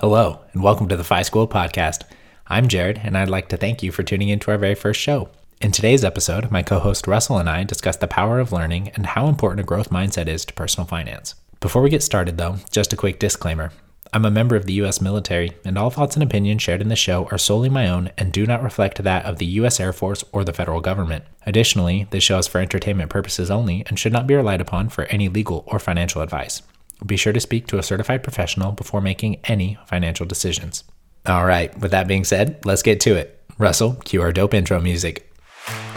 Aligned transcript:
Hello, 0.00 0.40
and 0.52 0.62
welcome 0.62 0.88
to 0.88 0.96
the 0.98 1.02
Fi 1.02 1.22
School 1.22 1.48
Podcast. 1.48 2.02
I'm 2.48 2.68
Jared, 2.68 3.00
and 3.02 3.16
I'd 3.16 3.30
like 3.30 3.48
to 3.48 3.56
thank 3.56 3.82
you 3.82 3.90
for 3.90 4.02
tuning 4.02 4.28
in 4.28 4.38
to 4.40 4.50
our 4.50 4.58
very 4.58 4.74
first 4.74 5.00
show. 5.00 5.30
In 5.62 5.72
today's 5.72 6.04
episode, 6.04 6.50
my 6.50 6.62
co 6.62 6.80
host 6.80 7.06
Russell 7.06 7.38
and 7.38 7.48
I 7.48 7.64
discuss 7.64 7.96
the 7.96 8.06
power 8.06 8.38
of 8.38 8.52
learning 8.52 8.90
and 8.90 9.06
how 9.06 9.26
important 9.26 9.60
a 9.60 9.64
growth 9.64 9.88
mindset 9.88 10.28
is 10.28 10.44
to 10.44 10.52
personal 10.52 10.86
finance. 10.86 11.34
Before 11.60 11.80
we 11.80 11.88
get 11.88 12.02
started, 12.02 12.36
though, 12.36 12.56
just 12.70 12.92
a 12.92 12.96
quick 12.96 13.18
disclaimer. 13.18 13.72
I'm 14.12 14.26
a 14.26 14.30
member 14.30 14.54
of 14.54 14.66
the 14.66 14.74
U.S. 14.74 15.00
military, 15.00 15.52
and 15.64 15.78
all 15.78 15.88
thoughts 15.88 16.14
and 16.14 16.22
opinions 16.22 16.60
shared 16.60 16.82
in 16.82 16.90
the 16.90 16.94
show 16.94 17.26
are 17.30 17.38
solely 17.38 17.70
my 17.70 17.88
own 17.88 18.10
and 18.18 18.30
do 18.30 18.44
not 18.44 18.62
reflect 18.62 19.02
that 19.02 19.24
of 19.24 19.38
the 19.38 19.46
U.S. 19.46 19.80
Air 19.80 19.94
Force 19.94 20.22
or 20.30 20.44
the 20.44 20.52
federal 20.52 20.82
government. 20.82 21.24
Additionally, 21.46 22.06
this 22.10 22.22
show 22.22 22.36
is 22.36 22.46
for 22.46 22.60
entertainment 22.60 23.08
purposes 23.08 23.50
only 23.50 23.82
and 23.86 23.98
should 23.98 24.12
not 24.12 24.26
be 24.26 24.34
relied 24.34 24.60
upon 24.60 24.90
for 24.90 25.04
any 25.04 25.30
legal 25.30 25.64
or 25.66 25.78
financial 25.78 26.20
advice. 26.20 26.60
Be 27.04 27.16
sure 27.16 27.32
to 27.32 27.40
speak 27.40 27.66
to 27.68 27.78
a 27.78 27.82
certified 27.82 28.22
professional 28.22 28.72
before 28.72 29.00
making 29.00 29.40
any 29.44 29.78
financial 29.86 30.24
decisions. 30.24 30.84
All 31.26 31.44
right, 31.44 31.76
with 31.78 31.90
that 31.90 32.08
being 32.08 32.24
said, 32.24 32.64
let's 32.64 32.82
get 32.82 33.00
to 33.00 33.16
it. 33.16 33.42
Russell, 33.58 33.94
cue 34.04 34.22
our 34.22 34.32
dope 34.32 34.54
intro 34.54 34.80
music. 34.80 35.32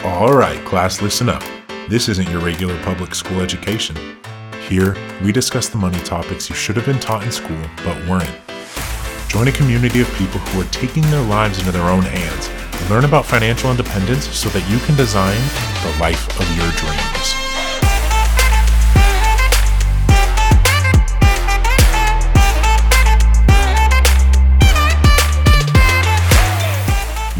All 0.04 0.32
right, 0.32 0.62
class, 0.66 1.00
listen 1.00 1.28
up. 1.28 1.42
This 1.88 2.08
isn't 2.08 2.28
your 2.28 2.40
regular 2.40 2.80
public 2.82 3.14
school 3.14 3.40
education. 3.40 3.96
Here, 4.68 4.96
we 5.22 5.32
discuss 5.32 5.68
the 5.68 5.78
money 5.78 5.98
topics 6.00 6.48
you 6.48 6.56
should 6.56 6.76
have 6.76 6.86
been 6.86 7.00
taught 7.00 7.24
in 7.24 7.32
school 7.32 7.60
but 7.84 7.96
weren't. 8.08 8.30
Join 9.28 9.48
a 9.48 9.52
community 9.52 10.00
of 10.00 10.12
people 10.14 10.40
who 10.40 10.60
are 10.60 10.70
taking 10.70 11.02
their 11.04 11.24
lives 11.26 11.58
into 11.58 11.70
their 11.70 11.88
own 11.88 12.02
hands 12.02 12.48
and 12.80 12.90
learn 12.90 13.04
about 13.04 13.26
financial 13.26 13.70
independence 13.70 14.26
so 14.36 14.48
that 14.50 14.68
you 14.68 14.78
can 14.80 14.96
design 14.96 15.38
the 15.84 16.00
life 16.00 16.28
of 16.40 16.56
your 16.56 16.70
dreams. 16.72 17.39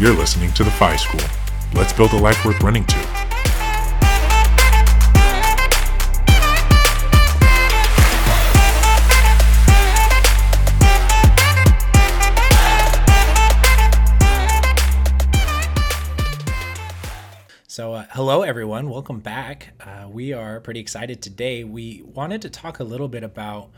You're 0.01 0.15
listening 0.15 0.51
to 0.53 0.63
the 0.63 0.71
Fi 0.71 0.95
School. 0.95 1.21
Let's 1.75 1.93
build 1.93 2.11
a 2.13 2.17
life 2.17 2.43
worth 2.43 2.59
running 2.63 2.83
to. 2.85 2.95
So, 17.67 17.93
uh, 17.93 18.05
hello 18.09 18.41
everyone, 18.41 18.89
welcome 18.89 19.19
back. 19.19 19.73
Uh, 19.79 20.07
we 20.09 20.33
are 20.33 20.59
pretty 20.61 20.79
excited 20.79 21.21
today. 21.21 21.63
We 21.63 22.01
wanted 22.03 22.41
to 22.41 22.49
talk 22.49 22.79
a 22.79 22.83
little 22.83 23.07
bit 23.07 23.21
about 23.21 23.69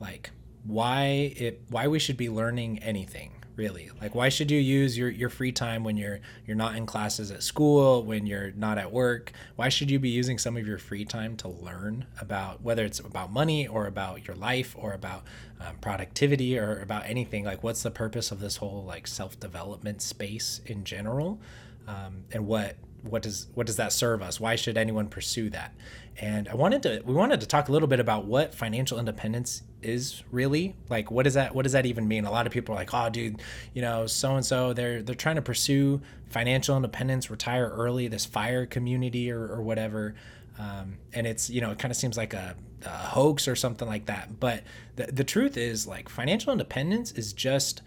like 0.00 0.32
why 0.64 1.32
it 1.36 1.62
why 1.68 1.86
we 1.86 2.00
should 2.00 2.16
be 2.16 2.28
learning 2.28 2.80
anything 2.80 3.41
really? 3.56 3.90
Like 4.00 4.14
why 4.14 4.28
should 4.28 4.50
you 4.50 4.60
use 4.60 4.96
your, 4.96 5.10
your 5.10 5.28
free 5.28 5.52
time 5.52 5.84
when 5.84 5.96
you're 5.96 6.20
you're 6.46 6.56
not 6.56 6.76
in 6.76 6.86
classes 6.86 7.30
at 7.30 7.42
school 7.42 8.02
when 8.02 8.26
you're 8.26 8.52
not 8.52 8.78
at 8.78 8.92
work? 8.92 9.32
Why 9.56 9.68
should 9.68 9.90
you 9.90 9.98
be 9.98 10.08
using 10.08 10.38
some 10.38 10.56
of 10.56 10.66
your 10.66 10.78
free 10.78 11.04
time 11.04 11.36
to 11.38 11.48
learn 11.48 12.06
about 12.20 12.62
whether 12.62 12.84
it's 12.84 13.00
about 13.00 13.32
money 13.32 13.66
or 13.66 13.86
about 13.86 14.26
your 14.26 14.36
life 14.36 14.74
or 14.78 14.92
about 14.92 15.24
um, 15.60 15.76
productivity 15.80 16.58
or 16.58 16.80
about 16.80 17.04
anything? 17.06 17.44
Like 17.44 17.62
what's 17.62 17.82
the 17.82 17.90
purpose 17.90 18.30
of 18.30 18.40
this 18.40 18.56
whole 18.56 18.84
like 18.84 19.06
self-development 19.06 20.02
space 20.02 20.60
in 20.66 20.84
general? 20.84 21.40
Um, 21.86 22.24
and 22.32 22.46
what 22.46 22.76
what 23.02 23.22
does 23.22 23.48
what 23.54 23.66
does 23.66 23.76
that 23.76 23.92
serve 23.92 24.22
us? 24.22 24.40
Why 24.40 24.56
should 24.56 24.76
anyone 24.76 25.08
pursue 25.08 25.50
that? 25.50 25.74
And 26.20 26.46
i 26.48 26.54
wanted 26.54 26.82
to 26.82 27.02
we 27.04 27.14
wanted 27.14 27.40
to 27.40 27.46
talk 27.46 27.68
a 27.68 27.72
little 27.72 27.88
bit 27.88 27.98
about 27.98 28.26
what 28.26 28.54
financial 28.54 28.98
independence 28.98 29.62
is 29.82 30.22
really. 30.30 30.76
Like 30.88 31.10
what 31.10 31.24
does 31.24 31.34
that 31.34 31.54
what 31.54 31.62
does 31.62 31.72
that 31.72 31.86
even 31.86 32.06
mean? 32.06 32.24
A 32.24 32.30
lot 32.30 32.46
of 32.46 32.52
people 32.52 32.74
are 32.74 32.78
like 32.78 32.94
oh 32.94 33.10
dude 33.10 33.42
you 33.74 33.82
know 33.82 34.06
so 34.06 34.36
and 34.36 34.44
so 34.44 34.72
they're 34.72 35.02
they're 35.02 35.14
trying 35.14 35.36
to 35.36 35.42
pursue 35.42 36.00
financial 36.28 36.76
independence 36.76 37.30
retire 37.30 37.68
early 37.68 38.08
this 38.08 38.24
fire 38.24 38.66
community 38.66 39.30
or, 39.30 39.46
or 39.46 39.62
whatever. 39.62 40.14
Um, 40.58 40.98
and 41.12 41.26
it's 41.26 41.50
you 41.50 41.60
know 41.60 41.70
it 41.70 41.78
kind 41.78 41.90
of 41.90 41.96
seems 41.96 42.16
like 42.16 42.34
a, 42.34 42.54
a 42.84 42.88
hoax 42.88 43.48
or 43.48 43.56
something 43.56 43.88
like 43.88 44.06
that. 44.06 44.38
But 44.38 44.62
the, 44.96 45.06
the 45.06 45.24
truth 45.24 45.56
is 45.56 45.86
like 45.86 46.08
financial 46.08 46.52
independence 46.52 47.12
is 47.12 47.32
just 47.32 47.82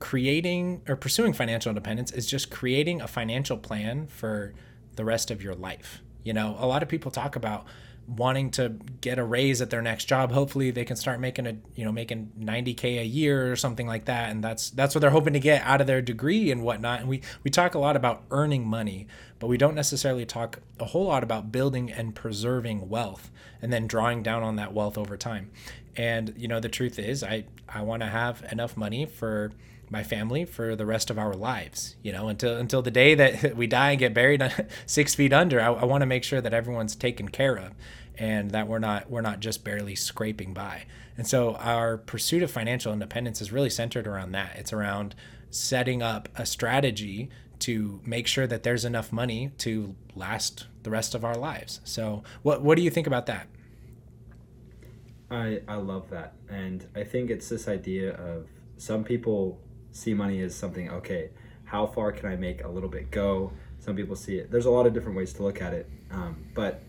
creating 0.00 0.82
or 0.88 0.96
pursuing 0.96 1.32
financial 1.32 1.70
independence 1.70 2.10
is 2.10 2.26
just 2.26 2.50
creating 2.50 3.00
a 3.00 3.06
financial 3.06 3.56
plan 3.56 4.06
for 4.08 4.54
the 4.96 5.04
rest 5.04 5.30
of 5.30 5.42
your 5.42 5.54
life. 5.54 6.02
You 6.24 6.32
know, 6.32 6.56
a 6.58 6.66
lot 6.66 6.82
of 6.82 6.88
people 6.88 7.10
talk 7.10 7.36
about 7.36 7.66
wanting 8.06 8.50
to 8.50 8.70
get 9.00 9.18
a 9.18 9.24
raise 9.24 9.62
at 9.62 9.70
their 9.70 9.82
next 9.82 10.06
job. 10.06 10.32
Hopefully 10.32 10.70
they 10.70 10.84
can 10.84 10.96
start 10.96 11.20
making 11.20 11.46
a, 11.46 11.56
you 11.76 11.84
know, 11.84 11.92
making 11.92 12.32
90k 12.38 13.00
a 13.00 13.04
year 13.04 13.52
or 13.52 13.56
something 13.56 13.86
like 13.86 14.06
that. 14.06 14.30
And 14.30 14.42
that's 14.42 14.70
that's 14.70 14.94
what 14.94 15.00
they're 15.00 15.10
hoping 15.10 15.34
to 15.34 15.40
get 15.40 15.62
out 15.62 15.80
of 15.80 15.86
their 15.86 16.02
degree 16.02 16.50
and 16.50 16.62
whatnot. 16.62 17.00
And 17.00 17.08
we 17.08 17.22
we 17.44 17.50
talk 17.50 17.74
a 17.74 17.78
lot 17.78 17.96
about 17.96 18.24
earning 18.30 18.66
money, 18.66 19.06
but 19.38 19.46
we 19.46 19.56
don't 19.56 19.74
necessarily 19.74 20.26
talk 20.26 20.58
a 20.80 20.86
whole 20.86 21.06
lot 21.06 21.22
about 21.22 21.52
building 21.52 21.92
and 21.92 22.14
preserving 22.14 22.88
wealth 22.88 23.30
and 23.62 23.72
then 23.72 23.86
drawing 23.86 24.22
down 24.22 24.42
on 24.42 24.56
that 24.56 24.72
wealth 24.72 24.98
over 24.98 25.16
time. 25.16 25.50
And 25.96 26.34
you 26.36 26.48
know, 26.48 26.58
the 26.58 26.68
truth 26.68 26.98
is 26.98 27.22
I 27.22 27.44
I 27.68 27.82
want 27.82 28.02
to 28.02 28.08
have 28.08 28.44
enough 28.50 28.76
money 28.76 29.06
for 29.06 29.52
my 29.90 30.02
family 30.02 30.44
for 30.44 30.76
the 30.76 30.86
rest 30.86 31.10
of 31.10 31.18
our 31.18 31.34
lives 31.34 31.96
you 32.02 32.12
know 32.12 32.28
until 32.28 32.56
until 32.56 32.80
the 32.80 32.90
day 32.90 33.14
that 33.14 33.56
we 33.56 33.66
die 33.66 33.90
and 33.90 33.98
get 33.98 34.14
buried 34.14 34.42
six 34.86 35.14
feet 35.14 35.32
under 35.32 35.60
i, 35.60 35.66
I 35.66 35.84
want 35.84 36.02
to 36.02 36.06
make 36.06 36.24
sure 36.24 36.40
that 36.40 36.54
everyone's 36.54 36.94
taken 36.94 37.28
care 37.28 37.56
of 37.56 37.74
and 38.20 38.50
that 38.50 38.68
we're 38.68 38.78
not 38.78 39.10
we're 39.10 39.22
not 39.22 39.40
just 39.40 39.64
barely 39.64 39.96
scraping 39.96 40.52
by. 40.52 40.84
And 41.16 41.26
so 41.26 41.54
our 41.56 41.96
pursuit 41.96 42.42
of 42.42 42.50
financial 42.50 42.92
independence 42.92 43.40
is 43.40 43.50
really 43.50 43.70
centered 43.70 44.06
around 44.06 44.32
that. 44.32 44.56
It's 44.56 44.72
around 44.72 45.14
setting 45.48 46.02
up 46.02 46.28
a 46.36 46.46
strategy 46.46 47.30
to 47.60 48.00
make 48.04 48.26
sure 48.26 48.46
that 48.46 48.62
there's 48.62 48.84
enough 48.84 49.10
money 49.10 49.52
to 49.58 49.96
last 50.14 50.66
the 50.82 50.90
rest 50.90 51.14
of 51.14 51.24
our 51.24 51.34
lives. 51.34 51.80
So 51.84 52.22
what 52.42 52.62
what 52.62 52.76
do 52.76 52.82
you 52.82 52.90
think 52.90 53.06
about 53.06 53.26
that? 53.26 53.48
I, 55.30 55.62
I 55.66 55.76
love 55.76 56.10
that. 56.10 56.34
And 56.48 56.86
I 56.94 57.04
think 57.04 57.30
it's 57.30 57.48
this 57.48 57.68
idea 57.68 58.14
of 58.16 58.48
some 58.76 59.02
people 59.02 59.60
see 59.92 60.14
money 60.14 60.40
as 60.40 60.54
something 60.54 60.90
okay 60.90 61.30
how 61.64 61.86
far 61.86 62.12
can 62.12 62.30
i 62.30 62.36
make 62.36 62.64
a 62.64 62.68
little 62.68 62.88
bit 62.88 63.10
go? 63.10 63.52
Some 63.78 63.96
people 63.96 64.14
see 64.14 64.36
it. 64.36 64.50
There's 64.50 64.66
a 64.66 64.70
lot 64.70 64.86
of 64.86 64.92
different 64.92 65.16
ways 65.16 65.32
to 65.34 65.42
look 65.42 65.62
at 65.62 65.72
it 65.72 65.88
um, 66.10 66.44
but 66.54 66.82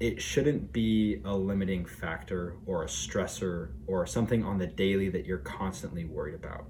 it 0.00 0.20
shouldn't 0.20 0.72
be 0.72 1.20
a 1.24 1.34
limiting 1.34 1.84
factor 1.84 2.56
or 2.66 2.82
a 2.82 2.86
stressor 2.86 3.70
or 3.86 4.06
something 4.06 4.44
on 4.44 4.58
the 4.58 4.66
daily 4.66 5.08
that 5.08 5.24
you're 5.24 5.38
constantly 5.38 6.04
worried 6.04 6.34
about. 6.34 6.66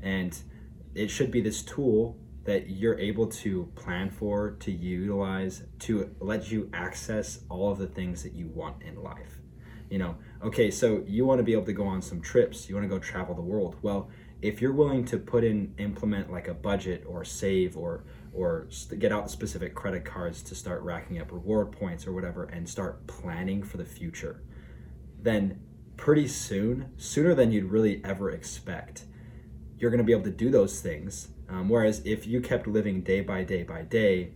And 0.00 0.36
it 0.94 1.08
should 1.10 1.30
be 1.30 1.40
this 1.40 1.62
tool 1.62 2.16
that 2.44 2.70
you're 2.70 2.98
able 2.98 3.26
to 3.26 3.70
plan 3.74 4.10
for 4.10 4.52
to 4.52 4.72
utilize 4.72 5.64
to 5.80 6.14
let 6.20 6.50
you 6.50 6.70
access 6.72 7.40
all 7.50 7.70
of 7.70 7.78
the 7.78 7.88
things 7.88 8.22
that 8.22 8.32
you 8.32 8.48
want 8.48 8.82
in 8.82 9.02
life. 9.02 9.38
You 9.90 9.98
know 9.98 10.16
okay 10.42 10.70
so 10.70 11.02
you 11.06 11.24
want 11.24 11.38
to 11.38 11.42
be 11.42 11.52
able 11.52 11.64
to 11.64 11.72
go 11.72 11.86
on 11.86 12.02
some 12.02 12.20
trips 12.20 12.68
you 12.68 12.74
want 12.74 12.84
to 12.84 12.88
go 12.88 12.98
travel 12.98 13.34
the 13.34 13.42
world. 13.42 13.76
Well 13.82 14.10
if 14.40 14.60
you're 14.60 14.72
willing 14.72 15.04
to 15.04 15.18
put 15.18 15.44
in 15.44 15.74
implement 15.78 16.30
like 16.30 16.48
a 16.48 16.54
budget 16.54 17.04
or 17.06 17.24
save 17.24 17.76
or 17.76 18.04
or 18.32 18.68
get 18.98 19.10
out 19.10 19.30
specific 19.30 19.74
credit 19.74 20.04
cards 20.04 20.42
to 20.42 20.54
start 20.54 20.82
racking 20.82 21.20
up 21.20 21.32
reward 21.32 21.72
points 21.72 22.06
or 22.06 22.12
whatever 22.12 22.44
and 22.44 22.68
start 22.68 23.06
planning 23.06 23.62
for 23.62 23.76
the 23.76 23.84
future 23.84 24.42
then 25.20 25.60
pretty 25.96 26.28
soon 26.28 26.92
sooner 26.96 27.34
than 27.34 27.50
you'd 27.50 27.64
really 27.64 28.00
ever 28.04 28.30
expect 28.30 29.04
you're 29.78 29.90
going 29.90 29.98
to 29.98 30.04
be 30.04 30.12
able 30.12 30.24
to 30.24 30.30
do 30.30 30.50
those 30.50 30.80
things. 30.80 31.28
Um, 31.48 31.68
whereas 31.68 32.02
if 32.04 32.26
you 32.26 32.40
kept 32.40 32.66
living 32.66 33.02
day 33.02 33.20
by 33.20 33.44
day 33.44 33.62
by 33.62 33.82
day 33.82 34.32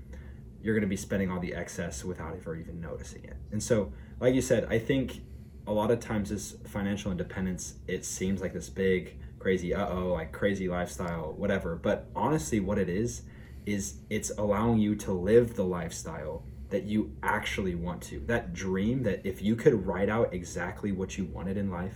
you're 0.63 0.75
going 0.75 0.83
to 0.83 0.89
be 0.89 0.97
spending 0.97 1.31
all 1.31 1.41
the 1.41 1.55
excess 1.55 2.05
without 2.05 2.37
ever 2.37 2.55
even 2.55 2.81
noticing 2.81 3.25
it. 3.25 3.37
And 3.51 3.63
so 3.63 3.93
like 4.23 4.35
you 4.35 4.41
said 4.41 4.67
i 4.71 4.79
think 4.79 5.21
a 5.67 5.73
lot 5.73 5.91
of 5.91 6.01
times 6.01 6.31
this 6.31 6.57
financial 6.67 7.11
independence 7.11 7.75
it 7.87 8.05
seems 8.05 8.41
like 8.41 8.55
this 8.55 8.71
big 8.71 9.19
crazy 9.43 9.75
uh-oh 9.75 10.13
like 10.13 10.33
crazy 10.33 10.69
lifestyle 10.69 11.35
whatever. 11.37 11.77
But 11.77 12.09
honestly 12.15 12.61
what 12.61 12.79
it 12.79 12.89
is 12.89 13.23
is 13.67 13.97
it's 14.11 14.31
allowing 14.39 14.79
you 14.79 14.95
to 14.97 15.13
live 15.13 15.57
the 15.57 15.65
lifestyle 15.65 16.45
that 16.71 16.85
you 16.85 17.13
actually 17.23 17.75
want 17.75 18.03
to. 18.03 18.21
That 18.21 18.55
dream 18.55 19.03
that 19.03 19.25
if 19.25 19.43
you 19.43 19.57
could 19.57 19.87
write 19.87 20.09
out 20.09 20.33
exactly 20.33 20.93
what 20.93 21.19
you 21.19 21.25
wanted 21.25 21.57
in 21.57 21.71
life 21.71 21.95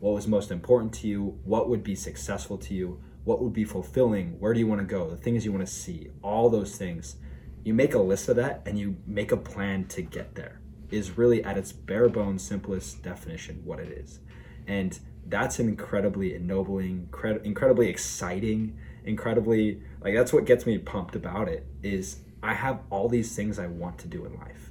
what 0.00 0.14
was 0.14 0.28
most 0.28 0.52
important 0.52 0.92
to 0.92 1.08
you 1.08 1.38
what 1.44 1.68
would 1.68 1.82
be 1.82 1.94
successful 1.94 2.56
to 2.56 2.72
you 2.72 3.00
what 3.24 3.42
would 3.42 3.52
be 3.52 3.64
fulfilling 3.64 4.38
where 4.38 4.54
do 4.54 4.60
you 4.60 4.66
want 4.66 4.80
to 4.80 4.86
go 4.86 5.10
the 5.10 5.16
things 5.16 5.44
you 5.44 5.50
want 5.50 5.66
to 5.66 5.72
see 5.72 6.08
all 6.22 6.48
those 6.48 6.76
things 6.76 7.16
you 7.64 7.74
make 7.74 7.94
a 7.94 7.98
list 7.98 8.28
of 8.28 8.36
that 8.36 8.62
and 8.64 8.78
you 8.78 8.96
make 9.06 9.32
a 9.32 9.36
plan 9.36 9.84
to 9.84 10.02
get 10.02 10.36
there 10.36 10.60
is 10.90 11.18
really 11.18 11.44
at 11.44 11.58
its 11.58 11.72
bare 11.72 12.08
bones 12.08 12.42
simplest 12.42 13.02
definition 13.02 13.60
what 13.64 13.78
it 13.78 13.90
is. 13.90 14.20
And 14.66 14.98
that's 15.28 15.58
incredibly 15.60 16.34
ennobling, 16.34 17.08
incredibly 17.44 17.88
exciting, 17.88 18.78
incredibly 19.04 19.82
like 20.00 20.14
that's 20.14 20.32
what 20.32 20.44
gets 20.46 20.66
me 20.66 20.78
pumped 20.78 21.16
about 21.16 21.48
it 21.48 21.66
is 21.82 22.20
I 22.42 22.54
have 22.54 22.80
all 22.90 23.08
these 23.08 23.34
things 23.34 23.58
I 23.58 23.66
want 23.66 23.98
to 23.98 24.08
do 24.08 24.24
in 24.24 24.34
life. 24.38 24.70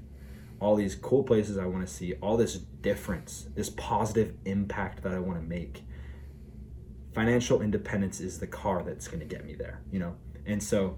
All 0.60 0.76
these 0.76 0.96
cool 0.96 1.24
places 1.24 1.58
I 1.58 1.66
want 1.66 1.88
to 1.88 1.94
see, 1.94 2.14
all 2.16 2.38
this 2.38 2.56
difference, 2.58 3.48
this 3.56 3.70
positive 3.70 4.34
impact 4.46 5.04
that 5.04 5.14
I 5.14 5.20
want 5.20 5.40
to 5.40 5.46
make. 5.46 5.84
financial 7.14 7.62
independence 7.62 8.20
is 8.20 8.40
the 8.40 8.48
car 8.48 8.84
that's 8.84 9.08
going 9.08 9.20
to 9.20 9.26
get 9.26 9.44
me 9.46 9.56
there, 9.56 9.82
you 9.92 10.00
know? 10.00 10.16
And 10.46 10.62
so 10.62 10.98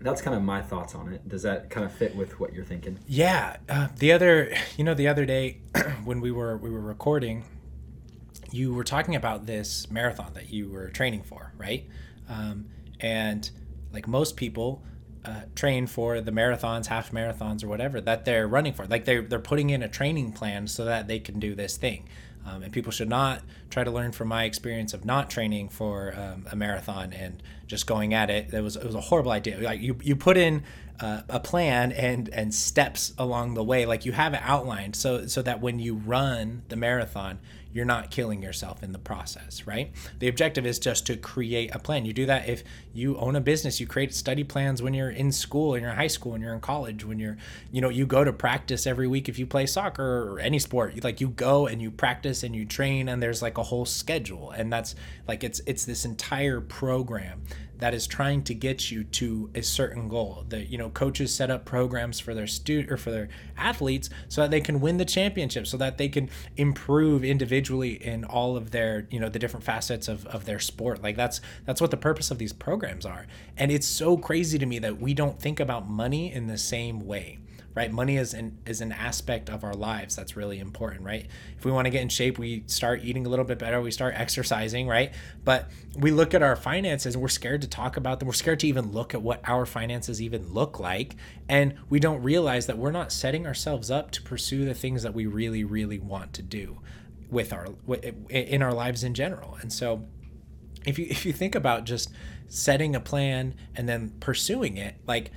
that's 0.00 0.22
kind 0.22 0.36
of 0.36 0.42
my 0.42 0.62
thoughts 0.62 0.94
on 0.94 1.12
it. 1.12 1.28
Does 1.28 1.42
that 1.42 1.70
kind 1.70 1.84
of 1.84 1.92
fit 1.92 2.14
with 2.14 2.38
what 2.38 2.54
you're 2.54 2.64
thinking? 2.64 2.98
Yeah. 3.06 3.56
Uh, 3.68 3.88
the 3.98 4.12
other, 4.12 4.54
you 4.76 4.84
know, 4.84 4.94
the 4.94 5.08
other 5.08 5.26
day 5.26 5.58
when 6.04 6.20
we 6.20 6.30
were 6.30 6.56
we 6.56 6.70
were 6.70 6.80
recording, 6.80 7.44
you 8.50 8.72
were 8.74 8.84
talking 8.84 9.14
about 9.14 9.46
this 9.46 9.90
marathon 9.90 10.32
that 10.34 10.50
you 10.50 10.68
were 10.70 10.88
training 10.88 11.22
for, 11.22 11.52
right? 11.56 11.86
Um, 12.28 12.66
and 13.00 13.50
like 13.92 14.08
most 14.08 14.36
people 14.36 14.82
uh, 15.24 15.42
train 15.54 15.86
for 15.86 16.20
the 16.20 16.30
marathons, 16.30 16.86
half 16.86 17.10
marathons, 17.10 17.62
or 17.62 17.68
whatever 17.68 18.00
that 18.00 18.24
they're 18.24 18.46
running 18.48 18.72
for. 18.72 18.86
Like 18.86 19.04
they're 19.04 19.22
they're 19.22 19.38
putting 19.38 19.70
in 19.70 19.82
a 19.82 19.88
training 19.88 20.32
plan 20.32 20.66
so 20.66 20.84
that 20.84 21.08
they 21.08 21.18
can 21.18 21.38
do 21.38 21.54
this 21.54 21.76
thing. 21.76 22.08
Um, 22.46 22.62
and 22.62 22.72
people 22.72 22.92
should 22.92 23.08
not 23.08 23.42
try 23.68 23.84
to 23.84 23.90
learn 23.90 24.12
from 24.12 24.28
my 24.28 24.44
experience 24.44 24.94
of 24.94 25.04
not 25.04 25.28
training 25.28 25.68
for 25.68 26.14
um, 26.16 26.46
a 26.50 26.56
marathon 26.56 27.12
and 27.12 27.42
just 27.66 27.86
going 27.86 28.14
at 28.14 28.30
it. 28.30 28.54
It 28.54 28.62
was 28.62 28.76
it 28.76 28.84
was 28.84 28.94
a 28.94 29.00
horrible 29.00 29.32
idea. 29.32 29.58
Like 29.58 29.80
you 29.80 29.98
you 30.02 30.16
put 30.16 30.36
in 30.36 30.62
uh, 31.00 31.22
a 31.28 31.40
plan 31.40 31.92
and 31.92 32.28
and 32.30 32.54
steps 32.54 33.12
along 33.18 33.54
the 33.54 33.64
way, 33.64 33.86
like 33.86 34.06
you 34.06 34.12
have 34.12 34.34
it 34.34 34.40
outlined, 34.42 34.96
so 34.96 35.26
so 35.26 35.42
that 35.42 35.60
when 35.60 35.78
you 35.78 35.94
run 35.94 36.62
the 36.68 36.76
marathon, 36.76 37.38
you're 37.78 37.86
not 37.86 38.10
killing 38.10 38.42
yourself 38.42 38.82
in 38.82 38.90
the 38.90 38.98
process, 38.98 39.64
right? 39.64 39.92
The 40.18 40.26
objective 40.26 40.66
is 40.66 40.80
just 40.80 41.06
to 41.06 41.16
create 41.16 41.72
a 41.72 41.78
plan. 41.78 42.04
You 42.04 42.12
do 42.12 42.26
that 42.26 42.48
if 42.48 42.64
you 42.92 43.16
own 43.18 43.36
a 43.36 43.40
business, 43.40 43.78
you 43.78 43.86
create 43.86 44.12
study 44.12 44.42
plans 44.42 44.82
when 44.82 44.94
you're 44.94 45.10
in 45.10 45.30
school, 45.30 45.76
in 45.76 45.84
your 45.84 45.92
high 45.92 46.08
school, 46.08 46.32
when 46.32 46.40
you're 46.40 46.54
in 46.54 46.60
college, 46.60 47.04
when 47.04 47.20
you're, 47.20 47.36
you 47.70 47.80
know, 47.80 47.88
you 47.88 48.04
go 48.04 48.24
to 48.24 48.32
practice 48.32 48.84
every 48.84 49.06
week 49.06 49.28
if 49.28 49.38
you 49.38 49.46
play 49.46 49.64
soccer 49.64 50.28
or 50.28 50.40
any 50.40 50.58
sport. 50.58 51.04
Like 51.04 51.20
you 51.20 51.28
go 51.28 51.68
and 51.68 51.80
you 51.80 51.92
practice 51.92 52.42
and 52.42 52.52
you 52.52 52.64
train 52.64 53.08
and 53.08 53.22
there's 53.22 53.42
like 53.42 53.58
a 53.58 53.62
whole 53.62 53.86
schedule. 53.86 54.50
And 54.50 54.72
that's 54.72 54.96
like 55.28 55.44
it's 55.44 55.60
it's 55.64 55.84
this 55.84 56.04
entire 56.04 56.60
program 56.60 57.42
that 57.78 57.94
is 57.94 58.06
trying 58.06 58.42
to 58.44 58.54
get 58.54 58.90
you 58.90 59.04
to 59.04 59.50
a 59.54 59.62
certain 59.62 60.08
goal. 60.08 60.44
That 60.48 60.68
you 60.68 60.78
know, 60.78 60.90
coaches 60.90 61.34
set 61.34 61.50
up 61.50 61.64
programs 61.64 62.20
for 62.20 62.34
their 62.34 62.46
student 62.46 62.90
or 62.90 62.96
for 62.96 63.10
their 63.10 63.28
athletes 63.56 64.10
so 64.28 64.42
that 64.42 64.50
they 64.50 64.60
can 64.60 64.80
win 64.80 64.96
the 64.96 65.04
championship, 65.04 65.66
so 65.66 65.76
that 65.76 65.98
they 65.98 66.08
can 66.08 66.30
improve 66.56 67.24
individually 67.24 67.92
in 67.92 68.24
all 68.24 68.56
of 68.56 68.70
their 68.70 69.06
you 69.10 69.20
know 69.20 69.28
the 69.28 69.38
different 69.38 69.64
facets 69.64 70.08
of, 70.08 70.26
of 70.26 70.44
their 70.44 70.58
sport. 70.58 71.02
Like 71.02 71.16
that's 71.16 71.40
that's 71.64 71.80
what 71.80 71.90
the 71.90 71.96
purpose 71.96 72.30
of 72.30 72.38
these 72.38 72.52
programs 72.52 73.06
are. 73.06 73.26
And 73.56 73.70
it's 73.70 73.86
so 73.86 74.16
crazy 74.16 74.58
to 74.58 74.66
me 74.66 74.78
that 74.80 75.00
we 75.00 75.14
don't 75.14 75.40
think 75.40 75.60
about 75.60 75.88
money 75.88 76.32
in 76.32 76.46
the 76.46 76.58
same 76.58 77.06
way 77.06 77.38
right? 77.78 77.92
Money 77.92 78.16
is 78.16 78.34
an 78.34 78.58
is 78.66 78.80
an 78.80 78.90
aspect 78.90 79.48
of 79.48 79.62
our 79.62 79.72
lives 79.72 80.16
that's 80.16 80.36
really 80.36 80.58
important, 80.58 81.04
right? 81.04 81.26
If 81.56 81.64
we 81.64 81.70
want 81.70 81.86
to 81.86 81.90
get 81.90 82.02
in 82.02 82.08
shape, 82.08 82.36
we 82.36 82.64
start 82.66 83.04
eating 83.04 83.24
a 83.24 83.28
little 83.28 83.44
bit 83.44 83.60
better, 83.60 83.80
we 83.80 83.92
start 83.92 84.14
exercising, 84.16 84.88
right? 84.88 85.12
But 85.44 85.70
we 85.96 86.10
look 86.10 86.34
at 86.34 86.42
our 86.42 86.56
finances 86.56 87.14
and 87.14 87.22
we're 87.22 87.28
scared 87.28 87.62
to 87.62 87.68
talk 87.68 87.96
about 87.96 88.18
them. 88.18 88.26
We're 88.26 88.34
scared 88.34 88.58
to 88.60 88.66
even 88.66 88.90
look 88.90 89.14
at 89.14 89.22
what 89.22 89.48
our 89.48 89.64
finances 89.64 90.20
even 90.20 90.52
look 90.52 90.80
like, 90.80 91.14
and 91.48 91.74
we 91.88 92.00
don't 92.00 92.20
realize 92.20 92.66
that 92.66 92.78
we're 92.78 92.90
not 92.90 93.12
setting 93.12 93.46
ourselves 93.46 93.92
up 93.92 94.10
to 94.10 94.22
pursue 94.22 94.64
the 94.64 94.74
things 94.74 95.04
that 95.04 95.14
we 95.14 95.26
really 95.26 95.62
really 95.62 96.00
want 96.00 96.32
to 96.32 96.42
do 96.42 96.80
with 97.30 97.52
our 97.52 97.68
in 98.28 98.60
our 98.60 98.74
lives 98.74 99.04
in 99.04 99.14
general. 99.14 99.56
And 99.60 99.72
so 99.72 100.04
if 100.84 100.98
you 100.98 101.06
if 101.08 101.24
you 101.24 101.32
think 101.32 101.54
about 101.54 101.84
just 101.84 102.10
setting 102.48 102.96
a 102.96 103.00
plan 103.00 103.54
and 103.76 103.88
then 103.88 104.14
pursuing 104.18 104.78
it, 104.78 104.96
like 105.06 105.30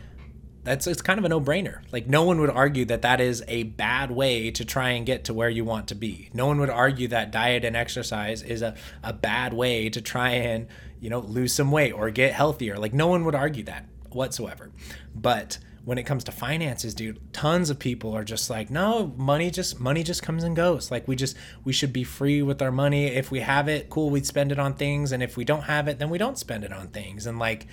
that's 0.63 0.85
it's 0.87 1.01
kind 1.01 1.17
of 1.17 1.25
a 1.25 1.29
no-brainer. 1.29 1.81
Like 1.91 2.07
no 2.07 2.23
one 2.23 2.39
would 2.39 2.49
argue 2.49 2.85
that 2.85 3.01
that 3.01 3.19
is 3.19 3.43
a 3.47 3.63
bad 3.63 4.11
way 4.11 4.51
to 4.51 4.63
try 4.63 4.89
and 4.91 5.05
get 5.05 5.23
to 5.25 5.33
where 5.33 5.49
you 5.49 5.65
want 5.65 5.87
to 5.87 5.95
be. 5.95 6.29
No 6.33 6.45
one 6.45 6.59
would 6.59 6.69
argue 6.69 7.07
that 7.09 7.31
diet 7.31 7.65
and 7.65 7.75
exercise 7.75 8.43
is 8.43 8.61
a, 8.61 8.75
a 9.03 9.13
bad 9.13 9.53
way 9.53 9.89
to 9.89 10.01
try 10.01 10.29
and, 10.29 10.67
you 10.99 11.09
know, 11.09 11.19
lose 11.19 11.53
some 11.53 11.71
weight 11.71 11.93
or 11.93 12.09
get 12.11 12.33
healthier. 12.33 12.77
Like 12.77 12.93
no 12.93 13.07
one 13.07 13.25
would 13.25 13.35
argue 13.35 13.63
that 13.63 13.85
whatsoever. 14.11 14.71
But 15.15 15.57
when 15.83 15.97
it 15.97 16.03
comes 16.03 16.23
to 16.25 16.31
finances, 16.31 16.93
dude, 16.93 17.33
tons 17.33 17.71
of 17.71 17.79
people 17.79 18.15
are 18.15 18.23
just 18.23 18.49
like, 18.49 18.69
no, 18.69 19.13
money 19.17 19.49
just 19.49 19.79
money 19.79 20.03
just 20.03 20.21
comes 20.21 20.43
and 20.43 20.55
goes. 20.55 20.91
Like 20.91 21.07
we 21.07 21.15
just 21.15 21.35
we 21.63 21.73
should 21.73 21.91
be 21.91 22.03
free 22.03 22.43
with 22.43 22.61
our 22.61 22.71
money. 22.71 23.07
If 23.07 23.31
we 23.31 23.39
have 23.39 23.67
it, 23.67 23.89
cool, 23.89 24.11
we'd 24.11 24.27
spend 24.27 24.51
it 24.51 24.59
on 24.59 24.75
things, 24.75 25.11
and 25.11 25.23
if 25.23 25.37
we 25.37 25.43
don't 25.43 25.63
have 25.63 25.87
it, 25.87 25.97
then 25.97 26.11
we 26.11 26.19
don't 26.19 26.37
spend 26.37 26.63
it 26.63 26.71
on 26.71 26.89
things. 26.89 27.25
And 27.25 27.39
like 27.39 27.65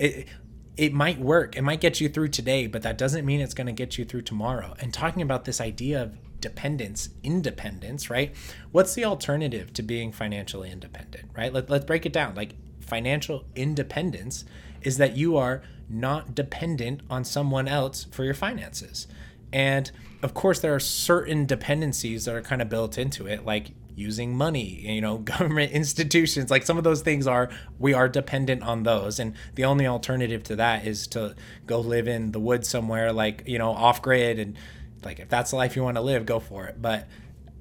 it, 0.00 0.26
it 0.76 0.92
might 0.92 1.18
work. 1.18 1.56
It 1.56 1.62
might 1.62 1.80
get 1.80 2.00
you 2.00 2.08
through 2.08 2.28
today, 2.28 2.66
but 2.66 2.82
that 2.82 2.98
doesn't 2.98 3.24
mean 3.24 3.40
it's 3.40 3.54
going 3.54 3.66
to 3.66 3.72
get 3.72 3.96
you 3.96 4.04
through 4.04 4.22
tomorrow. 4.22 4.74
And 4.80 4.92
talking 4.92 5.22
about 5.22 5.44
this 5.44 5.60
idea 5.60 6.02
of 6.02 6.16
dependence, 6.40 7.10
independence, 7.22 8.10
right? 8.10 8.34
What's 8.72 8.94
the 8.94 9.04
alternative 9.04 9.72
to 9.74 9.82
being 9.82 10.12
financially 10.12 10.70
independent, 10.70 11.30
right? 11.36 11.52
Let, 11.52 11.70
let's 11.70 11.84
break 11.84 12.04
it 12.04 12.12
down. 12.12 12.34
Like 12.34 12.54
financial 12.80 13.44
independence 13.54 14.44
is 14.82 14.98
that 14.98 15.16
you 15.16 15.36
are 15.36 15.62
not 15.88 16.34
dependent 16.34 17.00
on 17.08 17.24
someone 17.24 17.68
else 17.68 18.04
for 18.10 18.24
your 18.24 18.34
finances. 18.34 19.06
And 19.52 19.90
of 20.22 20.34
course, 20.34 20.60
there 20.60 20.74
are 20.74 20.80
certain 20.80 21.46
dependencies 21.46 22.24
that 22.24 22.34
are 22.34 22.42
kind 22.42 22.60
of 22.60 22.68
built 22.68 22.98
into 22.98 23.26
it, 23.26 23.44
like 23.44 23.70
using 23.96 24.36
money, 24.36 24.80
you 24.80 25.00
know, 25.00 25.18
government 25.34 25.72
institutions, 25.72 26.50
like 26.50 26.64
some 26.64 26.78
of 26.78 26.84
those 26.84 27.02
things 27.02 27.26
are, 27.26 27.50
we 27.78 27.92
are 27.92 28.08
dependent 28.08 28.62
on 28.62 28.82
those. 28.82 29.18
And 29.18 29.34
the 29.54 29.64
only 29.64 29.86
alternative 29.86 30.42
to 30.44 30.56
that 30.56 30.86
is 30.86 31.06
to 31.08 31.34
go 31.66 31.80
live 31.80 32.08
in 32.08 32.32
the 32.32 32.40
woods 32.40 32.68
somewhere, 32.68 33.12
like, 33.12 33.42
you 33.46 33.58
know, 33.58 33.70
off 33.70 34.02
grid. 34.02 34.38
And 34.38 34.56
like, 35.04 35.20
if 35.20 35.28
that's 35.28 35.50
the 35.50 35.56
life 35.56 35.76
you 35.76 35.82
want 35.82 35.96
to 35.96 36.02
live, 36.02 36.26
go 36.26 36.40
for 36.40 36.66
it. 36.66 36.80
But 36.80 37.08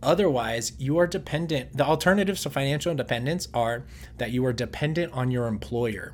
otherwise, 0.02 0.74
you 0.78 0.98
are 0.98 1.08
dependent. 1.08 1.78
The 1.78 1.86
alternatives 1.86 2.42
to 2.44 2.50
financial 2.50 2.92
independence 2.92 3.48
are 3.54 3.86
that 4.18 4.32
you 4.32 4.46
are 4.46 4.54
dependent 4.54 5.14
on 5.14 5.32
your 5.32 5.48
employer 5.48 6.14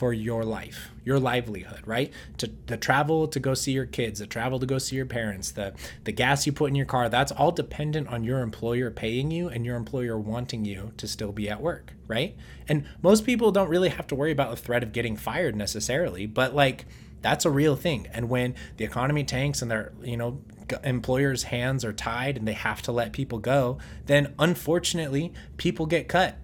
for 0.00 0.14
your 0.14 0.46
life, 0.46 0.88
your 1.04 1.20
livelihood, 1.20 1.82
right? 1.84 2.10
To 2.38 2.50
the 2.68 2.78
travel 2.78 3.28
to 3.28 3.38
go 3.38 3.52
see 3.52 3.72
your 3.72 3.84
kids, 3.84 4.20
the 4.20 4.26
travel 4.26 4.58
to 4.58 4.64
go 4.64 4.78
see 4.78 4.96
your 4.96 5.04
parents, 5.04 5.50
the 5.50 5.74
the 6.04 6.10
gas 6.10 6.46
you 6.46 6.54
put 6.54 6.70
in 6.70 6.74
your 6.74 6.86
car, 6.86 7.10
that's 7.10 7.30
all 7.30 7.52
dependent 7.52 8.08
on 8.08 8.24
your 8.24 8.38
employer 8.38 8.90
paying 8.90 9.30
you 9.30 9.50
and 9.50 9.66
your 9.66 9.76
employer 9.76 10.18
wanting 10.18 10.64
you 10.64 10.92
to 10.96 11.06
still 11.06 11.32
be 11.32 11.50
at 11.50 11.60
work, 11.60 11.92
right? 12.08 12.34
And 12.66 12.86
most 13.02 13.26
people 13.26 13.52
don't 13.52 13.68
really 13.68 13.90
have 13.90 14.06
to 14.06 14.14
worry 14.14 14.32
about 14.32 14.48
the 14.48 14.56
threat 14.56 14.82
of 14.82 14.92
getting 14.92 15.18
fired 15.18 15.54
necessarily, 15.54 16.24
but 16.24 16.54
like 16.54 16.86
that's 17.20 17.44
a 17.44 17.50
real 17.50 17.76
thing. 17.76 18.08
And 18.10 18.30
when 18.30 18.54
the 18.78 18.86
economy 18.86 19.24
tanks 19.24 19.60
and 19.60 19.70
their, 19.70 19.92
you 20.02 20.16
know, 20.16 20.40
employers' 20.82 21.42
hands 21.42 21.84
are 21.84 21.92
tied 21.92 22.38
and 22.38 22.48
they 22.48 22.54
have 22.54 22.80
to 22.82 22.92
let 22.92 23.12
people 23.12 23.38
go, 23.38 23.76
then 24.06 24.32
unfortunately, 24.38 25.34
people 25.58 25.84
get 25.84 26.08
cut. 26.08 26.38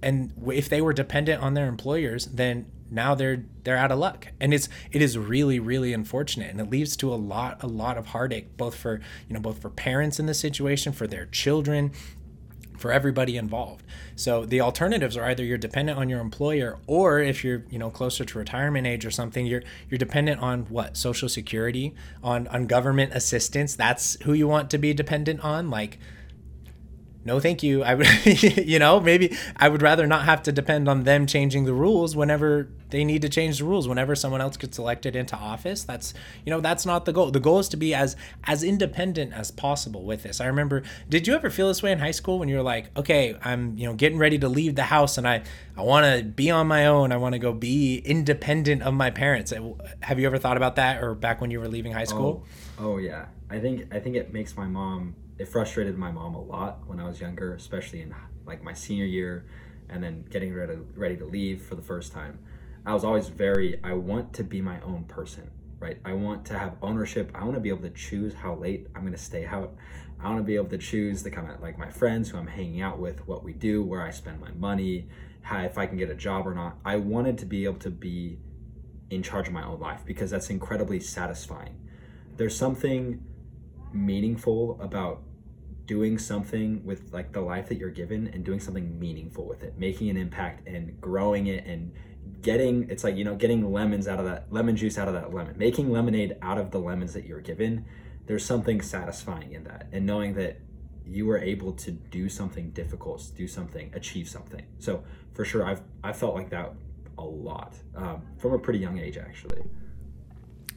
And 0.00 0.32
if 0.46 0.70
they 0.70 0.80
were 0.80 0.94
dependent 0.94 1.42
on 1.42 1.52
their 1.52 1.66
employers, 1.66 2.26
then 2.26 2.66
now 2.94 3.14
they're 3.14 3.44
they're 3.64 3.76
out 3.76 3.92
of 3.92 3.98
luck. 3.98 4.28
And 4.40 4.54
it's 4.54 4.68
it 4.92 5.02
is 5.02 5.18
really 5.18 5.58
really 5.58 5.92
unfortunate. 5.92 6.50
And 6.50 6.60
it 6.60 6.70
leads 6.70 6.96
to 6.96 7.12
a 7.12 7.16
lot 7.16 7.62
a 7.62 7.66
lot 7.66 7.98
of 7.98 8.06
heartache 8.08 8.56
both 8.56 8.74
for 8.74 9.00
you 9.28 9.34
know 9.34 9.40
both 9.40 9.60
for 9.60 9.70
parents 9.70 10.18
in 10.18 10.26
this 10.26 10.40
situation 10.40 10.92
for 10.92 11.06
their 11.06 11.26
children 11.26 11.92
for 12.78 12.92
everybody 12.92 13.36
involved. 13.36 13.84
So 14.16 14.44
the 14.44 14.60
alternatives 14.60 15.16
are 15.16 15.24
either 15.24 15.44
you're 15.44 15.58
dependent 15.58 15.98
on 15.98 16.08
your 16.08 16.20
employer 16.20 16.78
or 16.86 17.20
if 17.20 17.44
you're 17.44 17.64
you 17.70 17.78
know 17.78 17.90
closer 17.90 18.24
to 18.24 18.38
retirement 18.38 18.86
age 18.86 19.06
or 19.06 19.10
something 19.10 19.46
you're 19.46 19.62
you're 19.88 19.98
dependent 19.98 20.40
on 20.40 20.64
what? 20.66 20.96
Social 20.96 21.28
security 21.28 21.94
on 22.22 22.46
on 22.48 22.66
government 22.66 23.12
assistance. 23.14 23.74
That's 23.74 24.20
who 24.22 24.32
you 24.32 24.48
want 24.48 24.70
to 24.70 24.78
be 24.78 24.92
dependent 24.92 25.40
on? 25.40 25.70
Like 25.70 25.98
no 27.24 27.40
thank 27.40 27.62
you. 27.62 27.82
I 27.82 27.94
would 27.94 28.06
you 28.26 28.78
know 28.78 29.00
maybe 29.00 29.36
i 29.56 29.68
would 29.68 29.82
rather 29.82 30.06
not 30.06 30.24
have 30.24 30.42
to 30.44 30.52
depend 30.52 30.88
on 30.88 31.04
them 31.04 31.26
changing 31.26 31.64
the 31.64 31.74
rules 31.74 32.14
whenever 32.14 32.68
they 32.90 33.02
need 33.02 33.22
to 33.22 33.28
change 33.28 33.58
the 33.58 33.64
rules. 33.64 33.88
Whenever 33.88 34.14
someone 34.14 34.40
else 34.40 34.56
gets 34.56 34.78
elected 34.78 35.16
into 35.16 35.36
office 35.36 35.82
that's 35.84 36.14
you 36.44 36.50
know 36.50 36.60
that's 36.60 36.86
not 36.86 37.04
the 37.04 37.12
goal. 37.12 37.30
The 37.30 37.40
goal 37.40 37.58
is 37.58 37.68
to 37.70 37.76
be 37.76 37.94
as 37.94 38.16
as 38.44 38.62
independent 38.62 39.32
as 39.32 39.50
possible 39.50 40.04
with 40.04 40.22
this. 40.22 40.40
I 40.40 40.46
remember 40.46 40.82
did 41.08 41.26
you 41.26 41.34
ever 41.34 41.50
feel 41.50 41.68
this 41.68 41.82
way 41.82 41.92
in 41.92 41.98
high 41.98 42.12
school 42.12 42.38
when 42.38 42.48
you 42.48 42.56
were 42.56 42.62
like 42.62 42.96
okay 42.96 43.36
i'm 43.42 43.76
you 43.76 43.86
know 43.86 43.94
getting 43.94 44.18
ready 44.18 44.38
to 44.38 44.48
leave 44.48 44.74
the 44.74 44.84
house 44.84 45.18
and 45.18 45.26
i 45.26 45.42
i 45.76 45.82
want 45.82 46.06
to 46.06 46.24
be 46.24 46.50
on 46.50 46.66
my 46.66 46.86
own. 46.86 47.12
I 47.12 47.16
want 47.16 47.32
to 47.32 47.38
go 47.38 47.52
be 47.52 47.98
independent 47.98 48.82
of 48.82 48.94
my 48.94 49.10
parents. 49.10 49.52
Uh, 49.52 49.72
have 50.00 50.18
you 50.18 50.26
ever 50.26 50.38
thought 50.38 50.56
about 50.56 50.76
that 50.76 51.02
or 51.02 51.14
back 51.14 51.40
when 51.40 51.50
you 51.50 51.60
were 51.60 51.68
leaving 51.68 51.92
high 51.92 52.04
school? 52.04 52.44
Oh, 52.78 52.92
oh 52.92 52.98
yeah. 52.98 53.26
I 53.50 53.60
think 53.60 53.92
i 53.94 54.00
think 54.00 54.16
it 54.16 54.32
makes 54.32 54.56
my 54.56 54.66
mom 54.66 55.14
it 55.38 55.48
frustrated 55.48 55.98
my 55.98 56.10
mom 56.10 56.34
a 56.34 56.40
lot 56.40 56.86
when 56.86 57.00
I 57.00 57.06
was 57.06 57.20
younger, 57.20 57.54
especially 57.54 58.02
in 58.02 58.14
like 58.46 58.62
my 58.62 58.72
senior 58.72 59.04
year 59.04 59.46
and 59.88 60.02
then 60.02 60.24
getting 60.30 60.54
ready 60.54 60.78
ready 60.94 61.16
to 61.16 61.24
leave 61.24 61.62
for 61.62 61.74
the 61.74 61.82
first 61.82 62.12
time. 62.12 62.38
I 62.86 62.92
was 62.92 63.04
always 63.04 63.28
very 63.28 63.80
I 63.82 63.94
want 63.94 64.32
to 64.34 64.44
be 64.44 64.60
my 64.60 64.80
own 64.82 65.04
person, 65.04 65.50
right? 65.80 65.98
I 66.04 66.12
want 66.12 66.44
to 66.46 66.58
have 66.58 66.76
ownership. 66.82 67.30
I 67.34 67.42
want 67.44 67.54
to 67.54 67.60
be 67.60 67.68
able 67.68 67.82
to 67.82 67.90
choose 67.90 68.34
how 68.34 68.54
late 68.54 68.86
I'm 68.94 69.02
going 69.02 69.12
to 69.12 69.18
stay 69.18 69.46
out. 69.46 69.74
I 70.20 70.28
want 70.28 70.38
to 70.38 70.44
be 70.44 70.54
able 70.54 70.68
to 70.68 70.78
choose 70.78 71.22
the 71.22 71.30
kind 71.30 71.50
of 71.50 71.60
like 71.60 71.78
my 71.78 71.90
friends 71.90 72.30
who 72.30 72.38
I'm 72.38 72.46
hanging 72.46 72.80
out 72.80 72.98
with, 72.98 73.26
what 73.26 73.42
we 73.42 73.52
do, 73.52 73.82
where 73.82 74.02
I 74.02 74.10
spend 74.10 74.40
my 74.40 74.52
money, 74.52 75.08
how 75.42 75.60
if 75.62 75.76
I 75.76 75.86
can 75.86 75.98
get 75.98 76.10
a 76.10 76.14
job 76.14 76.46
or 76.46 76.54
not. 76.54 76.78
I 76.84 76.96
wanted 76.96 77.38
to 77.38 77.46
be 77.46 77.64
able 77.64 77.80
to 77.80 77.90
be 77.90 78.38
in 79.10 79.22
charge 79.22 79.48
of 79.48 79.52
my 79.52 79.64
own 79.64 79.80
life 79.80 80.00
because 80.06 80.30
that's 80.30 80.50
incredibly 80.50 81.00
satisfying. 81.00 81.76
There's 82.36 82.56
something 82.56 83.22
meaningful 83.94 84.78
about 84.80 85.22
doing 85.86 86.18
something 86.18 86.84
with 86.84 87.12
like 87.12 87.32
the 87.32 87.40
life 87.40 87.68
that 87.68 87.76
you're 87.76 87.90
given 87.90 88.28
and 88.28 88.44
doing 88.44 88.60
something 88.60 88.98
meaningful 88.98 89.46
with 89.46 89.62
it, 89.62 89.78
making 89.78 90.08
an 90.08 90.16
impact 90.16 90.66
and 90.66 91.00
growing 91.00 91.46
it 91.46 91.66
and 91.66 91.92
getting 92.40 92.88
it's 92.90 93.04
like 93.04 93.16
you 93.16 93.24
know 93.24 93.34
getting 93.34 93.72
lemons 93.72 94.08
out 94.08 94.18
of 94.18 94.24
that 94.24 94.46
lemon 94.50 94.76
juice 94.76 94.98
out 94.98 95.08
of 95.08 95.14
that 95.14 95.32
lemon. 95.32 95.56
Making 95.58 95.90
lemonade 95.90 96.36
out 96.42 96.58
of 96.58 96.70
the 96.70 96.78
lemons 96.78 97.12
that 97.14 97.24
you're 97.24 97.40
given 97.40 97.84
there's 98.26 98.44
something 98.44 98.80
satisfying 98.80 99.52
in 99.52 99.64
that 99.64 99.86
and 99.92 100.06
knowing 100.06 100.34
that 100.34 100.58
you 101.06 101.26
were 101.26 101.36
able 101.36 101.72
to 101.72 101.90
do 101.90 102.28
something 102.28 102.70
difficult 102.70 103.30
do 103.36 103.46
something 103.46 103.90
achieve 103.94 104.28
something. 104.28 104.64
So 104.78 105.04
for 105.34 105.44
sure 105.44 105.66
i've 105.66 105.82
i 106.02 106.12
felt 106.12 106.34
like 106.34 106.48
that 106.50 106.72
a 107.18 107.24
lot 107.24 107.74
um, 107.94 108.22
from 108.38 108.52
a 108.52 108.58
pretty 108.58 108.78
young 108.78 108.98
age 108.98 109.18
actually 109.18 109.62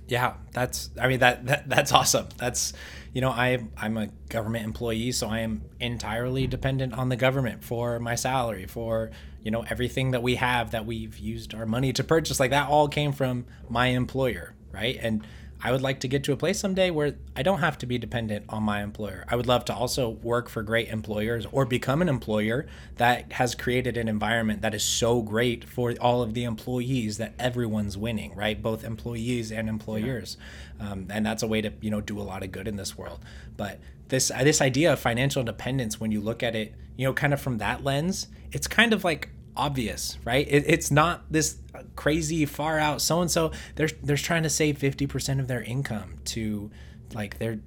yeah 0.08 0.34
that's 0.52 0.90
i 1.00 1.08
mean 1.08 1.20
that, 1.20 1.46
that 1.46 1.70
that's 1.70 1.92
awesome. 1.92 2.28
That's 2.38 2.74
you 3.14 3.22
know 3.22 3.32
i 3.32 3.60
i'm 3.78 3.98
a 3.98 4.08
government 4.30 4.66
employee 4.66 5.12
so 5.12 5.28
i 5.28 5.40
am 5.40 5.64
entirely 5.80 6.48
dependent 6.48 6.94
on 6.94 7.10
the 7.10 7.16
government 7.16 7.64
for 7.64 8.00
my 8.00 8.16
salary 8.16 8.66
for 8.66 9.12
you 9.44 9.52
know 9.52 9.66
everything 9.70 10.12
that 10.12 10.22
we 10.22 10.36
have 10.36 10.72
that 10.72 10.86
we've 10.86 11.18
used 11.18 11.54
our 11.54 11.66
money 11.66 11.94
to 11.94 12.04
purchase. 12.04 12.40
Like 12.40 12.52
that 12.52 12.68
all 12.70 12.88
came 12.88 13.12
from 13.12 13.46
my 13.70 13.88
employer 13.88 14.54
right? 14.72 14.98
And 15.02 15.26
I 15.62 15.72
would 15.72 15.82
like 15.82 16.00
to 16.02 16.08
get 16.08 16.24
to 16.26 16.34
a 16.34 16.38
place 16.38 16.60
someday 16.60 16.92
where 16.92 17.16
I 17.36 17.42
don't 17.42 17.60
have 17.60 17.78
to 17.80 17.86
be 17.86 17.98
dependent 17.98 18.46
on 18.50 18.64
my 18.64 18.84
employer. 18.84 19.26
I 19.28 19.36
would 19.36 19.48
love 19.48 19.66
to 19.66 19.74
also 19.74 20.10
work 20.10 20.50
for 20.50 20.62
great 20.62 20.90
employers 20.90 21.48
or 21.52 21.66
become 21.66 22.02
an 22.02 22.10
employer 22.10 22.68
that 22.98 23.32
has 23.34 23.56
created 23.56 23.98
an 23.98 24.08
environment 24.08 24.62
that 24.62 24.76
is 24.76 24.84
so 24.84 25.22
great 25.22 25.64
for 25.64 25.96
all 26.00 26.22
of 26.22 26.36
the 26.36 26.44
employees 26.44 27.18
that 27.18 27.34
everyone's 27.40 27.98
winning, 27.98 28.36
right? 28.36 28.62
Both 28.62 28.84
employees 28.84 29.52
and 29.52 29.68
employers. 29.68 30.38
Yeah. 30.80 30.92
Um, 30.92 31.08
and 31.10 31.26
that's 31.26 31.42
a 31.42 31.48
way 31.48 31.62
to, 31.62 31.74
you 31.82 31.90
know, 31.90 32.02
do 32.02 32.20
a 32.20 32.24
lot 32.24 32.44
of 32.44 32.52
good 32.52 32.68
in 32.68 32.76
this 32.76 32.98
world. 32.98 33.20
But 33.56 33.80
this 34.10 34.32
this 34.44 34.62
idea 34.62 34.94
of 34.94 35.00
financial 35.00 35.40
independence 35.40 36.00
when 36.00 36.12
you 36.12 36.22
look 36.22 36.44
at 36.44 36.56
it, 36.56 36.74
you 36.96 37.06
know, 37.06 37.14
kind 37.14 37.34
of 37.34 37.42
from 37.42 37.58
that 37.58 37.84
lens, 37.84 38.28
it's 38.52 38.68
kind 38.68 38.94
of 38.94 39.04
like 39.04 39.30
obvious, 39.58 40.18
right? 40.24 40.48
It, 40.50 40.66
it's 40.68 40.92
not 40.92 41.24
this 41.32 41.58
crazy 41.96 42.46
far 42.46 42.80
out 42.80 43.02
so 43.02 43.22
and 43.22 43.30
so. 43.30 43.52
They're 43.76 43.90
they're 44.04 44.18
trying 44.18 44.44
to 44.44 44.50
save 44.50 44.78
fifty 44.78 45.08
percent 45.08 45.40
of 45.40 45.48
their 45.48 45.62
income 45.62 46.16
to 46.26 46.72
like 47.14 47.40
they're 47.40 47.60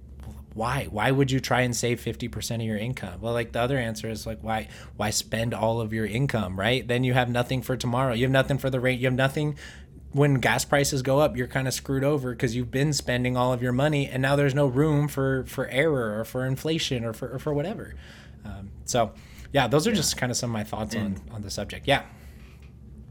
why? 0.55 0.89
Why 0.91 1.11
would 1.11 1.31
you 1.31 1.41
try 1.41 1.61
and 1.63 1.75
save 1.75 2.01
50% 2.01 2.57
of 2.57 2.63
your 2.63 2.77
income? 2.77 3.21
Well 3.21 3.33
like 3.33 3.53
the 3.53 3.61
other 3.61 3.79
answer 3.79 4.09
is 4.09 4.27
like 4.27 4.41
why 4.43 4.69
why 4.97 5.11
spend 5.11 5.55
all 5.55 5.81
of 5.81 5.93
your 5.93 6.07
income 6.07 6.59
right? 6.59 6.87
Then 6.87 7.05
you 7.05 7.15
have 7.15 7.31
nothing 7.31 7.63
for 7.63 7.77
tomorrow. 7.77 8.15
You 8.15 8.25
have 8.25 8.33
nothing 8.33 8.59
for 8.59 8.71
the 8.71 8.81
rate. 8.81 8.99
You 8.99 9.07
have 9.07 9.15
nothing. 9.15 9.57
When 10.13 10.35
gas 10.35 10.65
prices 10.65 11.03
go 11.03 11.21
up 11.21 11.37
you're 11.37 11.47
kind 11.47 11.69
of 11.69 11.75
screwed 11.75 12.05
over 12.05 12.33
because 12.33 12.57
you've 12.57 12.71
been 12.71 12.93
spending 12.93 13.37
all 13.37 13.53
of 13.53 13.63
your 13.63 13.73
money 13.73 14.09
and 14.09 14.21
now 14.21 14.35
there's 14.37 14.55
no 14.55 14.67
room 14.67 15.09
for 15.09 15.45
for 15.45 15.69
error 15.69 16.19
or 16.19 16.25
for 16.25 16.45
inflation 16.45 17.05
or 17.05 17.13
for, 17.13 17.29
or 17.29 17.39
for 17.39 17.55
whatever. 17.55 17.95
Um, 18.45 18.71
so 18.85 19.13
yeah, 19.53 19.67
those 19.67 19.87
are 19.87 19.91
yeah. 19.91 19.97
just 19.97 20.17
kind 20.17 20.31
of 20.31 20.37
some 20.37 20.51
of 20.51 20.55
my 20.55 20.65
thoughts 20.65 20.95
and 20.95 21.19
on 21.29 21.37
on 21.37 21.43
the 21.43 21.51
subject. 21.51 21.87
Yeah. 21.87 22.05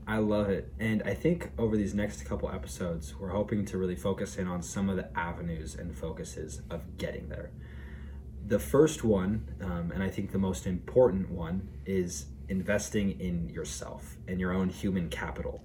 I 0.10 0.18
love 0.18 0.50
it. 0.50 0.74
And 0.80 1.04
I 1.04 1.14
think 1.14 1.52
over 1.60 1.78
these 1.78 1.94
next 1.94 2.24
couple 2.24 2.50
episodes, 2.50 3.14
we're 3.20 3.30
hoping 3.30 3.64
to 3.66 3.78
really 3.78 3.96
focus 3.96 4.38
in 4.38 4.48
on 4.48 4.64
some 4.64 4.90
of 4.90 4.96
the 4.96 5.16
avenues 5.16 5.76
and 5.76 5.96
focuses 5.96 6.64
of 6.72 6.98
getting 6.98 7.30
there. 7.30 7.52
The 8.44 8.58
first 8.58 9.04
one, 9.04 9.48
um, 9.62 9.92
and 9.94 10.02
I 10.02 10.10
think 10.10 10.32
the 10.32 10.40
most 10.40 10.66
important 10.66 11.30
one, 11.30 11.70
is 11.86 12.26
investing 12.48 13.20
in 13.20 13.50
yourself 13.50 14.18
and 14.28 14.40
your 14.40 14.52
own 14.52 14.70
human 14.70 15.10
capital. 15.10 15.64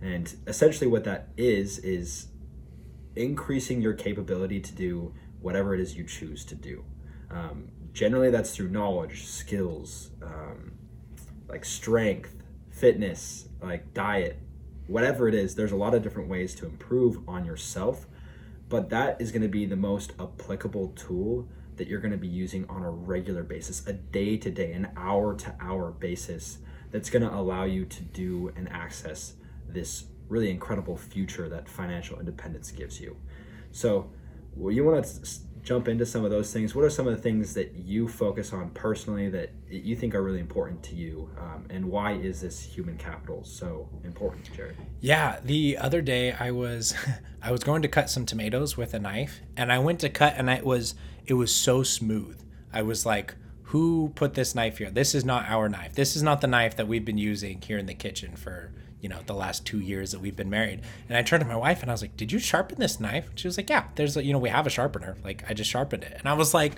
And 0.00 0.34
essentially, 0.48 0.88
what 0.90 1.04
that 1.04 1.28
is, 1.36 1.78
is 1.78 2.26
increasing 3.14 3.80
your 3.80 3.94
capability 3.94 4.58
to 4.60 4.74
do 4.74 5.14
whatever 5.40 5.74
it 5.74 5.80
is 5.80 5.96
you 5.96 6.02
choose 6.02 6.44
to 6.46 6.56
do. 6.56 6.84
Um, 7.30 7.68
generally 7.96 8.30
that's 8.30 8.54
through 8.54 8.68
knowledge 8.68 9.24
skills 9.24 10.10
um, 10.22 10.72
like 11.48 11.64
strength 11.64 12.36
fitness 12.68 13.48
like 13.62 13.94
diet 13.94 14.38
whatever 14.86 15.28
it 15.28 15.34
is 15.34 15.54
there's 15.54 15.72
a 15.72 15.76
lot 15.76 15.94
of 15.94 16.02
different 16.02 16.28
ways 16.28 16.54
to 16.54 16.66
improve 16.66 17.26
on 17.26 17.46
yourself 17.46 18.06
but 18.68 18.90
that 18.90 19.18
is 19.18 19.32
going 19.32 19.40
to 19.40 19.48
be 19.48 19.64
the 19.64 19.76
most 19.76 20.12
applicable 20.20 20.88
tool 20.88 21.48
that 21.76 21.88
you're 21.88 22.00
going 22.00 22.12
to 22.12 22.18
be 22.18 22.28
using 22.28 22.68
on 22.68 22.82
a 22.82 22.90
regular 22.90 23.42
basis 23.42 23.86
a 23.86 23.94
day 23.94 24.36
to 24.36 24.50
day 24.50 24.72
an 24.72 24.88
hour 24.94 25.34
to 25.34 25.54
hour 25.58 25.90
basis 25.90 26.58
that's 26.90 27.08
going 27.08 27.22
to 27.22 27.34
allow 27.34 27.64
you 27.64 27.86
to 27.86 28.02
do 28.02 28.52
and 28.56 28.70
access 28.70 29.34
this 29.68 30.04
really 30.28 30.50
incredible 30.50 30.98
future 30.98 31.48
that 31.48 31.66
financial 31.66 32.18
independence 32.18 32.70
gives 32.70 33.00
you. 33.00 33.16
So 33.72 34.10
well, 34.54 34.72
you 34.72 34.84
want 34.84 35.04
to 35.04 35.30
jump 35.66 35.88
into 35.88 36.06
some 36.06 36.24
of 36.24 36.30
those 36.30 36.52
things, 36.52 36.76
what 36.76 36.84
are 36.84 36.90
some 36.90 37.08
of 37.08 37.16
the 37.16 37.20
things 37.20 37.52
that 37.54 37.74
you 37.74 38.06
focus 38.06 38.52
on 38.52 38.70
personally 38.70 39.28
that 39.28 39.50
you 39.68 39.96
think 39.96 40.14
are 40.14 40.22
really 40.22 40.38
important 40.38 40.80
to 40.80 40.94
you? 40.94 41.28
Um, 41.36 41.66
and 41.68 41.86
why 41.86 42.12
is 42.12 42.40
this 42.40 42.62
human 42.62 42.96
capital 42.96 43.42
so 43.42 43.88
important, 44.04 44.48
Jared? 44.54 44.76
Yeah, 45.00 45.40
the 45.44 45.76
other 45.76 46.00
day 46.00 46.32
I 46.32 46.52
was 46.52 46.94
I 47.42 47.50
was 47.50 47.64
going 47.64 47.82
to 47.82 47.88
cut 47.88 48.08
some 48.08 48.24
tomatoes 48.24 48.76
with 48.76 48.94
a 48.94 49.00
knife, 49.00 49.40
and 49.56 49.72
I 49.72 49.80
went 49.80 49.98
to 50.00 50.08
cut, 50.08 50.34
and 50.36 50.48
it 50.48 50.64
was 50.64 50.94
it 51.26 51.34
was 51.34 51.52
so 51.52 51.82
smooth. 51.82 52.40
I 52.72 52.82
was 52.82 53.04
like, 53.04 53.34
"Who 53.64 54.12
put 54.14 54.34
this 54.34 54.54
knife 54.54 54.78
here? 54.78 54.90
This 54.90 55.16
is 55.16 55.24
not 55.24 55.46
our 55.48 55.68
knife. 55.68 55.94
This 55.94 56.14
is 56.14 56.22
not 56.22 56.40
the 56.40 56.46
knife 56.46 56.76
that 56.76 56.86
we've 56.86 57.04
been 57.04 57.18
using 57.18 57.60
here 57.60 57.76
in 57.76 57.86
the 57.86 57.94
kitchen 57.94 58.36
for." 58.36 58.72
You 59.06 59.10
know 59.10 59.20
the 59.26 59.34
last 59.34 59.64
two 59.64 59.78
years 59.78 60.10
that 60.10 60.18
we've 60.18 60.34
been 60.34 60.50
married 60.50 60.80
and 61.08 61.16
i 61.16 61.22
turned 61.22 61.40
to 61.40 61.46
my 61.46 61.54
wife 61.54 61.80
and 61.80 61.92
i 61.92 61.94
was 61.94 62.02
like 62.02 62.16
did 62.16 62.32
you 62.32 62.40
sharpen 62.40 62.76
this 62.80 62.98
knife 62.98 63.30
she 63.36 63.46
was 63.46 63.56
like 63.56 63.70
yeah 63.70 63.84
there's 63.94 64.16
a 64.16 64.24
you 64.24 64.32
know 64.32 64.38
we 64.40 64.48
have 64.48 64.66
a 64.66 64.70
sharpener 64.70 65.16
like 65.22 65.48
i 65.48 65.54
just 65.54 65.70
sharpened 65.70 66.02
it 66.02 66.12
and 66.18 66.28
i 66.28 66.32
was 66.32 66.52
like 66.52 66.72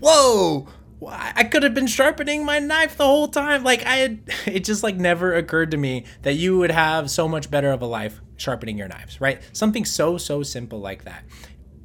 whoa 0.00 0.68
I 1.08 1.44
could 1.44 1.62
have 1.62 1.72
been 1.72 1.86
sharpening 1.86 2.44
my 2.44 2.58
knife 2.58 2.98
the 2.98 3.06
whole 3.06 3.28
time. 3.28 3.64
Like 3.64 3.86
I 3.86 3.96
had, 3.96 4.20
it 4.46 4.64
just 4.64 4.82
like 4.82 4.96
never 4.96 5.34
occurred 5.34 5.70
to 5.70 5.78
me 5.78 6.04
that 6.20 6.34
you 6.34 6.58
would 6.58 6.70
have 6.70 7.10
so 7.10 7.26
much 7.26 7.50
better 7.50 7.70
of 7.70 7.80
a 7.80 7.86
life 7.86 8.20
sharpening 8.36 8.76
your 8.76 8.86
knives, 8.86 9.18
right? 9.18 9.40
Something 9.54 9.86
so 9.86 10.18
so 10.18 10.42
simple 10.42 10.78
like 10.78 11.04
that. 11.04 11.24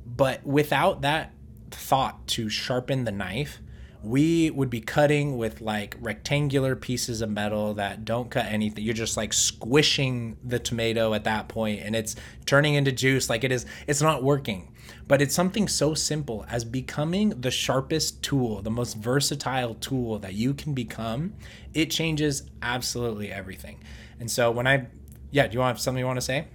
But 0.05 0.45
without 0.45 1.03
that 1.03 1.31
thought 1.71 2.27
to 2.27 2.49
sharpen 2.49 3.05
the 3.05 3.13
knife, 3.13 3.61
we 4.05 4.51
would 4.51 4.69
be 4.69 4.81
cutting 4.81 5.35
with 5.35 5.61
like 5.61 5.97
rectangular 5.99 6.75
pieces 6.75 7.21
of 7.21 7.29
metal 7.29 7.73
that 7.73 8.05
don't 8.05 8.29
cut 8.29 8.45
anything. 8.45 8.83
You're 8.83 8.93
just 8.93 9.17
like 9.17 9.33
squishing 9.33 10.37
the 10.43 10.59
tomato 10.59 11.15
at 11.15 11.23
that 11.23 11.47
point 11.47 11.81
and 11.81 11.95
it's 11.95 12.15
turning 12.45 12.75
into 12.75 12.91
juice. 12.91 13.31
Like 13.31 13.43
it 13.43 13.51
is, 13.51 13.65
it's 13.87 14.03
not 14.03 14.21
working. 14.21 14.71
But 15.07 15.23
it's 15.23 15.33
something 15.33 15.67
so 15.67 15.95
simple 15.95 16.45
as 16.49 16.63
becoming 16.63 17.29
the 17.41 17.49
sharpest 17.49 18.21
tool, 18.21 18.61
the 18.61 18.69
most 18.69 18.95
versatile 18.95 19.73
tool 19.73 20.19
that 20.19 20.35
you 20.35 20.53
can 20.53 20.73
become. 20.75 21.33
It 21.73 21.89
changes 21.89 22.43
absolutely 22.61 23.31
everything. 23.31 23.83
And 24.19 24.29
so 24.29 24.51
when 24.51 24.67
I, 24.67 24.85
yeah, 25.31 25.47
do 25.47 25.55
you 25.55 25.59
want 25.59 25.79
something 25.79 25.99
you 25.99 26.05
want 26.05 26.17
to 26.17 26.25
say? 26.25 26.47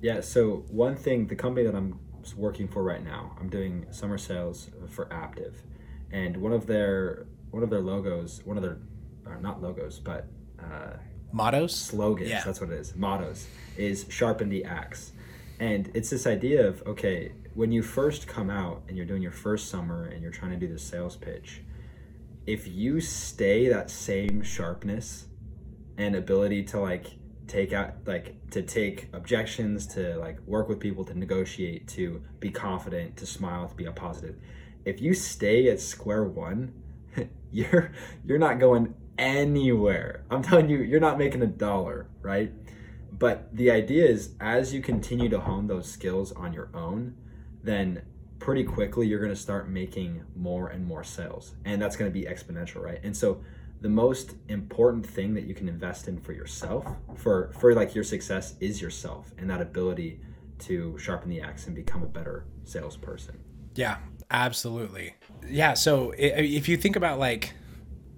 Yeah. 0.00 0.22
So 0.22 0.64
one 0.70 0.96
thing, 0.96 1.26
the 1.26 1.36
company 1.36 1.66
that 1.66 1.74
I'm 1.74 1.98
working 2.34 2.66
for 2.66 2.82
right 2.82 3.04
now, 3.04 3.36
I'm 3.38 3.50
doing 3.50 3.86
summer 3.90 4.16
sales 4.16 4.70
for 4.88 5.04
Aptive 5.06 5.54
and 6.12 6.36
one 6.36 6.52
of 6.52 6.66
their 6.66 7.26
one 7.50 7.62
of 7.62 7.70
their 7.70 7.80
logos, 7.80 8.42
one 8.44 8.56
of 8.56 8.62
their 8.62 8.78
not 9.40 9.62
logos, 9.62 9.98
but 9.98 10.26
uh, 10.58 10.96
mottos, 11.32 11.74
slogans. 11.74 12.30
Yeah. 12.30 12.42
That's 12.44 12.60
what 12.60 12.70
it 12.70 12.78
is. 12.78 12.94
Mottos 12.96 13.46
is 13.76 14.06
sharpen 14.08 14.48
the 14.48 14.64
axe, 14.64 15.12
and 15.58 15.90
it's 15.94 16.10
this 16.10 16.26
idea 16.26 16.66
of 16.66 16.82
okay, 16.86 17.32
when 17.54 17.72
you 17.72 17.82
first 17.82 18.26
come 18.26 18.50
out 18.50 18.82
and 18.88 18.96
you're 18.96 19.06
doing 19.06 19.22
your 19.22 19.32
first 19.32 19.68
summer 19.68 20.06
and 20.06 20.22
you're 20.22 20.32
trying 20.32 20.52
to 20.52 20.56
do 20.56 20.72
the 20.72 20.78
sales 20.78 21.16
pitch, 21.16 21.62
if 22.46 22.66
you 22.66 23.00
stay 23.00 23.68
that 23.68 23.90
same 23.90 24.42
sharpness 24.42 25.26
and 25.96 26.16
ability 26.16 26.62
to 26.64 26.80
like 26.80 27.06
take 27.46 27.72
out 27.72 27.94
like 28.06 28.36
to 28.50 28.62
take 28.62 29.08
objections 29.12 29.86
to 29.86 30.16
like 30.18 30.38
work 30.46 30.68
with 30.68 30.78
people 30.78 31.04
to 31.04 31.18
negotiate 31.18 31.88
to 31.88 32.22
be 32.38 32.48
confident 32.48 33.16
to 33.16 33.26
smile 33.26 33.66
to 33.66 33.74
be 33.74 33.86
a 33.86 33.92
positive 33.92 34.36
if 34.84 35.00
you 35.00 35.14
stay 35.14 35.68
at 35.68 35.80
square 35.80 36.24
one, 36.24 36.72
you're 37.52 37.92
you're 38.24 38.38
not 38.38 38.58
going 38.58 38.94
anywhere. 39.18 40.24
I'm 40.30 40.42
telling 40.42 40.68
you, 40.68 40.78
you're 40.78 41.00
not 41.00 41.18
making 41.18 41.42
a 41.42 41.46
dollar, 41.46 42.08
right? 42.22 42.52
But 43.12 43.54
the 43.54 43.70
idea 43.70 44.06
is 44.06 44.34
as 44.40 44.72
you 44.72 44.80
continue 44.80 45.28
to 45.28 45.40
hone 45.40 45.66
those 45.66 45.90
skills 45.90 46.32
on 46.32 46.52
your 46.52 46.70
own, 46.72 47.16
then 47.62 48.02
pretty 48.38 48.64
quickly 48.64 49.06
you're 49.06 49.18
going 49.18 49.30
to 49.30 49.36
start 49.36 49.68
making 49.68 50.22
more 50.34 50.68
and 50.68 50.86
more 50.86 51.04
sales. 51.04 51.54
And 51.64 51.80
that's 51.80 51.96
going 51.96 52.10
to 52.10 52.18
be 52.18 52.24
exponential, 52.24 52.82
right? 52.82 52.98
And 53.02 53.14
so 53.14 53.42
the 53.82 53.88
most 53.88 54.36
important 54.48 55.06
thing 55.06 55.34
that 55.34 55.44
you 55.44 55.54
can 55.54 55.68
invest 55.68 56.08
in 56.08 56.18
for 56.20 56.32
yourself, 56.32 56.86
for 57.16 57.52
for 57.58 57.74
like 57.74 57.94
your 57.94 58.04
success 58.04 58.54
is 58.60 58.80
yourself 58.80 59.32
and 59.38 59.48
that 59.50 59.60
ability 59.60 60.20
to 60.60 60.98
sharpen 60.98 61.30
the 61.30 61.40
axe 61.40 61.66
and 61.66 61.74
become 61.74 62.02
a 62.02 62.06
better 62.06 62.46
salesperson. 62.64 63.38
Yeah, 63.74 63.98
absolutely. 64.30 65.14
Yeah. 65.46 65.74
So 65.74 66.12
if 66.16 66.68
you 66.68 66.76
think 66.76 66.96
about 66.96 67.18
like, 67.18 67.52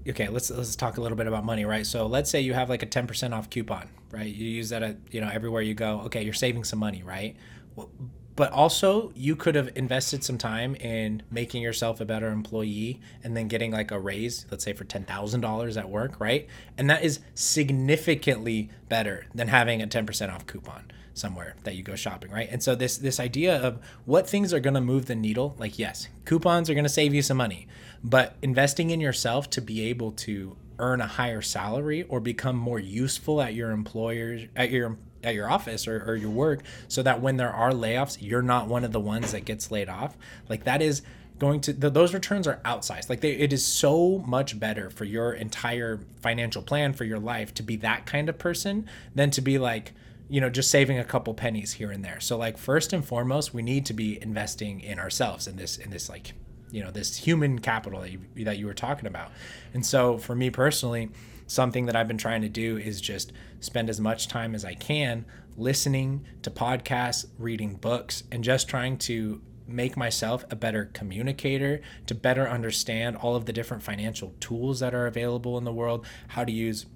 okay, 0.08 0.28
let's 0.28 0.50
let's 0.50 0.76
talk 0.76 0.96
a 0.96 1.00
little 1.00 1.16
bit 1.16 1.26
about 1.26 1.44
money, 1.44 1.64
right? 1.64 1.86
So 1.86 2.06
let's 2.06 2.30
say 2.30 2.40
you 2.40 2.54
have 2.54 2.68
like 2.68 2.82
a 2.82 2.86
ten 2.86 3.06
percent 3.06 3.34
off 3.34 3.50
coupon, 3.50 3.88
right? 4.10 4.26
You 4.26 4.46
use 4.46 4.68
that 4.70 4.82
at 4.82 4.96
you 5.10 5.20
know 5.20 5.28
everywhere 5.28 5.62
you 5.62 5.74
go. 5.74 6.00
Okay, 6.06 6.22
you're 6.22 6.34
saving 6.34 6.64
some 6.64 6.78
money, 6.78 7.02
right? 7.02 7.36
Well, 7.76 7.90
but 8.36 8.50
also 8.52 9.12
you 9.14 9.36
could 9.36 9.54
have 9.54 9.70
invested 9.74 10.24
some 10.24 10.38
time 10.38 10.74
in 10.76 11.22
making 11.30 11.62
yourself 11.62 12.00
a 12.00 12.04
better 12.04 12.28
employee 12.28 13.00
and 13.22 13.36
then 13.36 13.48
getting 13.48 13.70
like 13.70 13.90
a 13.90 13.98
raise 13.98 14.46
let's 14.50 14.64
say 14.64 14.72
for 14.72 14.84
$10000 14.84 15.76
at 15.76 15.88
work 15.88 16.18
right? 16.20 16.46
And 16.78 16.88
that 16.90 17.04
is 17.04 17.20
significantly 17.34 18.70
better 18.88 19.26
than 19.34 19.48
having 19.48 19.82
a 19.82 19.86
10% 19.86 20.32
off 20.32 20.46
coupon 20.46 20.90
somewhere 21.14 21.56
that 21.64 21.74
you 21.74 21.82
go 21.82 21.94
shopping 21.94 22.30
right? 22.30 22.48
And 22.50 22.62
so 22.62 22.74
this 22.74 22.96
this 22.96 23.20
idea 23.20 23.56
of 23.56 23.80
what 24.04 24.28
things 24.28 24.54
are 24.54 24.60
going 24.60 24.74
to 24.74 24.80
move 24.80 25.06
the 25.06 25.14
needle 25.14 25.54
like 25.58 25.78
yes 25.78 26.08
coupons 26.24 26.70
are 26.70 26.74
going 26.74 26.84
to 26.84 26.90
save 26.90 27.14
you 27.14 27.22
some 27.22 27.36
money 27.36 27.66
but 28.02 28.36
investing 28.42 28.90
in 28.90 29.00
yourself 29.00 29.50
to 29.50 29.60
be 29.60 29.82
able 29.88 30.12
to 30.12 30.56
earn 30.78 31.00
a 31.00 31.06
higher 31.06 31.42
salary 31.42 32.02
or 32.04 32.18
become 32.18 32.56
more 32.56 32.78
useful 32.78 33.40
at 33.40 33.54
your 33.54 33.70
employers 33.70 34.46
at 34.56 34.70
your 34.70 34.96
at 35.22 35.34
your 35.34 35.50
office 35.50 35.86
or, 35.86 36.02
or 36.04 36.16
your 36.16 36.30
work 36.30 36.60
so 36.88 37.02
that 37.02 37.20
when 37.20 37.36
there 37.36 37.52
are 37.52 37.72
layoffs 37.72 38.18
you're 38.20 38.42
not 38.42 38.68
one 38.68 38.84
of 38.84 38.92
the 38.92 39.00
ones 39.00 39.32
that 39.32 39.44
gets 39.44 39.70
laid 39.70 39.88
off. 39.88 40.16
Like 40.48 40.64
that 40.64 40.82
is 40.82 41.02
going 41.38 41.60
to 41.60 41.72
those 41.72 42.14
returns 42.14 42.46
are 42.46 42.60
outsized. 42.64 43.08
Like 43.08 43.20
they, 43.20 43.32
it 43.32 43.52
is 43.52 43.64
so 43.64 44.18
much 44.26 44.60
better 44.60 44.90
for 44.90 45.04
your 45.04 45.32
entire 45.32 45.98
financial 46.20 46.62
plan 46.62 46.92
for 46.92 47.04
your 47.04 47.18
life 47.18 47.52
to 47.54 47.62
be 47.62 47.76
that 47.76 48.06
kind 48.06 48.28
of 48.28 48.38
person 48.38 48.88
than 49.14 49.30
to 49.32 49.40
be 49.40 49.58
like 49.58 49.92
you 50.28 50.40
know 50.40 50.48
just 50.48 50.70
saving 50.70 50.98
a 50.98 51.04
couple 51.04 51.34
pennies 51.34 51.72
here 51.72 51.90
and 51.90 52.04
there. 52.04 52.20
So 52.20 52.36
like 52.38 52.58
first 52.58 52.92
and 52.92 53.04
foremost 53.04 53.52
we 53.52 53.62
need 53.62 53.86
to 53.86 53.92
be 53.92 54.22
investing 54.22 54.80
in 54.80 54.98
ourselves 54.98 55.48
in 55.48 55.56
this 55.56 55.78
in 55.78 55.90
this 55.90 56.08
like 56.08 56.34
you 56.70 56.82
know 56.82 56.90
this 56.90 57.16
human 57.16 57.58
capital 57.58 58.00
that 58.02 58.12
you, 58.12 58.20
that 58.44 58.58
you 58.58 58.66
were 58.66 58.74
talking 58.74 59.06
about. 59.06 59.32
And 59.74 59.84
so 59.84 60.18
for 60.18 60.34
me 60.34 60.48
personally 60.50 61.10
something 61.48 61.86
that 61.86 61.96
I've 61.96 62.08
been 62.08 62.18
trying 62.18 62.42
to 62.42 62.48
do 62.48 62.78
is 62.78 63.00
just 63.00 63.32
spend 63.62 63.88
as 63.88 63.98
much 63.98 64.28
time 64.28 64.54
as 64.54 64.64
I 64.64 64.74
can 64.74 65.24
listening 65.56 66.24
to 66.42 66.50
podcasts, 66.50 67.26
reading 67.38 67.76
books, 67.76 68.24
and 68.30 68.44
just 68.44 68.68
trying 68.68 68.98
to 68.98 69.40
make 69.66 69.96
myself 69.96 70.44
a 70.50 70.56
better 70.56 70.90
communicator 70.92 71.80
to 72.06 72.14
better 72.14 72.48
understand 72.48 73.16
all 73.16 73.36
of 73.36 73.46
the 73.46 73.52
different 73.52 73.82
financial 73.82 74.34
tools 74.40 74.80
that 74.80 74.94
are 74.94 75.06
available 75.06 75.56
in 75.56 75.64
the 75.64 75.72
world, 75.72 76.04
how 76.28 76.44
to 76.44 76.52
use 76.52 76.86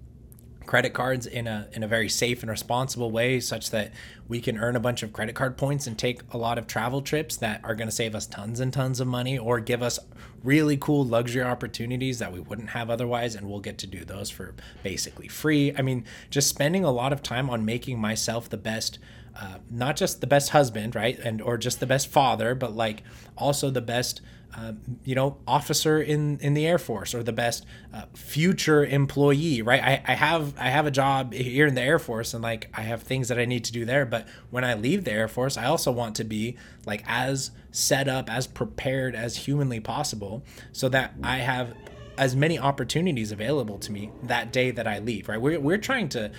credit 0.67 0.93
cards 0.93 1.27
in 1.27 1.47
a 1.47 1.69
in 1.73 1.83
a 1.83 1.89
very 1.89 2.09
safe 2.09 2.43
and 2.43 2.51
responsible 2.51 3.11
way 3.11 3.41
such 3.41 3.71
that 3.71 3.93
we 4.29 4.41
can 4.41 4.59
earn 4.59 4.77
a 4.77 4.81
bunch 4.81 5.03
of 5.03 5.13
credit 5.13 5.35
card 5.35 5.57
points 5.57 5.87
and 5.87 5.99
take 5.99 6.21
a 6.33 6.39
lot 6.39 6.59
of 6.59 6.67
travel 6.67 7.01
trips 7.01 7.37
that 7.37 7.61
are 7.65 7.75
going 7.75 7.89
to 7.89 7.95
save 7.95 8.15
us 8.15 8.27
tons 8.27 8.61
and 8.61 8.73
tons 8.73 9.01
of 9.01 9.07
money 9.07 9.39
or 9.39 9.61
give 9.61 9.83
us 9.83 9.99
really 10.43 10.77
cool 10.77 11.05
luxury 11.05 11.43
opportunities 11.43 12.19
that 12.19 12.33
we 12.33 12.41
wouldn't 12.41 12.71
have 12.71 12.91
otherwise 12.91 13.35
and 13.35 13.49
we'll 13.49 13.61
get 13.61 13.79
to 13.79 13.87
do 13.87 14.05
those 14.05 14.31
for 14.31 14.55
basically 14.83 15.29
free. 15.29 15.73
I 15.77 15.83
mean 15.83 16.05
just 16.31 16.49
spending 16.49 16.85
a 16.85 16.91
lot 16.91 17.13
of 17.13 17.23
time 17.23 17.49
on 17.49 17.65
making 17.65 17.99
myself 17.99 18.49
the 18.49 18.57
best 18.57 18.99
uh, 19.39 19.59
not 19.71 19.97
just 19.97 20.23
the 20.23 20.27
best 20.27 20.51
husband 20.51 20.95
right 20.95 21.19
and 21.19 21.43
or 21.43 21.59
just 21.59 21.79
the 21.79 21.87
best 21.87 22.09
father 22.09 22.55
but 22.55 22.75
like 22.75 23.03
also 23.37 23.71
the 23.71 23.83
best 23.83 24.23
uh, 24.57 24.73
you 25.05 25.15
know, 25.15 25.37
officer 25.47 26.01
in 26.01 26.39
in 26.41 26.55
the 26.55 26.67
Air 26.67 26.79
Force 26.79 27.15
or 27.15 27.23
the 27.23 27.33
best 27.33 27.67
uh, 27.93 28.05
future 28.15 28.85
employee, 28.85 29.61
right? 29.61 29.83
I, 29.83 30.03
I 30.07 30.15
have 30.15 30.55
I 30.59 30.71
have 30.71 30.87
a 30.87 30.91
job 30.91 31.35
here 31.35 31.67
in 31.67 31.75
the 31.75 31.83
Air 31.83 31.99
Force 31.99 32.33
and 32.33 32.43
like 32.43 32.71
I 32.73 32.83
have 32.83 33.03
things 33.03 33.29
that 33.29 33.39
I 33.39 33.45
need 33.45 33.65
to 33.65 33.73
do 33.73 33.85
there, 33.85 34.07
but 34.07 34.27
when 34.51 34.65
I 34.65 34.75
leave 34.75 35.05
the 35.05 35.13
Air 35.13 35.29
Force, 35.29 35.57
I 35.57 35.67
also 35.67 35.93
want 35.93 36.17
to 36.17 36.25
be 36.25 36.57
like 36.87 37.05
as 37.07 37.51
set 37.71 38.09
up, 38.09 38.31
as 38.31 38.47
prepared 38.47 39.15
as 39.15 39.37
humanly 39.37 39.81
possible, 39.81 40.43
so 40.73 40.89
that 40.89 41.15
I 41.23 41.39
have 41.39 41.75
as 42.19 42.35
many 42.35 42.59
opportunities 42.59 43.31
available 43.33 43.79
to 43.79 43.93
me 43.93 44.11
that 44.23 44.53
day 44.53 44.71
that 44.71 44.87
I 44.87 45.01
leave, 45.01 45.29
right? 45.29 45.41
We're, 45.41 45.61
we're 45.61 45.77
trying 45.77 46.09
to 46.11 46.33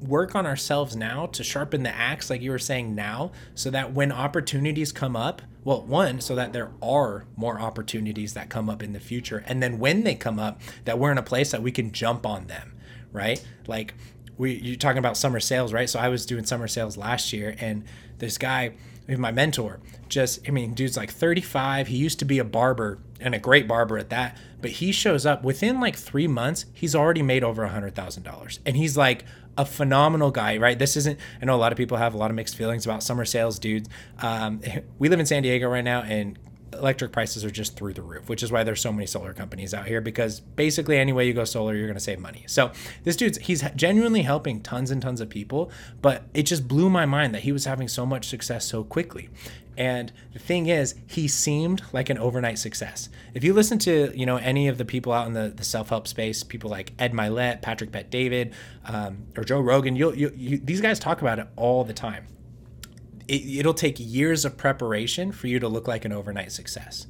work 0.00 0.36
on 0.36 0.46
ourselves 0.46 0.94
now 0.94 1.26
to 1.26 1.42
sharpen 1.42 1.82
the 1.82 1.94
axe, 1.94 2.30
like 2.30 2.42
you 2.42 2.52
were 2.52 2.58
saying 2.58 2.94
now, 2.94 3.32
so 3.54 3.70
that 3.70 3.92
when 3.92 4.12
opportunities 4.12 4.92
come 4.92 5.16
up, 5.16 5.42
well, 5.66 5.82
one, 5.82 6.20
so 6.20 6.36
that 6.36 6.52
there 6.52 6.70
are 6.80 7.24
more 7.34 7.58
opportunities 7.58 8.34
that 8.34 8.48
come 8.48 8.70
up 8.70 8.84
in 8.84 8.92
the 8.92 9.00
future. 9.00 9.42
And 9.48 9.60
then 9.60 9.80
when 9.80 10.04
they 10.04 10.14
come 10.14 10.38
up, 10.38 10.60
that 10.84 10.96
we're 10.96 11.10
in 11.10 11.18
a 11.18 11.24
place 11.24 11.50
that 11.50 11.60
we 11.60 11.72
can 11.72 11.90
jump 11.90 12.24
on 12.24 12.46
them, 12.46 12.72
right? 13.10 13.44
Like 13.66 13.94
we 14.38 14.52
you're 14.54 14.76
talking 14.76 14.98
about 14.98 15.16
summer 15.16 15.40
sales, 15.40 15.72
right? 15.72 15.90
So 15.90 15.98
I 15.98 16.08
was 16.08 16.24
doing 16.24 16.44
summer 16.44 16.68
sales 16.68 16.96
last 16.96 17.32
year 17.32 17.56
and 17.58 17.82
this 18.18 18.38
guy, 18.38 18.74
my 19.08 19.32
mentor, 19.32 19.80
just 20.08 20.46
I 20.46 20.52
mean, 20.52 20.72
dude's 20.72 20.96
like 20.96 21.10
35. 21.10 21.88
He 21.88 21.96
used 21.96 22.20
to 22.20 22.24
be 22.24 22.38
a 22.38 22.44
barber 22.44 23.00
and 23.18 23.34
a 23.34 23.40
great 23.40 23.66
barber 23.66 23.98
at 23.98 24.10
that, 24.10 24.38
but 24.62 24.70
he 24.70 24.92
shows 24.92 25.26
up 25.26 25.42
within 25.42 25.80
like 25.80 25.96
3 25.96 26.28
months, 26.28 26.66
he's 26.74 26.94
already 26.94 27.22
made 27.22 27.42
over 27.42 27.64
a 27.64 27.70
$100,000. 27.70 28.58
And 28.64 28.76
he's 28.76 28.96
like 28.96 29.24
a 29.58 29.64
phenomenal 29.64 30.30
guy, 30.30 30.56
right? 30.58 30.78
This 30.78 30.96
isn't, 30.96 31.18
I 31.40 31.44
know 31.44 31.54
a 31.54 31.56
lot 31.56 31.72
of 31.72 31.78
people 31.78 31.96
have 31.96 32.14
a 32.14 32.16
lot 32.16 32.30
of 32.30 32.36
mixed 32.36 32.56
feelings 32.56 32.84
about 32.84 33.02
summer 33.02 33.24
sales 33.24 33.58
dudes. 33.58 33.88
Um, 34.20 34.60
we 34.98 35.08
live 35.08 35.20
in 35.20 35.26
San 35.26 35.42
Diego 35.42 35.68
right 35.68 35.84
now, 35.84 36.02
and 36.02 36.38
electric 36.72 37.12
prices 37.12 37.44
are 37.44 37.50
just 37.50 37.76
through 37.76 37.92
the 37.92 38.02
roof, 38.02 38.28
which 38.28 38.42
is 38.42 38.50
why 38.50 38.64
there's 38.64 38.80
so 38.80 38.92
many 38.92 39.06
solar 39.06 39.32
companies 39.32 39.72
out 39.72 39.86
here 39.86 40.00
because 40.00 40.40
basically 40.40 40.98
any 40.98 41.12
way 41.12 41.26
you 41.26 41.32
go 41.32 41.44
solar, 41.44 41.74
you're 41.74 41.86
going 41.86 41.94
to 41.94 42.00
save 42.00 42.18
money. 42.18 42.44
So 42.46 42.72
this 43.04 43.16
dude's 43.16 43.38
he's 43.38 43.62
genuinely 43.76 44.22
helping 44.22 44.60
tons 44.60 44.90
and 44.90 45.00
tons 45.00 45.20
of 45.20 45.28
people, 45.28 45.70
but 46.02 46.24
it 46.34 46.44
just 46.44 46.66
blew 46.68 46.90
my 46.90 47.06
mind 47.06 47.34
that 47.34 47.42
he 47.42 47.52
was 47.52 47.64
having 47.64 47.88
so 47.88 48.04
much 48.04 48.26
success 48.26 48.64
so 48.64 48.84
quickly. 48.84 49.30
And 49.78 50.10
the 50.32 50.38
thing 50.38 50.68
is, 50.68 50.94
he 51.06 51.28
seemed 51.28 51.82
like 51.92 52.08
an 52.08 52.16
overnight 52.16 52.58
success. 52.58 53.10
If 53.34 53.44
you 53.44 53.52
listen 53.52 53.78
to 53.80 54.10
you 54.14 54.26
know 54.26 54.36
any 54.36 54.68
of 54.68 54.78
the 54.78 54.84
people 54.84 55.12
out 55.12 55.26
in 55.26 55.34
the, 55.34 55.52
the 55.54 55.64
self 55.64 55.90
help 55.90 56.08
space, 56.08 56.42
people 56.42 56.70
like 56.70 56.92
Ed 56.98 57.12
Mylett, 57.12 57.62
Patrick 57.62 57.92
Bet 57.92 58.10
David, 58.10 58.54
um, 58.86 59.26
or 59.36 59.44
Joe 59.44 59.60
Rogan, 59.60 59.94
you'll, 59.94 60.14
you, 60.14 60.32
you, 60.34 60.58
these 60.58 60.80
guys 60.80 60.98
talk 60.98 61.20
about 61.20 61.38
it 61.38 61.46
all 61.56 61.84
the 61.84 61.92
time 61.92 62.26
it, 63.28 63.58
it'll 63.58 63.74
take 63.74 63.96
years 63.98 64.44
of 64.44 64.56
preparation 64.56 65.32
for 65.32 65.46
you 65.46 65.58
to 65.58 65.68
look 65.68 65.88
like 65.88 66.04
an 66.04 66.12
overnight 66.12 66.52
success. 66.52 67.06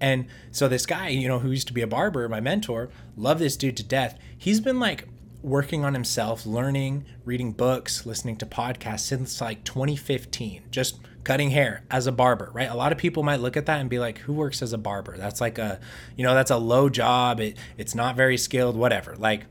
And 0.00 0.26
so 0.50 0.68
this 0.68 0.86
guy, 0.86 1.08
you 1.08 1.28
know, 1.28 1.38
who 1.38 1.50
used 1.50 1.68
to 1.68 1.72
be 1.72 1.82
a 1.82 1.86
barber, 1.86 2.28
my 2.28 2.40
mentor, 2.40 2.90
love 3.16 3.38
this 3.38 3.56
dude 3.56 3.76
to 3.78 3.82
death. 3.82 4.18
He's 4.36 4.60
been 4.60 4.78
like 4.78 5.08
working 5.42 5.84
on 5.84 5.94
himself, 5.94 6.44
learning, 6.44 7.04
reading 7.24 7.52
books, 7.52 8.04
listening 8.04 8.36
to 8.36 8.46
podcasts 8.46 9.00
since 9.00 9.40
like 9.40 9.64
2015, 9.64 10.64
just 10.70 10.98
cutting 11.24 11.50
hair 11.50 11.82
as 11.90 12.06
a 12.06 12.12
barber, 12.12 12.50
right? 12.52 12.70
A 12.70 12.76
lot 12.76 12.92
of 12.92 12.98
people 12.98 13.22
might 13.22 13.40
look 13.40 13.56
at 13.56 13.66
that 13.66 13.80
and 13.80 13.90
be 13.90 13.98
like, 13.98 14.18
who 14.18 14.32
works 14.32 14.62
as 14.62 14.72
a 14.72 14.78
barber? 14.78 15.16
That's 15.16 15.40
like 15.40 15.58
a, 15.58 15.80
you 16.16 16.24
know, 16.24 16.34
that's 16.34 16.50
a 16.50 16.56
low 16.56 16.88
job. 16.88 17.40
It, 17.40 17.56
it's 17.76 17.94
not 17.94 18.16
very 18.16 18.36
skilled, 18.36 18.76
whatever. 18.76 19.16
Like 19.16 19.46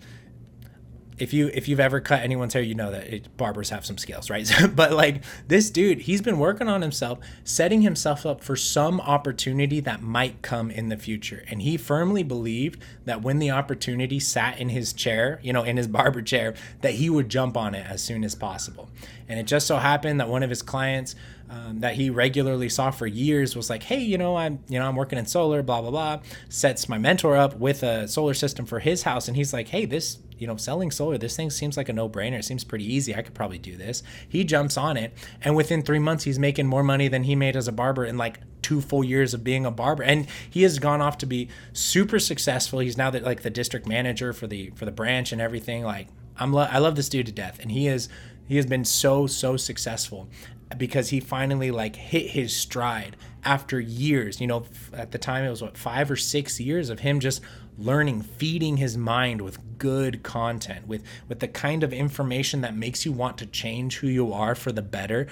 if 1.17 1.33
you 1.33 1.49
if 1.53 1.67
you've 1.67 1.79
ever 1.79 1.99
cut 1.99 2.21
anyone's 2.21 2.53
hair, 2.53 2.61
you 2.61 2.75
know 2.75 2.91
that 2.91 3.07
it, 3.13 3.37
barbers 3.37 3.69
have 3.69 3.85
some 3.85 3.97
skills, 3.97 4.29
right? 4.29 4.49
but 4.75 4.91
like 4.91 5.23
this 5.47 5.69
dude, 5.69 6.01
he's 6.01 6.21
been 6.21 6.37
working 6.37 6.67
on 6.67 6.81
himself, 6.81 7.19
setting 7.43 7.81
himself 7.81 8.25
up 8.25 8.43
for 8.43 8.55
some 8.55 8.99
opportunity 9.01 9.79
that 9.79 10.01
might 10.01 10.41
come 10.41 10.69
in 10.69 10.89
the 10.89 10.97
future. 10.97 11.43
And 11.49 11.61
he 11.61 11.77
firmly 11.77 12.23
believed 12.23 12.81
that 13.05 13.21
when 13.21 13.39
the 13.39 13.51
opportunity 13.51 14.19
sat 14.19 14.59
in 14.59 14.69
his 14.69 14.93
chair, 14.93 15.39
you 15.41 15.53
know, 15.53 15.63
in 15.63 15.77
his 15.77 15.87
barber 15.87 16.21
chair, 16.21 16.53
that 16.81 16.95
he 16.95 17.09
would 17.09 17.29
jump 17.29 17.55
on 17.55 17.75
it 17.75 17.85
as 17.87 18.03
soon 18.03 18.23
as 18.23 18.35
possible. 18.35 18.89
And 19.27 19.39
it 19.39 19.47
just 19.47 19.67
so 19.67 19.77
happened 19.77 20.19
that 20.19 20.29
one 20.29 20.43
of 20.43 20.49
his 20.49 20.61
clients 20.61 21.15
um, 21.49 21.79
that 21.81 21.95
he 21.95 22.09
regularly 22.09 22.69
saw 22.69 22.91
for 22.91 23.05
years 23.05 23.55
was 23.55 23.69
like, 23.69 23.83
hey, 23.83 23.99
you 23.99 24.17
know, 24.17 24.35
I'm 24.35 24.59
you 24.67 24.79
know 24.79 24.87
I'm 24.87 24.95
working 24.95 25.19
in 25.19 25.25
solar, 25.25 25.61
blah 25.61 25.81
blah 25.81 25.91
blah. 25.91 26.19
Sets 26.49 26.89
my 26.89 26.97
mentor 26.97 27.37
up 27.37 27.55
with 27.57 27.83
a 27.83 28.07
solar 28.07 28.33
system 28.33 28.65
for 28.65 28.79
his 28.79 29.03
house, 29.03 29.27
and 29.27 29.37
he's 29.37 29.53
like, 29.53 29.67
hey, 29.67 29.85
this 29.85 30.17
you 30.37 30.47
know, 30.47 30.57
selling 30.57 30.91
solar, 30.91 31.17
this 31.17 31.35
thing 31.35 31.49
seems 31.49 31.77
like 31.77 31.89
a 31.89 31.93
no 31.93 32.09
brainer. 32.09 32.39
It 32.39 32.45
seems 32.45 32.63
pretty 32.63 32.91
easy. 32.91 33.15
I 33.15 33.21
could 33.21 33.33
probably 33.33 33.57
do 33.57 33.75
this. 33.77 34.03
He 34.27 34.43
jumps 34.43 34.77
on 34.77 34.97
it, 34.97 35.13
and 35.41 35.55
within 35.55 35.81
three 35.81 35.99
months, 35.99 36.23
he's 36.23 36.39
making 36.39 36.67
more 36.67 36.83
money 36.83 37.07
than 37.07 37.23
he 37.23 37.35
made 37.35 37.55
as 37.55 37.67
a 37.67 37.71
barber 37.71 38.05
in 38.05 38.17
like 38.17 38.39
two 38.61 38.81
full 38.81 39.03
years 39.03 39.33
of 39.33 39.43
being 39.43 39.65
a 39.65 39.71
barber. 39.71 40.03
And 40.03 40.27
he 40.49 40.63
has 40.63 40.79
gone 40.79 41.01
off 41.01 41.17
to 41.19 41.25
be 41.25 41.49
super 41.73 42.19
successful. 42.19 42.79
He's 42.79 42.97
now 42.97 43.09
the, 43.09 43.19
like 43.19 43.43
the 43.43 43.49
district 43.49 43.87
manager 43.87 44.33
for 44.33 44.47
the 44.47 44.71
for 44.75 44.85
the 44.85 44.91
branch 44.91 45.31
and 45.31 45.41
everything. 45.41 45.83
Like 45.83 46.07
I'm, 46.37 46.51
lo- 46.51 46.67
I 46.69 46.79
love 46.79 46.95
this 46.95 47.09
dude 47.09 47.27
to 47.27 47.31
death, 47.31 47.59
and 47.61 47.71
he 47.71 47.87
is 47.87 48.09
he 48.47 48.55
has 48.57 48.65
been 48.65 48.85
so 48.85 49.27
so 49.27 49.57
successful 49.57 50.27
because 50.77 51.09
he 51.09 51.19
finally 51.19 51.71
like 51.71 51.95
hit 51.95 52.31
his 52.31 52.55
stride 52.55 53.15
after 53.43 53.79
years 53.79 54.41
you 54.41 54.47
know 54.47 54.65
at 54.93 55.11
the 55.11 55.17
time 55.17 55.45
it 55.45 55.49
was 55.49 55.61
what 55.61 55.77
five 55.77 56.09
or 56.09 56.15
six 56.15 56.59
years 56.59 56.89
of 56.89 56.99
him 56.99 57.19
just 57.19 57.39
learning 57.77 58.21
feeding 58.21 58.77
his 58.77 58.97
mind 58.97 59.41
with 59.41 59.59
good 59.77 60.23
content 60.23 60.87
with 60.87 61.03
with 61.27 61.39
the 61.39 61.47
kind 61.47 61.83
of 61.83 61.91
information 61.91 62.61
that 62.61 62.75
makes 62.75 63.05
you 63.05 63.11
want 63.11 63.37
to 63.37 63.45
change 63.45 63.97
who 63.97 64.07
you 64.07 64.31
are 64.31 64.55
for 64.55 64.71
the 64.71 64.81
better 64.81 65.27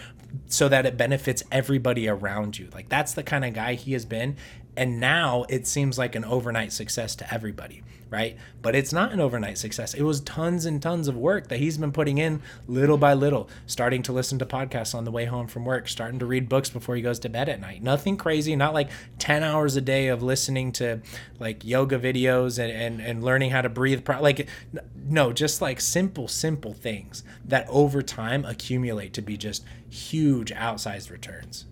so 0.48 0.68
that 0.68 0.86
it 0.86 0.98
benefits 0.98 1.44
everybody 1.52 2.08
around 2.08 2.58
you. 2.58 2.68
Like 2.74 2.90
that's 2.90 3.14
the 3.14 3.24
kind 3.24 3.46
of 3.46 3.54
guy 3.54 3.76
he 3.76 3.94
has 3.94 4.06
been 4.06 4.36
and 4.76 5.00
now 5.00 5.46
it 5.50 5.68
seems 5.68 5.98
like 5.98 6.16
an 6.16 6.26
overnight 6.26 6.72
success 6.74 7.16
to 7.16 7.34
everybody 7.34 7.84
right? 8.14 8.38
But 8.62 8.76
it's 8.76 8.94
not 8.94 9.12
an 9.12 9.20
overnight 9.20 9.58
success. 9.58 9.96
It 9.96 10.04
was 10.04 10.22
tons 10.22 10.68
and 10.68 10.80
tons 10.80 11.08
of 11.08 11.18
work 11.18 11.48
that 11.48 11.58
he's 11.58 11.80
been 11.80 11.92
putting 11.92 12.20
in 12.20 12.44
little 12.68 13.00
by 13.00 13.16
little, 13.16 13.50
starting 13.66 14.04
to 14.04 14.14
listen 14.14 14.38
to 14.38 14.46
podcasts 14.46 14.94
on 14.94 15.04
the 15.04 15.10
way 15.10 15.26
home 15.26 15.48
from 15.48 15.66
work, 15.66 15.88
starting 15.90 16.20
to 16.20 16.26
read 16.28 16.48
books 16.48 16.70
before 16.70 16.96
he 16.96 17.02
goes 17.02 17.18
to 17.22 17.30
bed 17.30 17.50
at 17.50 17.60
night. 17.60 17.82
Nothing 17.82 18.16
crazy, 18.16 18.56
not 18.56 18.76
like 18.76 18.92
10 19.18 19.42
hours 19.42 19.76
a 19.76 19.82
day 19.82 20.10
of 20.10 20.22
listening 20.22 20.72
to 20.74 21.02
like 21.40 21.66
yoga 21.66 21.98
videos 21.98 22.60
and, 22.60 22.72
and, 22.72 23.02
and 23.02 23.24
learning 23.24 23.50
how 23.50 23.62
to 23.64 23.70
breathe. 23.70 24.06
Pro- 24.06 24.22
like, 24.22 24.48
no, 24.96 25.34
just 25.34 25.60
like 25.60 25.82
simple, 25.82 26.28
simple 26.28 26.74
things 26.74 27.24
that 27.44 27.66
over 27.68 28.04
time 28.04 28.46
accumulate 28.46 29.14
to 29.14 29.24
be 29.24 29.38
just 29.38 29.66
huge 29.90 30.52
outsized 30.52 31.10
returns. 31.10 31.66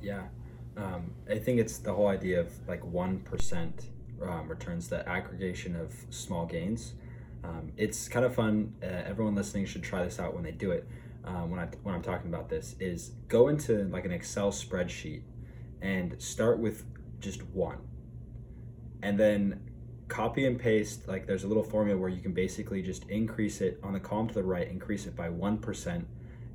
Yeah. 0.00 0.26
Um, 0.82 1.12
I 1.30 1.38
think 1.38 1.60
it's 1.60 1.78
the 1.78 1.92
whole 1.92 2.08
idea 2.08 2.40
of 2.40 2.48
like 2.66 2.82
1% 2.82 3.72
um, 4.22 4.48
returns, 4.48 4.88
the 4.88 5.08
aggregation 5.08 5.76
of 5.76 5.94
small 6.10 6.44
gains. 6.44 6.94
Um, 7.44 7.72
it's 7.76 8.08
kind 8.08 8.24
of 8.24 8.34
fun. 8.34 8.74
Uh, 8.82 8.86
everyone 8.86 9.34
listening 9.34 9.66
should 9.66 9.82
try 9.82 10.02
this 10.04 10.18
out 10.18 10.34
when 10.34 10.42
they 10.42 10.50
do 10.50 10.72
it. 10.72 10.88
Um, 11.24 11.50
when 11.50 11.60
I 11.60 11.66
when 11.84 11.94
I'm 11.94 12.02
talking 12.02 12.28
about 12.28 12.48
this, 12.48 12.74
is 12.80 13.12
go 13.28 13.48
into 13.48 13.84
like 13.84 14.04
an 14.04 14.10
Excel 14.12 14.50
spreadsheet 14.50 15.22
and 15.80 16.20
start 16.20 16.58
with 16.58 16.84
just 17.20 17.42
one, 17.46 17.78
and 19.02 19.18
then 19.18 19.60
copy 20.08 20.46
and 20.46 20.58
paste. 20.58 21.06
Like 21.06 21.26
there's 21.26 21.44
a 21.44 21.48
little 21.48 21.62
formula 21.62 21.98
where 21.98 22.10
you 22.10 22.20
can 22.20 22.32
basically 22.32 22.82
just 22.82 23.08
increase 23.08 23.60
it 23.60 23.78
on 23.84 23.92
the 23.92 24.00
column 24.00 24.28
to 24.28 24.34
the 24.34 24.42
right, 24.42 24.68
increase 24.68 25.06
it 25.06 25.14
by 25.14 25.28
one 25.28 25.58
percent, 25.58 26.08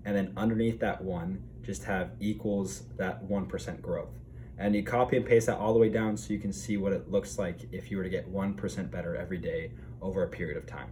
and 0.07 0.15
then 0.15 0.33
underneath 0.35 0.79
that 0.79 1.03
one, 1.03 1.43
just 1.61 1.83
have 1.83 2.13
equals 2.19 2.85
that 2.97 3.21
one 3.21 3.45
percent 3.45 3.83
growth 3.83 4.17
and 4.57 4.75
you 4.75 4.83
copy 4.83 5.17
and 5.17 5.25
paste 5.25 5.47
that 5.47 5.57
all 5.57 5.73
the 5.73 5.79
way 5.79 5.89
down 5.89 6.17
so 6.17 6.33
you 6.33 6.39
can 6.39 6.51
see 6.51 6.77
what 6.77 6.91
it 6.91 7.11
looks 7.11 7.37
like 7.37 7.67
if 7.71 7.91
you 7.91 7.97
were 7.97 8.03
to 8.03 8.09
get 8.09 8.31
1% 8.31 8.91
better 8.91 9.15
every 9.15 9.37
day 9.37 9.71
over 10.01 10.23
a 10.23 10.27
period 10.27 10.57
of 10.57 10.65
time. 10.65 10.89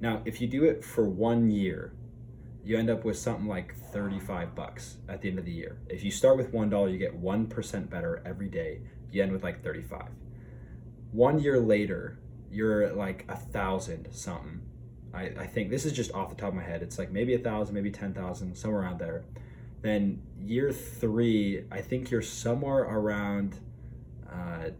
Now, 0.00 0.22
if 0.24 0.40
you 0.40 0.48
do 0.48 0.64
it 0.64 0.84
for 0.84 1.08
one 1.08 1.50
year, 1.50 1.92
you 2.64 2.78
end 2.78 2.90
up 2.90 3.04
with 3.04 3.18
something 3.18 3.46
like 3.46 3.74
35 3.92 4.54
bucks 4.54 4.96
at 5.08 5.20
the 5.20 5.28
end 5.28 5.38
of 5.38 5.44
the 5.44 5.52
year. 5.52 5.78
If 5.88 6.04
you 6.04 6.10
start 6.10 6.36
with 6.36 6.52
$1, 6.52 6.92
you 6.92 6.98
get 6.98 7.20
1% 7.20 7.90
better 7.90 8.22
every 8.24 8.48
day, 8.48 8.80
you 9.10 9.22
end 9.22 9.32
with 9.32 9.42
like 9.42 9.62
35. 9.62 10.08
One 11.10 11.38
year 11.38 11.60
later, 11.60 12.18
you're 12.50 12.92
like 12.92 13.26
a 13.28 13.36
thousand 13.36 14.08
something. 14.12 14.62
I, 15.14 15.30
I 15.38 15.46
think 15.46 15.70
this 15.70 15.84
is 15.84 15.92
just 15.92 16.12
off 16.12 16.30
the 16.30 16.36
top 16.36 16.48
of 16.50 16.54
my 16.54 16.62
head. 16.62 16.82
It's 16.82 16.98
like 16.98 17.10
maybe 17.10 17.34
a 17.34 17.38
thousand, 17.38 17.74
maybe 17.74 17.90
10,000, 17.90 18.56
somewhere 18.56 18.82
around 18.82 18.98
there 18.98 19.24
then 19.82 20.22
year 20.40 20.72
three, 20.72 21.64
I 21.70 21.80
think 21.80 22.10
you're 22.10 22.22
somewhere 22.22 22.82
around 22.82 23.58
uh, 24.32 24.70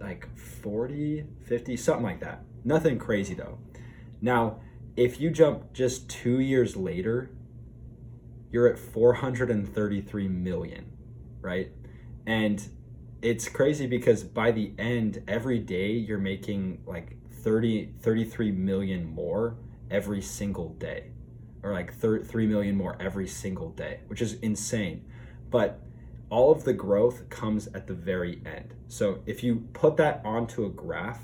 like 0.00 0.34
40, 0.38 1.24
50, 1.44 1.76
something 1.76 2.04
like 2.04 2.20
that. 2.20 2.42
Nothing 2.64 2.98
crazy 2.98 3.34
though. 3.34 3.58
Now, 4.20 4.60
if 4.96 5.20
you 5.20 5.30
jump 5.30 5.72
just 5.72 6.08
two 6.08 6.38
years 6.40 6.76
later, 6.76 7.30
you're 8.50 8.68
at 8.68 8.78
433 8.78 10.28
million, 10.28 10.96
right? 11.40 11.70
And 12.24 12.66
it's 13.20 13.48
crazy 13.48 13.86
because 13.86 14.22
by 14.22 14.52
the 14.52 14.72
end, 14.78 15.22
every 15.26 15.58
day 15.58 15.90
you're 15.90 16.18
making 16.18 16.82
like 16.86 17.16
30, 17.42 17.92
33 18.00 18.52
million 18.52 19.06
more 19.06 19.56
every 19.90 20.20
single 20.20 20.70
day 20.70 21.10
or 21.66 21.72
like 21.72 21.92
3 21.92 22.46
million 22.46 22.76
more 22.76 22.96
every 23.00 23.26
single 23.26 23.70
day, 23.70 24.00
which 24.06 24.22
is 24.22 24.34
insane. 24.34 25.04
But 25.50 25.80
all 26.30 26.52
of 26.52 26.64
the 26.64 26.72
growth 26.72 27.28
comes 27.28 27.66
at 27.68 27.88
the 27.88 27.94
very 27.94 28.40
end. 28.46 28.74
So 28.88 29.20
if 29.26 29.42
you 29.42 29.66
put 29.72 29.96
that 29.96 30.20
onto 30.24 30.64
a 30.64 30.70
graph, 30.70 31.20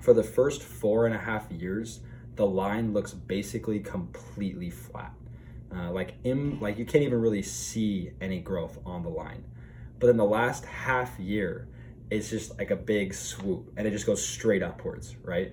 for 0.00 0.12
the 0.12 0.22
first 0.22 0.62
four 0.62 1.06
and 1.06 1.14
a 1.14 1.18
half 1.18 1.50
years, 1.50 2.00
the 2.36 2.46
line 2.46 2.92
looks 2.92 3.12
basically 3.12 3.80
completely 3.80 4.70
flat. 4.70 5.12
Uh, 5.74 5.90
like 5.90 6.14
in, 6.24 6.60
like 6.60 6.78
you 6.78 6.84
can't 6.84 7.04
even 7.04 7.20
really 7.20 7.42
see 7.42 8.10
any 8.20 8.40
growth 8.40 8.78
on 8.86 9.02
the 9.02 9.08
line. 9.08 9.44
But 9.98 10.10
in 10.10 10.16
the 10.16 10.24
last 10.24 10.64
half 10.64 11.18
year, 11.18 11.68
it's 12.10 12.30
just 12.30 12.58
like 12.58 12.70
a 12.70 12.76
big 12.76 13.14
swoop 13.14 13.72
and 13.76 13.86
it 13.86 13.90
just 13.90 14.06
goes 14.06 14.24
straight 14.26 14.62
upwards, 14.62 15.16
right? 15.22 15.52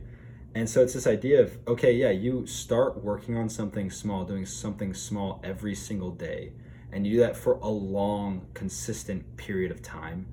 And 0.56 0.70
so 0.70 0.82
it's 0.82 0.94
this 0.94 1.06
idea 1.06 1.42
of 1.42 1.58
okay, 1.68 1.92
yeah, 1.92 2.12
you 2.12 2.48
start 2.48 3.04
working 3.04 3.36
on 3.36 3.50
something 3.50 3.92
small, 3.92 4.24
doing 4.24 4.46
something 4.46 4.94
small 4.94 5.42
every 5.44 5.76
single 5.76 6.12
day, 6.12 6.54
and 6.92 7.06
you 7.06 7.16
do 7.16 7.20
that 7.20 7.36
for 7.36 7.56
a 7.56 7.68
long, 7.68 8.48
consistent 8.54 9.36
period 9.36 9.70
of 9.72 9.82
time. 9.82 10.28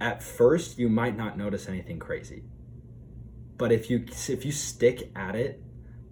At 0.00 0.20
first, 0.22 0.78
you 0.78 0.88
might 0.88 1.16
not 1.16 1.38
notice 1.38 1.68
anything 1.68 2.00
crazy. 2.00 2.42
But 3.56 3.70
if 3.70 3.88
you 3.88 4.04
if 4.28 4.44
you 4.44 4.50
stick 4.50 5.12
at 5.14 5.36
it, 5.36 5.62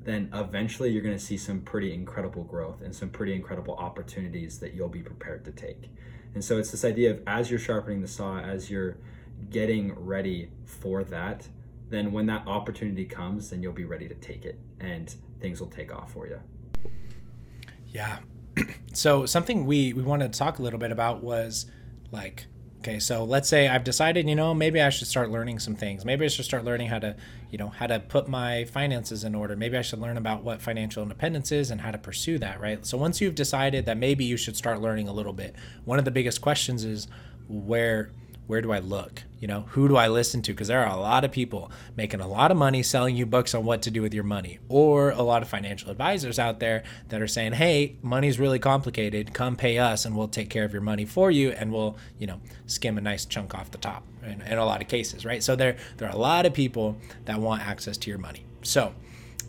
then 0.05 0.31
eventually 0.33 0.91
you're 0.91 1.03
going 1.03 1.17
to 1.17 1.25
see 1.25 1.37
some 1.37 1.61
pretty 1.61 1.93
incredible 1.93 2.45
growth 2.45 2.83
and 2.83 2.95
some 2.95 3.11
pretty 3.11 3.35
incredible 3.35 3.75
opportunities 3.75 4.61
that 4.61 4.75
you'll 4.75 4.89
be 4.89 5.03
prepared 5.03 5.45
to 5.45 5.51
take. 5.51 5.91
And 6.35 6.45
so 6.45 6.59
it's 6.59 6.71
this 6.71 6.85
idea 6.85 7.11
of 7.11 7.21
as 7.27 7.51
you're 7.51 7.61
sharpening 7.61 8.01
the 8.01 8.09
saw, 8.09 8.39
as 8.39 8.71
you're 8.71 8.97
getting 9.51 9.95
ready 9.95 10.51
for 10.65 11.05
that, 11.05 11.47
then 11.91 12.13
when 12.13 12.27
that 12.27 12.47
opportunity 12.47 13.05
comes, 13.05 13.51
then 13.51 13.63
you'll 13.63 13.73
be 13.73 13.85
ready 13.85 14.09
to 14.09 14.15
take 14.15 14.45
it 14.45 14.59
and 14.81 15.15
things 15.41 15.61
will 15.61 15.69
take 15.69 15.95
off 15.95 16.13
for 16.13 16.27
you. 16.27 16.41
Yeah. 17.89 18.19
so 18.93 19.27
something 19.27 19.67
we 19.67 19.93
we 19.93 20.03
wanted 20.03 20.33
to 20.33 20.39
talk 20.39 20.59
a 20.59 20.63
little 20.63 20.79
bit 20.79 20.91
about 20.91 21.23
was 21.23 21.67
like 22.11 22.47
okay 22.83 22.99
so 22.99 23.23
let's 23.23 23.49
say 23.49 23.69
i've 23.69 23.85
decided 23.85 24.29
you 24.29 24.35
know 24.35 24.53
maybe 24.53 24.81
i 24.81 24.91
should 24.91 25.07
start 25.07 25.31
learning 25.31 25.61
some 25.61 25.77
things. 25.77 26.05
Maybe 26.05 26.25
i 26.25 26.29
should 26.29 26.45
start 26.45 26.65
learning 26.65 26.89
how 26.89 26.99
to 26.99 27.15
you 27.51 27.57
know 27.57 27.69
how 27.69 27.87
to 27.87 28.01
put 28.01 28.29
my 28.29 28.65
finances 28.65 29.23
in 29.23 29.37
order. 29.37 29.55
Maybe 29.55 29.77
i 29.77 29.83
should 29.83 30.01
learn 30.01 30.17
about 30.17 30.43
what 30.43 30.61
financial 30.61 31.03
independence 31.03 31.53
is 31.53 31.71
and 31.71 31.81
how 31.81 31.93
to 31.93 31.99
pursue 31.99 32.39
that 32.39 32.61
right? 32.61 32.85
So 32.85 32.99
once 32.99 33.21
you've 33.21 33.37
decided 33.37 33.87
that 33.87 33.97
maybe 33.97 34.25
you 34.25 34.37
should 34.37 34.57
start 34.57 34.81
learning 34.81 35.07
a 35.07 35.13
little 35.13 35.33
bit 35.33 35.55
one 35.85 36.01
of 36.01 36.05
the 36.05 36.11
biggest 36.11 36.41
questions 36.41 36.85
is 36.85 37.07
where 37.49 38.11
where 38.53 38.61
do 38.61 38.71
I 38.71 38.81
look? 38.81 39.23
You 39.41 39.49
know, 39.49 39.63
who 39.71 39.89
do 39.89 39.97
I 39.97 40.09
listen 40.09 40.43
to? 40.43 40.53
Because 40.53 40.69
there 40.69 40.85
are 40.85 40.95
a 40.95 41.01
lot 41.01 41.25
of 41.25 41.33
people 41.33 41.73
making 41.97 42.21
a 42.21 42.29
lot 42.29 42.51
of 42.51 42.59
money 42.59 42.83
selling 42.83 43.17
you 43.17 43.25
books 43.25 43.55
on 43.55 43.65
what 43.65 43.81
to 43.81 43.91
do 43.91 44.03
with 44.03 44.13
your 44.13 44.25
money, 44.25 44.59
or 44.69 45.13
a 45.13 45.23
lot 45.23 45.41
of 45.41 45.49
financial 45.49 45.91
advisors 45.91 46.39
out 46.39 46.61
there 46.61 46.83
that 47.09 47.23
are 47.23 47.27
saying, 47.27 47.55
hey, 47.55 47.97
money's 48.03 48.39
really 48.39 48.59
complicated. 48.59 49.33
Come 49.33 49.57
pay 49.57 49.79
us 49.79 50.05
and 50.05 50.15
we'll 50.15 50.29
take 50.29 50.51
care 50.51 50.67
of 50.67 50.73
your 50.75 50.83
money 50.83 51.07
for 51.07 51.31
you 51.31 51.53
and 51.53 51.73
we'll, 51.73 51.97
you 52.19 52.27
know, 52.27 52.43
skim 52.67 52.99
a 52.99 53.01
nice 53.01 53.25
chunk 53.25 53.55
off 53.55 53.71
the 53.71 53.79
top 53.79 54.05
in, 54.23 54.43
in 54.43 54.59
a 54.59 54.67
lot 54.67 54.83
of 54.83 54.89
cases, 54.89 55.25
right? 55.25 55.43
So 55.43 55.57
there, 55.57 55.79
there 55.97 56.11
are 56.11 56.15
a 56.15 56.19
lot 56.19 56.45
of 56.45 56.53
people 56.53 56.99
that 57.25 57.41
want 57.41 57.67
access 57.67 57.97
to 57.97 58.11
your 58.11 58.19
money. 58.19 58.45
So 58.61 58.93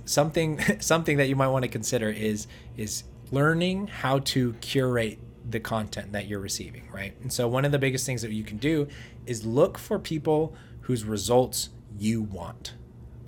something 0.06 0.62
something 0.80 1.18
that 1.18 1.28
you 1.28 1.36
might 1.36 1.50
want 1.50 1.64
to 1.64 1.70
consider 1.70 2.10
is 2.10 2.48
is 2.78 3.04
learning 3.32 3.88
how 3.88 4.20
to 4.20 4.54
curate 4.62 5.20
the 5.50 5.60
content 5.60 6.12
that 6.14 6.28
you're 6.28 6.40
receiving, 6.40 6.88
right? 6.92 7.14
And 7.22 7.32
so 7.32 7.48
one 7.48 7.66
of 7.66 7.72
the 7.72 7.80
biggest 7.80 8.06
things 8.06 8.22
that 8.22 8.32
you 8.32 8.44
can 8.44 8.58
do 8.58 8.88
is 9.26 9.46
look 9.46 9.78
for 9.78 10.00
people 10.00 10.56
whose 10.82 11.04
results 11.04 11.70
you 11.98 12.22
want. 12.22 12.74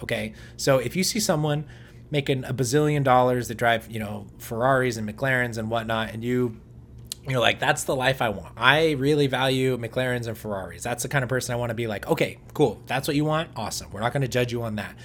Okay? 0.01 0.33
So 0.57 0.77
if 0.77 0.95
you 0.95 1.03
see 1.03 1.19
someone 1.19 1.65
making 2.11 2.45
a 2.45 2.53
bazillion 2.53 3.03
dollars 3.03 3.47
that 3.47 3.55
drive, 3.55 3.89
you 3.89 3.99
know, 3.99 4.27
Ferraris 4.37 4.97
and 4.97 5.07
McLarens 5.09 5.57
and 5.57 5.69
whatnot, 5.69 6.11
and 6.13 6.23
you 6.23 6.59
you're 7.27 7.39
like, 7.39 7.59
that's 7.59 7.85
the 7.85 7.95
life 7.95 8.21
I 8.21 8.29
want. 8.29 8.53
I 8.55 8.91
really 8.91 9.25
value 9.25 9.77
McLarens 9.77 10.27
and 10.27 10.37
Ferraris. 10.37 10.83
That's 10.83 11.01
the 11.01 11.09
kind 11.09 11.23
of 11.23 11.29
person 11.29 11.53
I 11.53 11.57
want 11.57 11.71
to 11.71 11.73
be 11.73 11.87
like, 11.87 12.07
okay, 12.07 12.37
cool. 12.53 12.79
That's 12.85 13.07
what 13.07 13.17
you 13.17 13.25
want. 13.25 13.49
Awesome. 13.55 13.89
We're 13.91 14.01
not 14.01 14.13
going 14.13 14.21
to 14.21 14.27
judge 14.27 14.51
you 14.51 14.61
on 14.61 14.75
that 14.75 14.95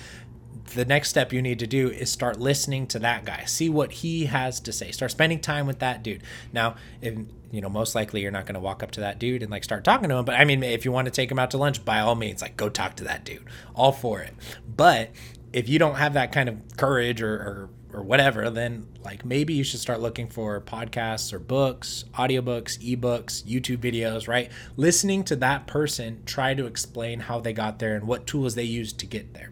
the 0.74 0.84
next 0.84 1.10
step 1.10 1.32
you 1.32 1.42
need 1.42 1.58
to 1.58 1.66
do 1.66 1.88
is 1.88 2.10
start 2.10 2.38
listening 2.38 2.86
to 2.88 2.98
that 3.00 3.24
guy. 3.24 3.44
See 3.44 3.68
what 3.68 3.92
he 3.92 4.26
has 4.26 4.60
to 4.60 4.72
say. 4.72 4.90
Start 4.90 5.10
spending 5.10 5.40
time 5.40 5.66
with 5.66 5.78
that 5.80 6.02
dude. 6.02 6.22
Now 6.52 6.76
if 7.00 7.16
you 7.50 7.60
know 7.60 7.68
most 7.68 7.94
likely 7.94 8.22
you're 8.22 8.30
not 8.30 8.46
going 8.46 8.54
to 8.54 8.60
walk 8.60 8.82
up 8.82 8.92
to 8.92 9.00
that 9.00 9.18
dude 9.18 9.42
and 9.42 9.50
like 9.50 9.64
start 9.64 9.82
talking 9.82 10.08
to 10.08 10.14
him 10.14 10.24
but 10.24 10.36
i 10.36 10.44
mean 10.44 10.62
if 10.62 10.84
you 10.84 10.92
want 10.92 11.06
to 11.06 11.10
take 11.10 11.28
him 11.28 11.38
out 11.38 11.50
to 11.50 11.58
lunch 11.58 11.84
by 11.84 11.98
all 11.98 12.14
means 12.14 12.40
like 12.40 12.56
go 12.56 12.68
talk 12.68 12.94
to 12.96 13.04
that 13.04 13.24
dude. 13.24 13.44
All 13.74 13.92
for 13.92 14.20
it. 14.20 14.34
But 14.76 15.10
if 15.52 15.68
you 15.68 15.78
don't 15.78 15.96
have 15.96 16.14
that 16.14 16.32
kind 16.32 16.48
of 16.48 16.76
courage 16.76 17.22
or, 17.22 17.34
or 17.34 17.70
or 17.92 18.02
whatever, 18.02 18.50
then 18.50 18.86
like 19.02 19.24
maybe 19.24 19.52
you 19.54 19.64
should 19.64 19.80
start 19.80 20.00
looking 20.00 20.28
for 20.28 20.60
podcasts 20.60 21.32
or 21.32 21.38
books, 21.38 22.04
audiobooks, 22.14 22.78
ebooks, 22.78 23.42
YouTube 23.42 23.78
videos, 23.78 24.28
right? 24.28 24.50
Listening 24.76 25.24
to 25.24 25.36
that 25.36 25.66
person 25.66 26.22
try 26.24 26.54
to 26.54 26.66
explain 26.66 27.20
how 27.20 27.40
they 27.40 27.52
got 27.52 27.78
there 27.80 27.96
and 27.96 28.06
what 28.06 28.26
tools 28.26 28.54
they 28.54 28.62
used 28.62 28.98
to 29.00 29.06
get 29.06 29.34
there 29.34 29.50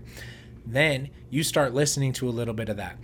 then 0.73 1.11
you 1.31 1.43
start 1.43 1.75
listening 1.75 2.13
to 2.15 2.29
a 2.29 2.31
little 2.31 2.55
bit 2.55 2.69
of 2.69 2.77
that. 2.77 2.99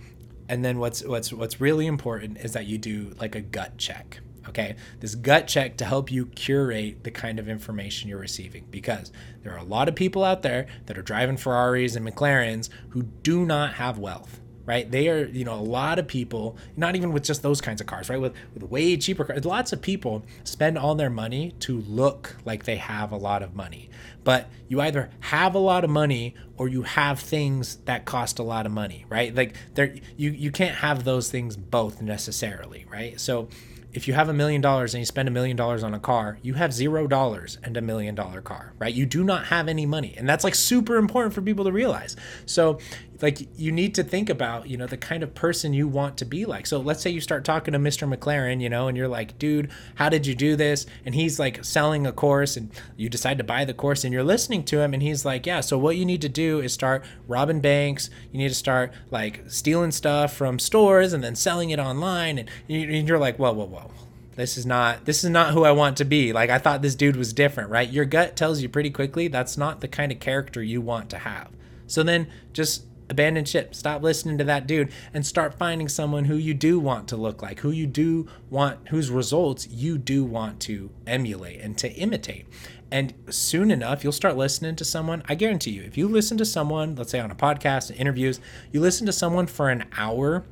And 0.47 0.63
then 0.63 0.79
what's 0.79 1.03
what's 1.03 1.33
what's 1.33 1.59
really 1.59 1.87
important 1.87 2.37
is 2.37 2.53
that 2.53 2.65
you 2.65 2.77
do 2.77 3.13
like 3.19 3.35
a 3.35 3.41
gut 3.41 3.77
check 3.77 4.19
okay? 4.47 4.75
This 4.99 5.15
gut 5.15 5.47
check 5.47 5.77
to 5.77 5.85
help 5.85 6.11
you 6.11 6.27
curate 6.27 7.03
the 7.03 7.11
kind 7.11 7.39
of 7.39 7.49
information 7.49 8.09
you're 8.09 8.19
receiving 8.19 8.65
because 8.69 9.11
there 9.43 9.53
are 9.53 9.57
a 9.57 9.63
lot 9.63 9.89
of 9.89 9.95
people 9.95 10.23
out 10.23 10.41
there 10.43 10.67
that 10.85 10.97
are 10.97 11.01
driving 11.01 11.37
ferraris 11.37 11.95
and 11.95 12.07
mclarens 12.07 12.69
who 12.89 13.03
do 13.03 13.45
not 13.45 13.73
have 13.73 13.97
wealth 13.97 14.39
right 14.65 14.91
they 14.91 15.07
are 15.09 15.25
you 15.25 15.43
know 15.43 15.53
a 15.53 15.61
lot 15.61 15.99
of 15.99 16.07
people 16.07 16.57
not 16.75 16.95
even 16.95 17.11
with 17.11 17.23
just 17.23 17.41
those 17.41 17.61
kinds 17.61 17.81
of 17.81 17.87
cars 17.87 18.09
right 18.09 18.19
with, 18.19 18.33
with 18.53 18.63
way 18.63 18.97
cheaper 18.97 19.23
cars 19.23 19.45
lots 19.45 19.71
of 19.73 19.81
people 19.81 20.23
spend 20.43 20.77
all 20.77 20.95
their 20.95 21.09
money 21.09 21.53
to 21.59 21.79
look 21.81 22.35
like 22.45 22.65
they 22.65 22.77
have 22.77 23.11
a 23.11 23.17
lot 23.17 23.41
of 23.43 23.55
money 23.55 23.89
but 24.25 24.49
you 24.67 24.81
either 24.81 25.11
have 25.19 25.53
a 25.53 25.59
lot 25.59 25.83
of 25.83 25.89
money 25.89 26.33
or 26.57 26.67
you 26.67 26.81
have 26.81 27.19
things 27.19 27.77
that 27.85 28.05
cost 28.05 28.39
a 28.39 28.43
lot 28.43 28.65
of 28.65 28.71
money, 28.71 29.05
right? 29.07 29.33
Like 29.33 29.55
there 29.75 29.95
you 30.17 30.31
you 30.31 30.51
can't 30.51 30.75
have 30.77 31.03
those 31.05 31.29
things 31.29 31.55
both 31.55 32.01
necessarily, 32.01 32.85
right? 32.91 33.19
So 33.21 33.47
if 33.93 34.09
you 34.09 34.13
have 34.13 34.27
a 34.27 34.33
million 34.33 34.59
dollars 34.59 34.93
and 34.93 34.99
you 34.99 35.05
spend 35.05 35.29
a 35.29 35.31
million 35.31 35.55
dollars 35.55 35.81
on 35.83 35.93
a 35.93 35.99
car, 35.99 36.37
you 36.41 36.55
have 36.55 36.73
zero 36.73 37.07
dollars 37.07 37.59
and 37.63 37.77
a 37.77 37.81
million 37.81 38.13
dollar 38.13 38.41
car, 38.41 38.73
right? 38.77 38.93
You 38.93 39.05
do 39.05 39.23
not 39.23 39.45
have 39.45 39.69
any 39.69 39.85
money. 39.85 40.15
And 40.17 40.27
that's 40.27 40.43
like 40.43 40.55
super 40.55 40.97
important 40.97 41.33
for 41.33 41.41
people 41.41 41.63
to 41.63 41.71
realize. 41.71 42.17
So 42.45 42.79
like 43.21 43.47
you 43.57 43.71
need 43.71 43.95
to 43.95 44.03
think 44.03 44.29
about 44.29 44.67
you 44.67 44.77
know 44.77 44.87
the 44.87 44.97
kind 44.97 45.23
of 45.23 45.33
person 45.33 45.73
you 45.73 45.87
want 45.87 46.17
to 46.17 46.25
be 46.25 46.45
like 46.45 46.65
so 46.67 46.79
let's 46.79 47.01
say 47.01 47.09
you 47.09 47.21
start 47.21 47.43
talking 47.43 47.71
to 47.71 47.79
mr 47.79 48.11
mclaren 48.11 48.61
you 48.61 48.69
know 48.69 48.87
and 48.87 48.97
you're 48.97 49.07
like 49.07 49.37
dude 49.39 49.69
how 49.95 50.09
did 50.09 50.25
you 50.25 50.35
do 50.35 50.55
this 50.55 50.85
and 51.05 51.15
he's 51.15 51.39
like 51.39 51.63
selling 51.63 52.05
a 52.05 52.11
course 52.11 52.57
and 52.57 52.71
you 52.97 53.09
decide 53.09 53.37
to 53.37 53.43
buy 53.43 53.63
the 53.65 53.73
course 53.73 54.03
and 54.03 54.13
you're 54.13 54.23
listening 54.23 54.63
to 54.63 54.79
him 54.79 54.93
and 54.93 55.03
he's 55.03 55.25
like 55.25 55.45
yeah 55.45 55.61
so 55.61 55.77
what 55.77 55.95
you 55.95 56.05
need 56.05 56.21
to 56.21 56.29
do 56.29 56.59
is 56.59 56.73
start 56.73 57.03
robbing 57.27 57.61
banks 57.61 58.09
you 58.31 58.39
need 58.39 58.49
to 58.49 58.55
start 58.55 58.91
like 59.11 59.43
stealing 59.47 59.91
stuff 59.91 60.33
from 60.33 60.59
stores 60.59 61.13
and 61.13 61.23
then 61.23 61.35
selling 61.35 61.69
it 61.69 61.79
online 61.79 62.39
and 62.39 62.49
you're 62.69 63.19
like 63.19 63.37
whoa 63.37 63.51
whoa 63.51 63.65
whoa 63.65 63.91
this 64.35 64.57
is 64.57 64.65
not 64.65 65.05
this 65.05 65.23
is 65.23 65.29
not 65.29 65.53
who 65.53 65.63
I 65.63 65.71
want 65.71 65.95
to 65.97 66.03
be. 66.05 66.33
Like 66.33 66.49
I 66.49 66.57
thought 66.57 66.81
this 66.81 66.95
dude 66.95 67.15
was 67.15 67.31
different, 67.31 67.69
right? 67.69 67.89
Your 67.89 68.03
gut 68.03 68.35
tells 68.35 68.61
you 68.61 68.67
pretty 68.67 68.89
quickly 68.89 69.27
that's 69.29 69.57
not 69.57 69.79
the 69.79 69.87
kind 69.87 70.11
of 70.11 70.19
character 70.19 70.61
you 70.61 70.81
want 70.81 71.09
to 71.11 71.19
have. 71.19 71.49
So 71.87 72.03
then 72.03 72.27
just 72.51 72.83
abandon 73.09 73.45
ship 73.45 73.75
stop 73.75 74.01
listening 74.01 74.37
to 74.37 74.43
that 74.43 74.65
dude 74.65 74.91
and 75.13 75.25
start 75.25 75.57
finding 75.57 75.87
someone 75.87 76.25
who 76.25 76.35
you 76.35 76.53
do 76.53 76.79
want 76.79 77.07
to 77.07 77.15
look 77.15 77.41
like 77.41 77.59
who 77.59 77.71
you 77.71 77.85
do 77.85 78.27
want 78.49 78.87
whose 78.89 79.09
results 79.11 79.67
you 79.67 79.97
do 79.97 80.23
want 80.23 80.59
to 80.59 80.89
emulate 81.05 81.61
and 81.61 81.77
to 81.77 81.89
imitate. 81.93 82.45
And 82.91 83.13
soon 83.29 83.71
enough 83.71 84.03
you'll 84.03 84.13
start 84.13 84.37
listening 84.37 84.75
to 84.77 84.85
someone 84.85 85.23
i 85.27 85.35
guarantee 85.35 85.71
you 85.71 85.83
if 85.83 85.97
you 85.97 86.07
listen 86.07 86.37
to 86.37 86.45
someone 86.45 86.95
let's 86.95 87.11
say 87.11 87.19
on 87.19 87.31
a 87.31 87.35
podcast 87.35 87.95
interviews 87.95 88.39
you 88.71 88.79
listen 88.79 89.05
to 89.05 89.13
someone 89.13 89.47
for 89.47 89.69
an 89.69 89.85
hour 89.97 90.45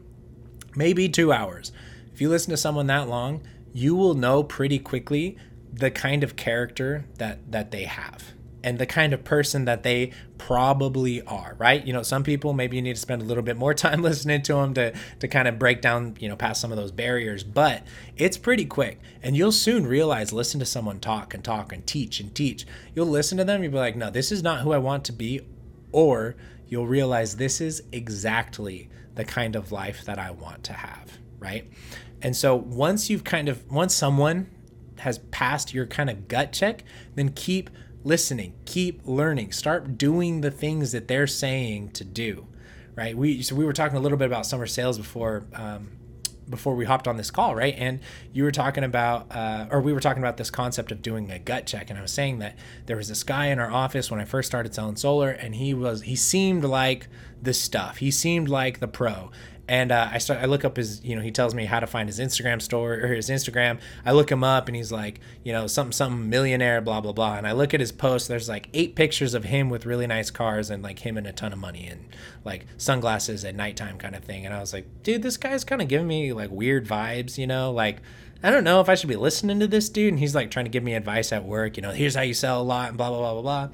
maybe 0.76 1.10
two 1.10 1.32
hours. 1.32 1.72
If 2.14 2.22
you 2.22 2.30
listen 2.30 2.52
to 2.52 2.58
someone 2.58 2.88
that 2.88 3.08
long 3.08 3.42
you 3.74 3.96
will 3.96 4.14
know 4.14 4.44
pretty 4.44 4.78
quickly 4.78 5.38
the 5.72 5.90
kind 5.90 6.24
of 6.24 6.36
character 6.36 7.06
that 7.18 7.52
that 7.52 7.72
they 7.72 7.86
have 7.86 8.33
and 8.64 8.80
the 8.80 8.86
kind 8.86 9.14
of 9.14 9.24
person 9.24 9.66
that 9.66 9.84
they 9.84 10.12
probably 10.38 11.22
are, 11.24 11.56
right? 11.58 11.86
You 11.86 11.94
know, 11.94 12.02
some 12.02 12.24
people 12.24 12.54
maybe 12.54 12.78
you 12.78 12.82
need 12.82 12.96
to 12.96 13.02
spend 13.02 13.22
a 13.22 13.26
little 13.26 13.44
bit 13.44 13.58
more 13.58 13.74
time 13.74 14.02
listening 14.02 14.42
to 14.44 14.54
them 14.54 14.74
to 14.76 14.94
to 15.20 15.28
kind 15.28 15.48
of 15.48 15.60
break 15.60 15.82
down, 15.82 16.16
you 16.20 16.30
know, 16.30 16.36
past 16.36 16.62
some 16.62 16.72
of 16.72 16.78
those 16.78 16.92
barriers, 16.92 17.44
but 17.44 17.84
it's 18.16 18.38
pretty 18.38 18.66
quick. 18.66 19.00
And 19.22 19.36
you'll 19.36 19.52
soon 19.52 19.86
realize 19.86 20.32
listen 20.32 20.60
to 20.60 20.66
someone 20.66 21.00
talk 21.00 21.34
and 21.34 21.44
talk 21.44 21.74
and 21.74 21.86
teach 21.86 22.20
and 22.20 22.34
teach. 22.34 22.66
You'll 22.96 23.08
listen 23.08 23.38
to 23.38 23.44
them, 23.44 23.64
you'll 23.64 23.72
be 23.72 23.78
like, 23.78 23.96
"No, 23.96 24.10
this 24.10 24.32
is 24.32 24.42
not 24.42 24.62
who 24.62 24.72
I 24.72 24.78
want 24.78 25.04
to 25.06 25.12
be." 25.12 25.42
Or 25.92 26.36
you'll 26.68 26.88
realize 26.88 27.36
this 27.36 27.62
is 27.62 27.84
exactly 27.92 28.90
the 29.16 29.24
kind 29.24 29.56
of 29.56 29.72
life 29.72 30.06
that 30.06 30.18
I 30.18 30.32
want 30.32 30.64
to 30.64 30.74
have, 30.74 31.20
right? 31.40 31.70
And 32.22 32.36
so 32.36 32.56
once 32.56 33.10
you've 33.10 33.24
kind 33.24 33.50
of 33.50 33.70
once 33.72 33.94
someone 33.94 34.50
has 35.00 35.20
passed 35.20 35.74
your 35.74 35.86
kind 35.86 36.10
of 36.10 36.28
gut 36.28 36.54
check, 36.54 36.84
then 37.16 37.30
keep 37.30 37.70
listening, 38.04 38.54
keep 38.66 39.02
learning, 39.06 39.52
start 39.52 39.98
doing 39.98 40.42
the 40.42 40.52
things 40.52 40.92
that 40.92 41.08
they're 41.08 41.28
saying 41.28 41.92
to 41.92 42.04
do, 42.04 42.48
right? 42.96 43.16
We 43.16 43.42
so 43.42 43.56
we 43.56 43.66
were 43.66 43.74
talking 43.74 43.98
a 43.98 44.02
little 44.02 44.18
bit 44.18 44.26
about 44.26 44.46
summer 44.46 44.68
sales 44.68 44.98
before 44.98 45.46
um, 45.54 45.92
before 46.50 46.76
we 46.76 46.86
hopped 46.86 47.08
on 47.08 47.18
this 47.18 47.32
call, 47.32 47.56
right? 47.56 47.74
And 47.78 48.00
you 48.34 48.44
were 48.44 48.52
talking 48.52 48.84
about, 48.84 49.34
uh, 49.36 49.68
or 49.72 49.82
we 49.82 49.94
were 49.94 50.00
talking 50.00 50.22
about 50.22 50.38
this 50.38 50.50
concept 50.50 50.92
of 50.92 51.02
doing 51.02 51.32
a 51.32 51.40
gut 51.40 51.66
check, 51.66 51.90
and 51.90 51.98
I 51.98 52.02
was 52.02 52.12
saying 52.12 52.40
that 52.40 52.56
there 52.86 52.98
was 52.98 53.08
this 53.08 53.24
guy 53.24 53.48
in 53.48 53.60
our 53.60 53.72
office 53.72 54.12
when 54.12 54.20
I 54.20 54.26
first 54.26 54.48
started 54.48 54.74
selling 54.74 54.96
solar, 54.96 55.30
and 55.30 55.56
he 55.56 55.74
was 55.74 56.02
he 56.02 56.16
seemed 56.16 56.64
like 56.64 57.08
the 57.42 57.54
stuff. 57.54 57.98
He 57.98 58.12
seemed 58.12 58.50
like 58.50 58.80
the 58.80 58.88
pro, 58.88 59.32
and 59.74 59.92
uh, 59.92 60.08
I 60.12 60.20
start 60.20 60.40
I 60.40 60.46
look 60.46 60.64
up 60.64 60.78
his 60.78 61.04
you 61.04 61.16
know 61.16 61.24
he 61.24 61.32
tells 61.32 61.56
me 61.56 61.66
how 61.66 61.80
to 61.80 61.88
find 61.88 62.08
his 62.08 62.20
Instagram 62.20 62.62
store 62.62 62.94
or 62.94 63.08
his 63.08 63.28
Instagram. 63.28 63.80
I 64.06 64.12
look 64.12 64.32
him 64.32 64.44
up 64.44 64.68
and 64.68 64.76
he's 64.76 64.92
like 64.92 65.20
you 65.44 65.52
know 65.52 65.66
something 65.66 65.92
something 65.92 66.30
millionaire 66.30 66.80
blah 66.80 67.02
blah 67.02 67.12
blah. 67.12 67.38
And 67.38 67.48
I 67.48 67.54
look 67.54 67.74
at 67.74 67.80
his 67.80 67.92
post. 67.92 68.28
There's 68.28 68.48
like 68.48 68.70
eight 68.76 68.96
pictures 68.96 69.34
of 69.34 69.46
him 69.46 69.72
with 69.72 69.88
really 69.88 70.06
nice 70.06 70.30
cars 70.30 70.70
and 70.70 70.84
like 70.84 71.00
him 71.00 71.18
and 71.18 71.26
a 71.26 71.32
ton 71.32 71.52
of 71.52 71.58
money 71.58 71.88
and 71.88 72.06
like 72.46 72.68
sunglasses 72.78 73.44
at 73.44 73.56
nighttime 73.56 73.98
kind 73.98 74.14
of 74.14 74.24
thing. 74.24 74.46
And 74.46 74.54
I 74.54 74.60
was 74.60 74.74
like, 74.74 74.86
dude, 75.02 75.24
this 75.24 75.38
guy's 75.38 75.64
kind 75.64 75.82
of 75.82 75.88
giving 75.88 76.06
me 76.06 76.34
like 76.34 76.52
weird 76.52 76.88
vibes, 76.88 77.40
you 77.40 77.48
know, 77.48 77.72
like. 77.72 77.98
I 78.46 78.52
don't 78.52 78.66
know 78.66 78.82
if 78.82 78.90
I 78.90 78.96
should 78.96 79.08
be 79.08 79.16
listening 79.16 79.62
to 79.62 79.68
this 79.68 79.88
dude. 79.88 80.12
And 80.12 80.20
he's 80.20 80.36
like 80.36 80.52
trying 80.52 80.66
to 80.66 80.70
give 80.70 80.84
me 80.84 80.96
advice 80.96 81.32
at 81.32 81.46
work, 81.46 81.78
you 81.78 81.82
know, 81.82 81.92
here's 81.92 82.14
how 82.14 82.24
you 82.24 82.34
sell 82.34 82.62
a 82.62 82.62
lot 82.62 82.90
and 82.90 82.98
blah, 82.98 83.08
blah, 83.08 83.20
blah, 83.20 83.32
blah, 83.36 83.42
blah. 83.42 83.70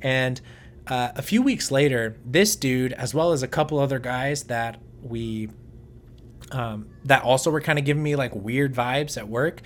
And 0.00 0.40
uh, 0.86 1.10
a 1.14 1.20
few 1.20 1.42
weeks 1.42 1.70
later, 1.70 2.16
this 2.24 2.56
dude, 2.56 2.94
as 2.94 3.12
well 3.12 3.32
as 3.32 3.42
a 3.42 3.48
couple 3.48 3.78
other 3.78 3.98
guys 3.98 4.44
that 4.44 4.80
we 5.04 5.50
um, 6.52 6.88
that 7.04 7.22
also 7.22 7.50
were 7.50 7.60
kind 7.60 7.78
of 7.78 7.84
giving 7.84 8.02
me 8.02 8.16
like 8.16 8.34
weird 8.34 8.74
vibes 8.74 9.16
at 9.16 9.28
work. 9.28 9.62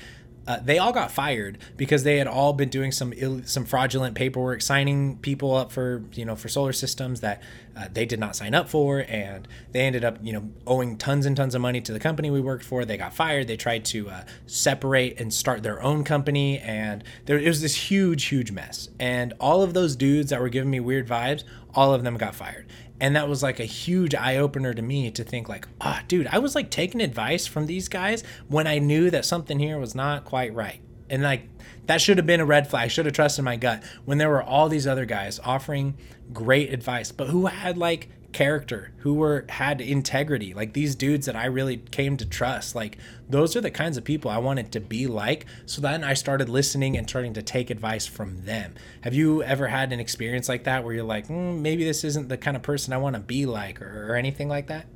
Uh, 0.46 0.58
they 0.64 0.78
all 0.78 0.92
got 0.92 1.12
fired 1.12 1.58
because 1.76 2.04
they 2.04 2.16
had 2.16 2.26
all 2.26 2.54
been 2.54 2.70
doing 2.70 2.90
some 2.90 3.12
Ill, 3.18 3.42
some 3.44 3.66
fraudulent 3.66 4.14
paperwork, 4.14 4.62
signing 4.62 5.18
people 5.18 5.54
up 5.54 5.70
for 5.70 6.02
you 6.14 6.24
know 6.24 6.34
for 6.34 6.48
solar 6.48 6.72
systems 6.72 7.20
that 7.20 7.42
uh, 7.76 7.86
they 7.92 8.06
did 8.06 8.18
not 8.18 8.34
sign 8.34 8.54
up 8.54 8.66
for, 8.66 9.04
and 9.08 9.46
they 9.72 9.80
ended 9.80 10.06
up 10.06 10.16
you 10.22 10.32
know 10.32 10.48
owing 10.66 10.96
tons 10.96 11.26
and 11.26 11.36
tons 11.36 11.54
of 11.54 11.60
money 11.60 11.82
to 11.82 11.92
the 11.92 12.00
company 12.00 12.30
we 12.30 12.40
worked 12.40 12.64
for. 12.64 12.86
They 12.86 12.96
got 12.96 13.12
fired. 13.12 13.46
They 13.46 13.58
tried 13.58 13.84
to 13.86 14.08
uh, 14.08 14.24
separate 14.46 15.20
and 15.20 15.34
start 15.34 15.62
their 15.62 15.82
own 15.82 16.02
company, 16.02 16.58
and 16.60 17.04
there 17.26 17.38
it 17.38 17.46
was 17.46 17.60
this 17.60 17.90
huge, 17.90 18.24
huge 18.24 18.50
mess. 18.50 18.88
And 18.98 19.34
all 19.38 19.62
of 19.62 19.74
those 19.74 19.96
dudes 19.96 20.30
that 20.30 20.40
were 20.40 20.48
giving 20.48 20.70
me 20.70 20.80
weird 20.80 21.06
vibes, 21.06 21.44
all 21.74 21.92
of 21.92 22.04
them 22.04 22.16
got 22.16 22.34
fired 22.34 22.66
and 23.00 23.14
that 23.16 23.28
was 23.28 23.42
like 23.42 23.60
a 23.60 23.64
huge 23.64 24.14
eye 24.14 24.36
opener 24.36 24.74
to 24.74 24.82
me 24.82 25.10
to 25.10 25.24
think 25.24 25.48
like 25.48 25.66
ah 25.80 26.00
oh, 26.00 26.04
dude 26.08 26.26
i 26.28 26.38
was 26.38 26.54
like 26.54 26.70
taking 26.70 27.00
advice 27.00 27.46
from 27.46 27.66
these 27.66 27.88
guys 27.88 28.22
when 28.48 28.66
i 28.66 28.78
knew 28.78 29.10
that 29.10 29.24
something 29.24 29.58
here 29.58 29.78
was 29.78 29.94
not 29.94 30.24
quite 30.24 30.54
right. 30.54 30.80
And 31.10 31.22
like 31.22 31.48
that 31.86 32.00
should 32.00 32.18
have 32.18 32.26
been 32.26 32.40
a 32.40 32.44
red 32.44 32.68
flag. 32.68 32.90
Should 32.90 33.06
have 33.06 33.14
trusted 33.14 33.44
my 33.44 33.56
gut 33.56 33.82
when 34.04 34.18
there 34.18 34.28
were 34.28 34.42
all 34.42 34.68
these 34.68 34.86
other 34.86 35.04
guys 35.04 35.40
offering 35.42 35.96
great 36.32 36.72
advice. 36.72 37.12
But 37.12 37.28
who 37.28 37.46
had 37.46 37.78
like 37.78 38.08
character 38.32 38.92
who 38.98 39.14
were 39.14 39.46
had 39.48 39.80
integrity. 39.80 40.52
Like 40.52 40.72
these 40.72 40.94
dudes 40.94 41.26
that 41.26 41.36
i 41.36 41.46
really 41.46 41.78
came 41.78 42.16
to 42.18 42.26
trust 42.26 42.74
like 42.74 42.98
those 43.28 43.56
are 43.56 43.60
the 43.60 43.70
kinds 43.70 43.96
of 43.96 44.04
people 44.04 44.30
i 44.30 44.38
wanted 44.38 44.70
to 44.72 44.80
be 44.80 45.06
like. 45.06 45.46
So 45.66 45.80
then 45.80 46.04
i 46.04 46.14
started 46.14 46.48
listening 46.48 46.96
and 46.96 47.08
starting 47.08 47.34
to 47.34 47.42
take 47.42 47.70
advice 47.70 48.06
from 48.06 48.44
them. 48.44 48.74
Have 49.02 49.14
you 49.14 49.42
ever 49.42 49.68
had 49.68 49.92
an 49.92 50.00
experience 50.00 50.48
like 50.48 50.64
that 50.64 50.84
where 50.84 50.94
you're 50.94 51.04
like 51.04 51.28
mm, 51.28 51.60
maybe 51.60 51.84
this 51.84 52.04
isn't 52.04 52.28
the 52.28 52.36
kind 52.36 52.56
of 52.56 52.62
person 52.62 52.92
i 52.92 52.98
want 52.98 53.14
to 53.14 53.20
be 53.20 53.46
like 53.46 53.80
or, 53.80 54.12
or, 54.12 54.16
anything 54.16 54.48
like 54.48 54.66
that? 54.66 54.86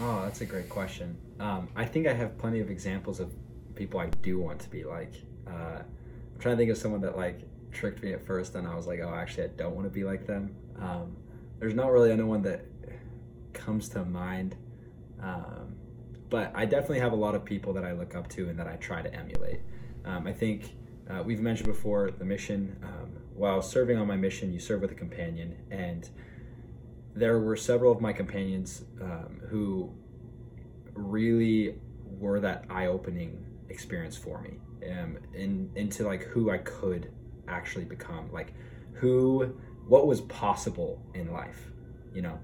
Oh 0.00 0.22
that's 0.22 0.40
a 0.40 0.46
great 0.46 0.68
question. 0.68 1.16
Um, 1.38 1.68
i 1.76 1.84
think 1.84 2.06
i 2.06 2.12
have 2.12 2.36
plenty 2.38 2.60
of 2.60 2.70
examples 2.70 3.20
of 3.20 3.32
people 3.76 4.00
i 4.00 4.06
do 4.06 4.38
want 4.38 4.60
to 4.60 4.68
be 4.68 4.84
like. 4.84 5.12
Uh, 5.46 5.80
i'm 5.80 6.40
trying 6.40 6.56
to 6.56 6.58
think 6.58 6.70
of 6.70 6.76
someone 6.76 7.00
that 7.02 7.16
like 7.16 7.40
tricked 7.72 8.02
me 8.02 8.12
at 8.12 8.24
first 8.24 8.54
and 8.54 8.66
i 8.66 8.74
was 8.74 8.86
like 8.86 9.00
oh 9.00 9.14
actually 9.14 9.44
i 9.44 9.48
don't 9.48 9.74
want 9.74 9.86
to 9.86 9.90
be 9.90 10.04
like 10.04 10.26
them 10.26 10.54
um, 10.80 11.16
there's 11.58 11.74
not 11.74 11.90
really 11.90 12.12
anyone 12.12 12.42
that 12.42 12.64
comes 13.52 13.88
to 13.90 14.04
mind, 14.04 14.56
um, 15.22 15.74
but 16.30 16.52
I 16.54 16.64
definitely 16.64 17.00
have 17.00 17.12
a 17.12 17.16
lot 17.16 17.34
of 17.34 17.44
people 17.44 17.72
that 17.74 17.84
I 17.84 17.92
look 17.92 18.14
up 18.14 18.28
to 18.30 18.48
and 18.48 18.58
that 18.58 18.68
I 18.68 18.76
try 18.76 19.02
to 19.02 19.12
emulate. 19.12 19.60
Um, 20.04 20.26
I 20.26 20.32
think 20.32 20.76
uh, 21.10 21.22
we've 21.22 21.40
mentioned 21.40 21.68
before 21.68 22.10
the 22.10 22.24
mission. 22.24 22.76
Um, 22.82 23.10
while 23.34 23.62
serving 23.62 23.98
on 23.98 24.06
my 24.06 24.16
mission, 24.16 24.52
you 24.52 24.60
serve 24.60 24.80
with 24.80 24.92
a 24.92 24.94
companion, 24.94 25.56
and 25.70 26.08
there 27.14 27.38
were 27.38 27.56
several 27.56 27.92
of 27.92 28.00
my 28.00 28.12
companions 28.12 28.84
um, 29.00 29.40
who 29.48 29.92
really 30.94 31.76
were 32.04 32.40
that 32.40 32.64
eye-opening 32.70 33.44
experience 33.68 34.16
for 34.16 34.40
me 34.40 34.58
um, 34.90 35.18
in, 35.34 35.70
into 35.74 36.04
like 36.04 36.22
who 36.22 36.50
I 36.50 36.58
could 36.58 37.12
actually 37.48 37.84
become, 37.84 38.30
like 38.32 38.52
who 38.94 39.56
what 39.86 40.06
was 40.06 40.20
possible 40.22 41.02
in 41.14 41.32
life, 41.32 41.70
you 42.14 42.22
know? 42.22 42.38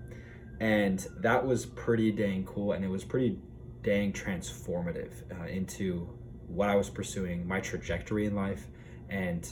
And 0.60 1.06
that 1.18 1.46
was 1.46 1.66
pretty 1.66 2.10
dang 2.10 2.44
cool 2.44 2.72
and 2.72 2.84
it 2.84 2.88
was 2.88 3.04
pretty 3.04 3.38
dang 3.82 4.12
transformative 4.12 5.12
uh, 5.38 5.44
into 5.44 6.08
what 6.48 6.68
I 6.68 6.74
was 6.74 6.88
pursuing, 6.88 7.46
my 7.46 7.60
trajectory 7.60 8.26
in 8.26 8.34
life, 8.34 8.66
and 9.08 9.46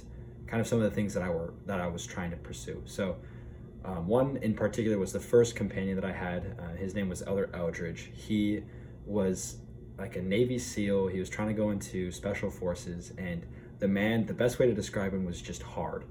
kind 0.47 0.61
of 0.61 0.67
some 0.67 0.79
of 0.79 0.85
the 0.85 0.95
things 0.95 1.15
that 1.15 1.23
I 1.23 1.29
were 1.29 1.55
that 1.67 1.81
I 1.81 1.87
was 1.87 2.07
trying 2.07 2.31
to 2.31 2.37
pursue. 2.37 2.83
So, 2.85 3.17
um, 3.85 4.07
one 4.07 4.37
in 4.39 4.55
particular 4.55 4.99
was 4.99 5.13
the 5.13 5.21
first 5.21 5.57
companion 5.57 5.97
that 5.97 6.05
I 6.05 6.13
had. 6.13 6.57
Uh, 6.59 6.77
his 6.77 6.95
name 6.95 7.09
was 7.09 7.23
Elder 7.23 7.51
Eldridge. 7.55 8.11
He 8.15 8.63
was 9.05 9.57
like 9.99 10.17
a 10.17 10.23
Navy 10.23 10.59
SEAL. 10.59 11.09
He 11.09 11.19
was 11.19 11.29
trying 11.29 11.49
to 11.49 11.55
go 11.55 11.71
into 11.71 12.11
special 12.11 12.51
forces, 12.51 13.13
and 13.19 13.45
the 13.83 13.89
man, 13.89 14.27
the 14.27 14.33
best 14.33 14.61
way 14.61 14.67
to 14.67 14.75
describe 14.75 15.13
him 15.13 15.25
was 15.25 15.43
just 15.43 15.61
hard. 15.61 16.05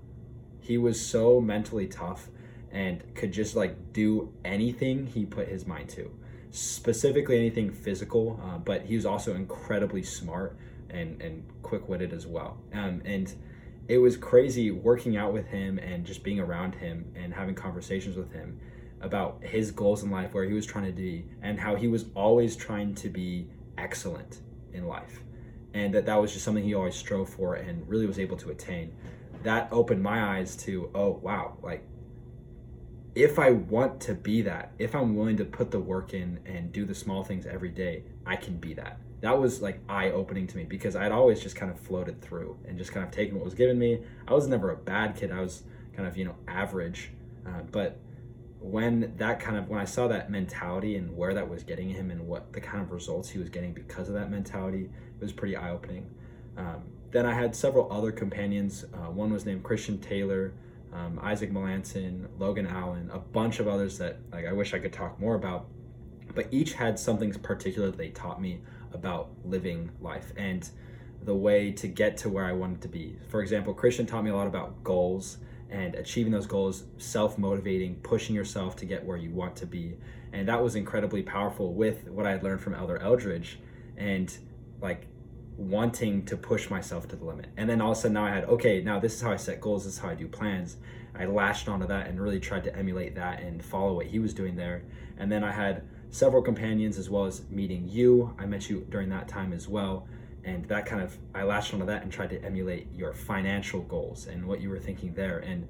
He 0.59 0.77
was 0.77 1.03
so 1.03 1.39
mentally 1.39 1.87
tough 1.87 2.27
and 2.69 3.01
could 3.15 3.31
just 3.31 3.55
like 3.55 3.93
do 3.93 4.33
anything 4.43 5.07
he 5.07 5.25
put 5.25 5.47
his 5.47 5.65
mind 5.65 5.87
to, 5.91 6.11
specifically 6.51 7.37
anything 7.37 7.71
physical. 7.71 8.41
Uh, 8.43 8.57
but 8.57 8.81
he 8.81 8.95
was 8.97 9.05
also 9.05 9.35
incredibly 9.35 10.03
smart 10.03 10.57
and 10.89 11.21
and 11.21 11.45
quick 11.63 11.87
witted 11.87 12.11
as 12.11 12.27
well. 12.27 12.57
Um, 12.73 13.01
and 13.05 13.33
it 13.87 13.99
was 13.99 14.17
crazy 14.17 14.69
working 14.69 15.15
out 15.15 15.31
with 15.31 15.47
him 15.47 15.79
and 15.79 16.05
just 16.05 16.23
being 16.23 16.41
around 16.41 16.75
him 16.75 17.09
and 17.15 17.33
having 17.33 17.55
conversations 17.55 18.17
with 18.17 18.33
him 18.33 18.59
about 18.99 19.41
his 19.41 19.71
goals 19.71 20.03
in 20.03 20.11
life, 20.11 20.33
where 20.33 20.43
he 20.43 20.53
was 20.53 20.65
trying 20.65 20.87
to 20.87 20.91
be, 20.91 21.25
and 21.41 21.57
how 21.57 21.75
he 21.75 21.87
was 21.87 22.03
always 22.15 22.57
trying 22.57 22.93
to 22.95 23.07
be 23.07 23.47
excellent 23.77 24.41
in 24.73 24.87
life, 24.87 25.23
and 25.73 25.93
that 25.93 26.05
that 26.05 26.19
was 26.21 26.31
just 26.33 26.43
something 26.43 26.63
he 26.63 26.73
always 26.73 26.95
strove 26.95 27.29
for 27.29 27.55
and 27.55 27.87
really 27.87 28.05
was 28.05 28.19
able 28.19 28.37
to 28.37 28.49
attain 28.49 28.93
that 29.43 29.67
opened 29.71 30.01
my 30.01 30.37
eyes 30.37 30.55
to 30.55 30.89
oh 30.93 31.19
wow 31.23 31.57
like 31.61 31.83
if 33.15 33.39
I 33.39 33.51
want 33.51 33.99
to 34.01 34.13
be 34.13 34.41
that, 34.43 34.71
if 34.79 34.95
I'm 34.95 35.15
willing 35.15 35.37
to 35.37 35.45
put 35.45 35.71
the 35.71 35.79
work 35.79 36.13
in 36.13 36.39
and 36.45 36.71
do 36.71 36.85
the 36.85 36.95
small 36.95 37.23
things 37.23 37.45
every 37.45 37.69
day, 37.69 38.03
I 38.25 38.35
can 38.35 38.57
be 38.57 38.73
that. 38.75 38.99
That 39.19 39.37
was 39.37 39.61
like 39.61 39.79
eye 39.89 40.11
opening 40.11 40.47
to 40.47 40.57
me 40.57 40.63
because 40.63 40.95
I'd 40.95 41.11
always 41.11 41.41
just 41.41 41.55
kind 41.55 41.71
of 41.71 41.79
floated 41.79 42.21
through 42.21 42.57
and 42.67 42.77
just 42.77 42.91
kind 42.91 43.05
of 43.05 43.11
taken 43.11 43.35
what 43.35 43.45
was 43.45 43.53
given 43.53 43.77
me. 43.77 44.01
I 44.27 44.33
was 44.33 44.47
never 44.47 44.71
a 44.71 44.77
bad 44.77 45.15
kid. 45.15 45.31
I 45.31 45.41
was 45.41 45.63
kind 45.95 46.07
of, 46.07 46.17
you 46.17 46.25
know, 46.25 46.35
average. 46.47 47.11
Uh, 47.45 47.61
but 47.71 47.99
when 48.61 49.13
that 49.17 49.39
kind 49.39 49.57
of, 49.57 49.67
when 49.67 49.79
I 49.79 49.85
saw 49.85 50.07
that 50.07 50.29
mentality 50.29 50.95
and 50.95 51.15
where 51.17 51.33
that 51.33 51.49
was 51.49 51.63
getting 51.63 51.89
him 51.89 52.11
and 52.11 52.27
what 52.27 52.53
the 52.53 52.61
kind 52.61 52.81
of 52.83 52.91
results 52.91 53.29
he 53.29 53.39
was 53.39 53.49
getting 53.49 53.73
because 53.73 54.07
of 54.07 54.13
that 54.15 54.29
mentality, 54.29 54.83
it 54.85 55.21
was 55.21 55.33
pretty 55.33 55.55
eye 55.55 55.71
opening. 55.71 56.09
Um, 56.57 56.83
then 57.11 57.25
I 57.25 57.33
had 57.33 57.55
several 57.55 57.91
other 57.91 58.11
companions. 58.11 58.85
Uh, 58.93 59.11
one 59.11 59.33
was 59.33 59.45
named 59.45 59.63
Christian 59.63 59.99
Taylor 59.99 60.53
um, 60.93 61.19
Isaac 61.21 61.51
Melanson, 61.51 62.27
Logan 62.37 62.67
Allen, 62.67 63.09
a 63.13 63.19
bunch 63.19 63.59
of 63.59 63.67
others 63.67 63.97
that 63.97 64.19
like 64.31 64.45
I 64.45 64.51
wish 64.51 64.73
I 64.73 64.79
could 64.79 64.93
talk 64.93 65.19
more 65.19 65.35
about. 65.35 65.67
But 66.33 66.47
each 66.51 66.73
had 66.73 66.99
something 66.99 67.31
particular 67.33 67.91
that 67.91 67.97
they 67.97 68.09
taught 68.09 68.41
me 68.41 68.61
about 68.93 69.29
living 69.43 69.91
life 70.01 70.31
and 70.37 70.69
the 71.23 71.35
way 71.35 71.71
to 71.71 71.87
get 71.87 72.17
to 72.17 72.29
where 72.29 72.45
I 72.45 72.51
wanted 72.51 72.81
to 72.81 72.87
be. 72.87 73.17
For 73.29 73.41
example, 73.41 73.73
Christian 73.73 74.05
taught 74.05 74.23
me 74.23 74.31
a 74.31 74.35
lot 74.35 74.47
about 74.47 74.83
goals 74.83 75.37
and 75.71 75.95
achieving 75.95 76.31
those 76.31 76.45
goals, 76.45 76.83
self 76.97 77.37
motivating, 77.37 77.95
pushing 78.03 78.35
yourself 78.35 78.75
to 78.77 78.85
get 78.85 79.03
where 79.03 79.17
you 79.17 79.31
want 79.31 79.55
to 79.57 79.65
be. 79.65 79.95
And 80.33 80.47
that 80.47 80.61
was 80.61 80.75
incredibly 80.75 81.23
powerful 81.23 81.73
with 81.73 82.07
what 82.09 82.25
I 82.25 82.31
had 82.31 82.43
learned 82.43 82.61
from 82.61 82.75
Elder 82.75 82.97
Eldridge 82.97 83.59
and 83.97 84.35
like 84.81 85.07
wanting 85.57 86.25
to 86.25 86.37
push 86.37 86.69
myself 86.69 87.07
to 87.09 87.15
the 87.15 87.25
limit. 87.25 87.47
And 87.57 87.69
then 87.69 87.81
all 87.81 87.91
of 87.91 87.97
a 87.97 88.01
sudden 88.01 88.13
now 88.13 88.25
I 88.25 88.31
had, 88.31 88.45
okay, 88.45 88.81
now 88.81 88.99
this 88.99 89.13
is 89.13 89.21
how 89.21 89.31
I 89.31 89.37
set 89.37 89.61
goals, 89.61 89.85
this 89.85 89.93
is 89.93 89.99
how 89.99 90.09
I 90.09 90.15
do 90.15 90.27
plans. 90.27 90.77
I 91.15 91.25
latched 91.25 91.67
onto 91.67 91.87
that 91.87 92.07
and 92.07 92.19
really 92.19 92.39
tried 92.39 92.63
to 92.65 92.75
emulate 92.75 93.15
that 93.15 93.41
and 93.41 93.63
follow 93.63 93.93
what 93.93 94.07
he 94.07 94.19
was 94.19 94.33
doing 94.33 94.55
there. 94.55 94.83
And 95.17 95.31
then 95.31 95.43
I 95.43 95.51
had 95.51 95.83
several 96.09 96.41
companions 96.41 96.97
as 96.97 97.09
well 97.09 97.25
as 97.25 97.43
meeting 97.49 97.87
you. 97.87 98.35
I 98.39 98.45
met 98.45 98.69
you 98.69 98.85
during 98.89 99.09
that 99.09 99.27
time 99.27 99.53
as 99.53 99.67
well. 99.67 100.07
And 100.43 100.65
that 100.65 100.85
kind 100.85 101.01
of, 101.01 101.17
I 101.35 101.43
latched 101.43 101.73
onto 101.73 101.85
that 101.85 102.03
and 102.03 102.11
tried 102.11 102.31
to 102.31 102.43
emulate 102.43 102.87
your 102.95 103.13
financial 103.13 103.81
goals 103.81 104.27
and 104.27 104.45
what 104.45 104.59
you 104.59 104.69
were 104.69 104.79
thinking 104.79 105.13
there. 105.13 105.39
And 105.39 105.67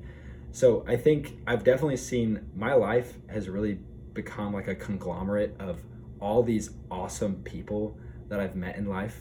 so 0.51 0.85
I 0.87 0.95
think 0.95 1.37
I've 1.45 1.63
definitely 1.63 1.97
seen 1.97 2.49
my 2.55 2.73
life 2.73 3.13
has 3.27 3.49
really 3.49 3.79
become 4.13 4.53
like 4.53 4.67
a 4.67 4.75
conglomerate 4.75 5.55
of 5.59 5.81
all 6.19 6.43
these 6.43 6.71
awesome 6.89 7.35
people 7.43 7.97
that 8.29 8.39
I've 8.39 8.55
met 8.55 8.77
in 8.77 8.85
life 8.85 9.17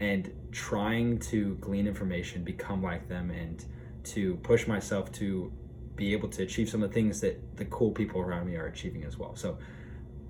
and 0.00 0.32
trying 0.52 1.18
to 1.18 1.56
glean 1.56 1.86
information, 1.86 2.44
become 2.44 2.82
like 2.82 3.08
them, 3.08 3.30
and 3.30 3.64
to 4.04 4.36
push 4.36 4.66
myself 4.66 5.10
to 5.12 5.52
be 5.96 6.12
able 6.12 6.28
to 6.28 6.42
achieve 6.42 6.68
some 6.68 6.82
of 6.82 6.90
the 6.90 6.94
things 6.94 7.20
that 7.20 7.56
the 7.56 7.64
cool 7.66 7.90
people 7.90 8.20
around 8.20 8.46
me 8.46 8.56
are 8.56 8.66
achieving 8.66 9.04
as 9.04 9.18
well. 9.18 9.34
So, 9.34 9.58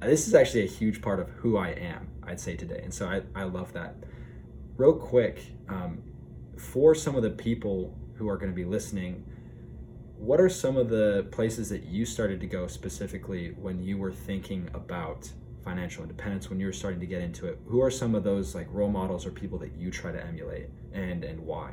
uh, 0.01 0.07
this 0.07 0.27
is 0.27 0.35
actually 0.35 0.65
a 0.65 0.69
huge 0.69 1.03
part 1.03 1.21
of 1.21 1.29
who 1.31 1.59
I 1.59 1.71
am, 1.71 2.09
I'd 2.23 2.41
say 2.41 2.57
today. 2.57 2.81
And 2.83 2.95
so, 2.95 3.07
I, 3.07 3.23
I 3.35 3.45
love 3.45 3.73
that. 3.75 3.95
Real 4.79 4.93
quick, 4.93 5.43
um, 5.69 6.01
for 6.57 6.95
some 6.95 7.17
of 7.17 7.23
the 7.25 7.31
people 7.31 7.99
who 8.15 8.29
are 8.29 8.37
going 8.37 8.53
to 8.53 8.55
be 8.55 8.65
listening, 8.65 9.25
what 10.17 10.41
are 10.41 10.49
some 10.49 10.77
of 10.77 10.89
the 10.89 11.27
places 11.33 11.69
that 11.71 11.87
you 11.87 12.07
started 12.07 12.39
to 12.41 12.47
go 12.47 12.69
specifically 12.69 13.57
when 13.61 13.83
you 13.83 13.99
were 13.99 14.13
thinking 14.13 14.71
about 14.75 15.29
financial 15.65 16.05
independence 16.05 16.49
when 16.49 16.61
you 16.61 16.67
were 16.67 16.73
starting 16.73 17.01
to 17.01 17.07
get 17.07 17.21
into 17.21 17.47
it? 17.47 17.59
Who 17.67 17.83
are 17.83 17.91
some 17.91 18.15
of 18.15 18.23
those 18.23 18.55
like 18.55 18.69
role 18.71 18.89
models 18.89 19.27
or 19.27 19.33
people 19.33 19.59
that 19.59 19.75
you 19.77 19.91
try 19.91 20.13
to 20.13 20.25
emulate 20.25 20.69
and 20.93 21.25
and 21.25 21.41
why? 21.41 21.73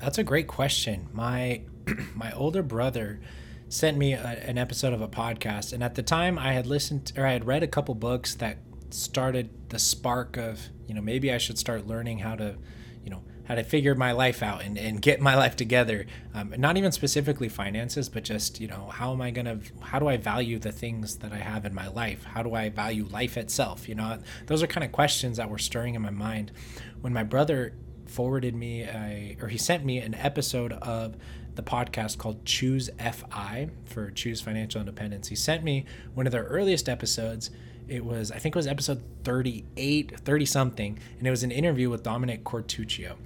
That's 0.00 0.18
a 0.18 0.24
great 0.24 0.48
question. 0.48 1.08
My 1.12 1.62
my 2.16 2.32
older 2.32 2.64
brother 2.64 3.20
sent 3.68 3.96
me 3.96 4.14
a, 4.14 4.20
an 4.20 4.58
episode 4.58 4.92
of 4.92 5.00
a 5.00 5.08
podcast 5.08 5.72
and 5.72 5.82
at 5.82 5.96
the 5.96 6.02
time 6.02 6.38
i 6.38 6.52
had 6.52 6.68
listened 6.68 7.12
or 7.16 7.26
i 7.26 7.32
had 7.32 7.44
read 7.44 7.64
a 7.64 7.66
couple 7.66 7.96
books 7.96 8.36
that 8.36 8.58
started 8.94 9.50
the 9.70 9.78
spark 9.78 10.36
of 10.36 10.68
you 10.86 10.94
know 10.94 11.00
maybe 11.00 11.32
i 11.32 11.38
should 11.38 11.58
start 11.58 11.86
learning 11.86 12.18
how 12.18 12.34
to 12.34 12.56
you 13.04 13.10
know 13.10 13.22
how 13.46 13.54
to 13.54 13.62
figure 13.62 13.94
my 13.94 14.12
life 14.12 14.42
out 14.42 14.62
and, 14.62 14.76
and 14.76 15.00
get 15.00 15.20
my 15.20 15.34
life 15.42 15.56
together. 15.56 16.06
Um, 16.34 16.54
not 16.58 16.76
even 16.76 16.92
specifically 16.92 17.48
finances, 17.48 18.08
but 18.08 18.24
just, 18.24 18.60
you 18.60 18.68
know, 18.68 18.88
how 18.92 19.12
am 19.12 19.20
I 19.20 19.30
going 19.30 19.46
to, 19.46 19.60
how 19.80 19.98
do 19.98 20.08
I 20.08 20.16
value 20.16 20.58
the 20.58 20.72
things 20.72 21.16
that 21.18 21.32
I 21.32 21.38
have 21.38 21.64
in 21.64 21.74
my 21.74 21.86
life? 21.88 22.24
How 22.24 22.42
do 22.42 22.54
I 22.54 22.68
value 22.68 23.06
life 23.06 23.36
itself? 23.36 23.88
You 23.88 23.94
know, 23.94 24.18
those 24.46 24.62
are 24.62 24.66
kind 24.66 24.84
of 24.84 24.92
questions 24.92 25.36
that 25.36 25.48
were 25.48 25.58
stirring 25.58 25.94
in 25.94 26.02
my 26.02 26.10
mind 26.10 26.52
when 27.00 27.12
my 27.12 27.22
brother 27.22 27.74
forwarded 28.06 28.54
me 28.54 28.82
a, 28.82 29.36
or 29.40 29.48
he 29.48 29.58
sent 29.58 29.84
me 29.84 29.98
an 29.98 30.14
episode 30.14 30.72
of 30.72 31.16
the 31.54 31.62
podcast 31.62 32.18
called 32.18 32.44
Choose 32.44 32.90
FI 32.98 33.70
for 33.84 34.10
Choose 34.10 34.40
Financial 34.40 34.80
Independence. 34.80 35.28
He 35.28 35.36
sent 35.36 35.64
me 35.64 35.86
one 36.14 36.26
of 36.26 36.32
their 36.32 36.44
earliest 36.44 36.88
episodes 36.88 37.50
it 37.88 38.04
was 38.04 38.30
I 38.30 38.38
think 38.38 38.54
it 38.54 38.58
was 38.58 38.66
episode 38.66 39.02
38, 39.24 40.20
30 40.20 40.46
something, 40.46 40.98
and 41.18 41.26
it 41.26 41.30
was 41.30 41.42
an 41.42 41.50
interview 41.50 41.90
with 41.90 42.02
Dominic 42.02 42.44
Quartuccio. 42.44 43.16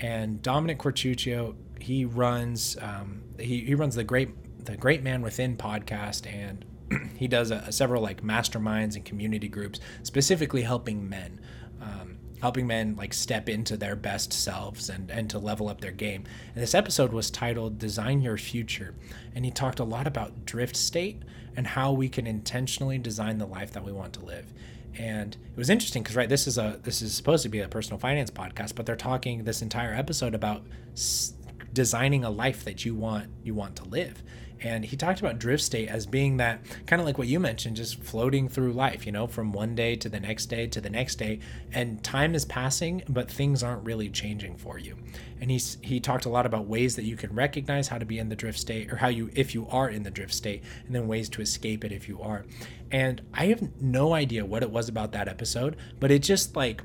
And 0.00 0.42
Dominic 0.42 0.78
Quartuccio, 0.78 1.54
he 1.80 2.04
runs 2.04 2.76
um, 2.80 3.22
he, 3.38 3.60
he 3.60 3.74
runs 3.74 3.94
the 3.94 4.04
great 4.04 4.30
the 4.64 4.76
Great 4.76 5.02
Man 5.02 5.22
Within 5.22 5.56
podcast, 5.56 6.26
and 6.26 6.64
he 7.16 7.28
does 7.28 7.50
a, 7.50 7.56
a 7.66 7.72
several 7.72 8.02
like 8.02 8.22
masterminds 8.22 8.96
and 8.96 9.04
community 9.04 9.48
groups, 9.48 9.80
specifically 10.02 10.62
helping 10.62 11.08
men. 11.08 11.40
Um, 11.80 12.18
helping 12.40 12.66
men 12.66 12.94
like 12.96 13.14
step 13.14 13.48
into 13.48 13.74
their 13.74 13.96
best 13.96 14.30
selves 14.30 14.90
and, 14.90 15.10
and 15.10 15.30
to 15.30 15.38
level 15.38 15.66
up 15.66 15.80
their 15.80 15.90
game. 15.90 16.24
And 16.54 16.62
this 16.62 16.74
episode 16.74 17.10
was 17.10 17.30
titled 17.30 17.78
Design 17.78 18.20
Your 18.20 18.36
Future. 18.36 18.94
And 19.34 19.46
he 19.46 19.50
talked 19.50 19.80
a 19.80 19.84
lot 19.84 20.06
about 20.06 20.44
drift 20.44 20.76
state 20.76 21.22
and 21.56 21.66
how 21.66 21.92
we 21.92 22.08
can 22.08 22.26
intentionally 22.26 22.98
design 22.98 23.38
the 23.38 23.46
life 23.46 23.72
that 23.72 23.84
we 23.84 23.92
want 23.92 24.12
to 24.14 24.24
live. 24.24 24.52
And 24.96 25.34
it 25.34 25.56
was 25.56 25.70
interesting 25.70 26.02
because 26.02 26.16
right, 26.16 26.28
this 26.28 26.46
is 26.46 26.56
a 26.58 26.80
this 26.82 27.02
is 27.02 27.14
supposed 27.14 27.42
to 27.42 27.48
be 27.48 27.60
a 27.60 27.68
personal 27.68 27.98
finance 27.98 28.30
podcast, 28.30 28.74
but 28.74 28.86
they're 28.86 28.96
talking 28.96 29.44
this 29.44 29.60
entire 29.62 29.92
episode 29.92 30.34
about 30.34 30.62
s- 30.92 31.34
designing 31.72 32.24
a 32.24 32.30
life 32.30 32.64
that 32.64 32.84
you 32.84 32.94
want 32.94 33.28
you 33.42 33.54
want 33.54 33.76
to 33.76 33.84
live 33.84 34.22
and 34.64 34.82
he 34.86 34.96
talked 34.96 35.20
about 35.20 35.38
drift 35.38 35.62
state 35.62 35.88
as 35.88 36.06
being 36.06 36.38
that 36.38 36.58
kind 36.86 36.98
of 36.98 37.06
like 37.06 37.18
what 37.18 37.28
you 37.28 37.38
mentioned 37.38 37.76
just 37.76 38.02
floating 38.02 38.48
through 38.48 38.72
life 38.72 39.06
you 39.06 39.12
know 39.12 39.26
from 39.26 39.52
one 39.52 39.74
day 39.74 39.94
to 39.94 40.08
the 40.08 40.18
next 40.18 40.46
day 40.46 40.66
to 40.66 40.80
the 40.80 40.90
next 40.90 41.16
day 41.16 41.38
and 41.72 42.02
time 42.02 42.34
is 42.34 42.44
passing 42.46 43.02
but 43.08 43.30
things 43.30 43.62
aren't 43.62 43.84
really 43.84 44.08
changing 44.08 44.56
for 44.56 44.78
you 44.78 44.96
and 45.40 45.50
he's 45.50 45.76
he 45.82 46.00
talked 46.00 46.24
a 46.24 46.28
lot 46.28 46.46
about 46.46 46.66
ways 46.66 46.96
that 46.96 47.04
you 47.04 47.16
can 47.16 47.32
recognize 47.34 47.88
how 47.88 47.98
to 47.98 48.06
be 48.06 48.18
in 48.18 48.28
the 48.30 48.36
drift 48.36 48.58
state 48.58 48.90
or 48.90 48.96
how 48.96 49.08
you 49.08 49.30
if 49.34 49.54
you 49.54 49.68
are 49.68 49.88
in 49.88 50.02
the 50.02 50.10
drift 50.10 50.32
state 50.32 50.62
and 50.86 50.94
then 50.94 51.06
ways 51.06 51.28
to 51.28 51.42
escape 51.42 51.84
it 51.84 51.92
if 51.92 52.08
you 52.08 52.20
are 52.22 52.44
and 52.90 53.20
i 53.34 53.46
have 53.46 53.62
no 53.80 54.14
idea 54.14 54.44
what 54.44 54.62
it 54.62 54.70
was 54.70 54.88
about 54.88 55.12
that 55.12 55.28
episode 55.28 55.76
but 56.00 56.10
it 56.10 56.20
just 56.20 56.56
like 56.56 56.82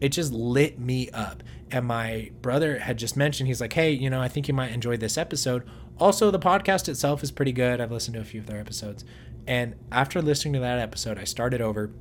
it 0.00 0.10
just 0.10 0.32
lit 0.32 0.78
me 0.78 1.10
up. 1.10 1.42
And 1.70 1.86
my 1.86 2.30
brother 2.42 2.78
had 2.78 2.98
just 2.98 3.16
mentioned, 3.16 3.46
he's 3.46 3.60
like, 3.60 3.74
hey, 3.74 3.92
you 3.92 4.10
know, 4.10 4.20
I 4.20 4.28
think 4.28 4.48
you 4.48 4.54
might 4.54 4.72
enjoy 4.72 4.96
this 4.96 5.16
episode. 5.16 5.68
Also, 6.00 6.30
the 6.30 6.38
podcast 6.38 6.88
itself 6.88 7.22
is 7.22 7.30
pretty 7.30 7.52
good. 7.52 7.80
I've 7.80 7.92
listened 7.92 8.14
to 8.14 8.20
a 8.20 8.24
few 8.24 8.40
of 8.40 8.46
their 8.46 8.58
episodes. 8.58 9.04
And 9.46 9.74
after 9.92 10.22
listening 10.22 10.54
to 10.54 10.60
that 10.60 10.78
episode, 10.78 11.18
I 11.18 11.24
started 11.24 11.60
over 11.60 11.92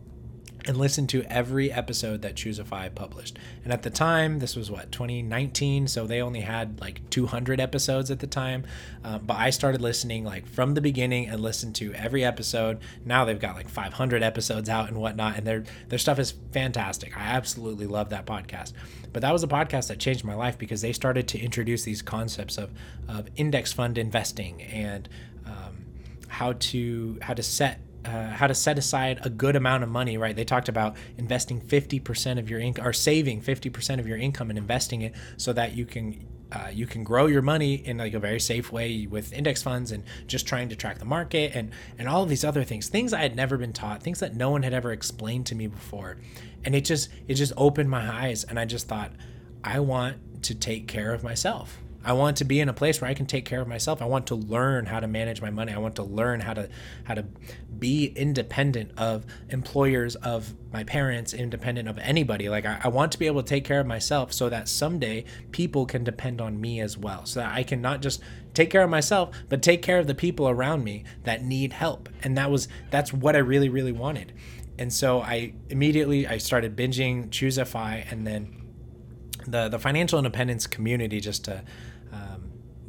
and 0.66 0.78
listened 0.78 1.10
to 1.10 1.24
every 1.24 1.72
episode 1.72 2.22
that 2.22 2.36
Choose 2.36 2.60
FI 2.60 2.90
published. 2.90 3.38
And 3.64 3.72
at 3.72 3.84
the 3.84 3.90
time, 3.90 4.40
this 4.40 4.56
was 4.56 4.70
what 4.70 4.92
2019, 4.92 5.88
so 5.88 6.06
they 6.06 6.22
only 6.22 6.42
had 6.42 6.80
like 6.82 7.08
200 7.10 7.60
episodes 7.60 8.12
at 8.12 8.20
the 8.20 8.28
time. 8.28 8.66
Um, 9.04 9.22
but 9.26 9.38
I 9.38 9.50
started 9.50 9.82
listening 9.82 10.24
like 10.24 10.48
from 10.48 10.74
the 10.74 10.82
beginning 10.82 11.28
and 11.28 11.40
listened 11.40 11.76
to 11.76 11.94
every 11.94 12.24
episode. 12.24 12.80
Now 13.06 13.26
they've 13.26 13.40
got 13.40 13.56
like 13.56 13.70
500 13.70 14.24
episodes 14.24 14.70
out 14.70 14.88
and 14.88 14.98
whatnot, 14.98 15.38
and 15.38 15.48
their 15.48 15.64
their 15.88 16.00
stuff 16.00 16.20
is 16.20 16.34
fantastic. 16.52 17.18
I 17.18 17.22
absolutely 17.22 17.88
love 17.88 18.10
that 18.10 18.26
podcast. 18.26 18.74
But 19.12 19.22
that 19.22 19.34
was 19.34 19.44
a 19.44 19.48
podcast 19.48 19.88
that 19.88 20.00
changed 20.00 20.24
my 20.24 20.36
life 20.36 20.58
because 20.58 20.82
they 20.82 20.94
started 20.94 21.28
to 21.30 21.40
introduce 21.40 21.84
these 21.84 22.02
concepts 22.02 22.58
of 22.58 22.72
of 23.08 23.30
index 23.36 23.74
fund 23.74 23.98
investing 23.98 24.62
and 24.62 25.10
um, 25.46 25.86
how 26.28 26.54
to 26.54 27.18
how 27.22 27.34
to 27.34 27.44
set 27.44 27.82
uh, 28.06 28.30
how 28.30 28.48
to 28.48 28.56
set 28.56 28.78
aside 28.78 29.20
a 29.24 29.30
good 29.30 29.56
amount 29.56 29.84
of 29.84 29.90
money, 29.90 30.18
right? 30.18 30.36
They 30.36 30.46
talked 30.46 30.70
about 30.70 30.96
investing 31.18 31.62
50% 31.62 32.40
of 32.40 32.50
your 32.50 32.60
income 32.60 32.86
or 32.86 32.94
saving 32.94 33.42
50% 33.42 34.00
of 34.00 34.08
your 34.08 34.18
income 34.18 34.50
and 34.50 34.58
investing 34.58 35.02
it 35.02 35.14
so 35.38 35.54
that 35.54 35.76
you 35.76 35.86
can 35.86 36.26
uh, 36.52 36.68
you 36.74 36.88
can 36.88 37.04
grow 37.04 37.28
your 37.28 37.44
money 37.44 37.76
in 37.76 38.00
like 38.00 38.16
a 38.16 38.20
very 38.20 38.40
safe 38.40 38.72
way 38.72 39.06
with 39.06 39.32
index 39.34 39.62
funds 39.62 39.92
and 39.92 40.04
just 40.26 40.48
trying 40.48 40.68
to 40.70 40.76
track 40.76 40.98
the 40.98 41.06
market 41.06 41.52
and 41.54 41.72
and 42.00 42.08
all 42.08 42.24
of 42.24 42.30
these 42.30 42.44
other 42.44 42.64
things 42.64 42.88
things 42.88 43.14
i 43.14 43.22
had 43.22 43.36
never 43.36 43.56
been 43.56 43.72
taught 43.72 44.02
things 44.02 44.20
that 44.20 44.36
no 44.36 44.50
one 44.50 44.64
had 44.64 44.74
ever 44.74 44.92
explained 44.92 45.46
to 45.46 45.54
me 45.54 45.68
before 45.68 46.18
and 46.66 46.74
it 46.74 46.84
just 46.84 47.10
it 47.28 47.36
just 47.36 47.54
opened 47.56 47.88
my 47.88 48.12
eyes 48.26 48.44
and 48.46 48.60
i 48.60 48.66
just 48.66 48.88
thought 48.88 49.12
i 49.64 49.80
want 49.80 50.18
to 50.42 50.56
take 50.56 50.88
care 50.88 51.14
of 51.14 51.24
myself 51.24 51.78
I 52.04 52.14
want 52.14 52.38
to 52.38 52.46
be 52.46 52.60
in 52.62 52.70
a 52.70 52.74
place 52.74 53.02
where 53.02 53.10
I 53.10 53.14
can 53.14 53.26
take 53.26 53.46
care 53.46 53.62
of 53.62 53.68
myself. 53.68 54.02
I 54.02 54.06
want 54.06 54.28
to 54.28 54.36
learn 54.36 54.86
how 54.86 55.00
to 55.00 55.08
manage 55.08 55.42
my 55.42 55.50
money. 55.50 55.74
I 55.74 55.78
want 55.80 55.96
to 55.96 56.04
learn 56.04 56.40
how 56.40 56.54
to 56.54 56.70
how 57.04 57.14
to 57.14 57.26
be 57.80 58.08
independent 58.16 58.92
of 58.98 59.26
employers, 59.50 60.16
of 60.16 60.54
my 60.72 60.84
parents, 60.84 61.34
independent 61.34 61.88
of 61.88 61.98
anybody. 62.00 62.50
Like 62.50 62.66
I, 62.66 62.80
I 62.84 62.88
want 62.90 63.12
to 63.14 63.20
be 63.20 63.28
able 63.28 63.42
to 63.42 63.48
take 63.48 63.64
care 63.64 63.80
of 63.80 63.88
myself 63.88 64.34
so 64.34 64.50
that 64.50 64.68
someday 64.68 65.26
people 65.52 65.86
can 65.86 66.04
depend 66.04 66.42
on 66.42 66.60
me 66.60 66.80
as 66.82 66.98
well. 66.98 67.26
So 67.26 67.40
that 67.40 67.54
I 67.54 67.64
can 67.64 67.82
not 67.82 68.02
just 68.02 68.22
take 68.54 68.70
care 68.70 68.84
of 68.84 68.90
myself, 68.90 69.36
but 69.48 69.62
take 69.62 69.82
care 69.82 70.00
of 70.00 70.08
the 70.08 70.16
people 70.16 70.50
around 70.50 70.84
me 70.84 71.04
that 71.24 71.44
need 71.44 71.74
help. 71.74 72.10
And 72.24 72.38
that 72.38 72.52
was 72.52 72.68
that's 72.92 73.14
what 73.14 73.36
I 73.36 73.40
really 73.40 73.70
really 73.70 73.92
wanted. 73.92 74.34
And 74.78 74.94
so 74.94 75.22
I 75.22 75.54
immediately 75.70 76.28
I 76.28 76.38
started 76.38 76.76
binging 76.76 77.32
Choose 77.32 77.58
FI 77.58 78.06
and 78.10 78.26
then 78.26 78.56
the 79.48 79.70
the 79.70 79.80
financial 79.80 80.20
independence 80.20 80.68
community 80.68 81.20
just 81.20 81.46
to 81.46 81.64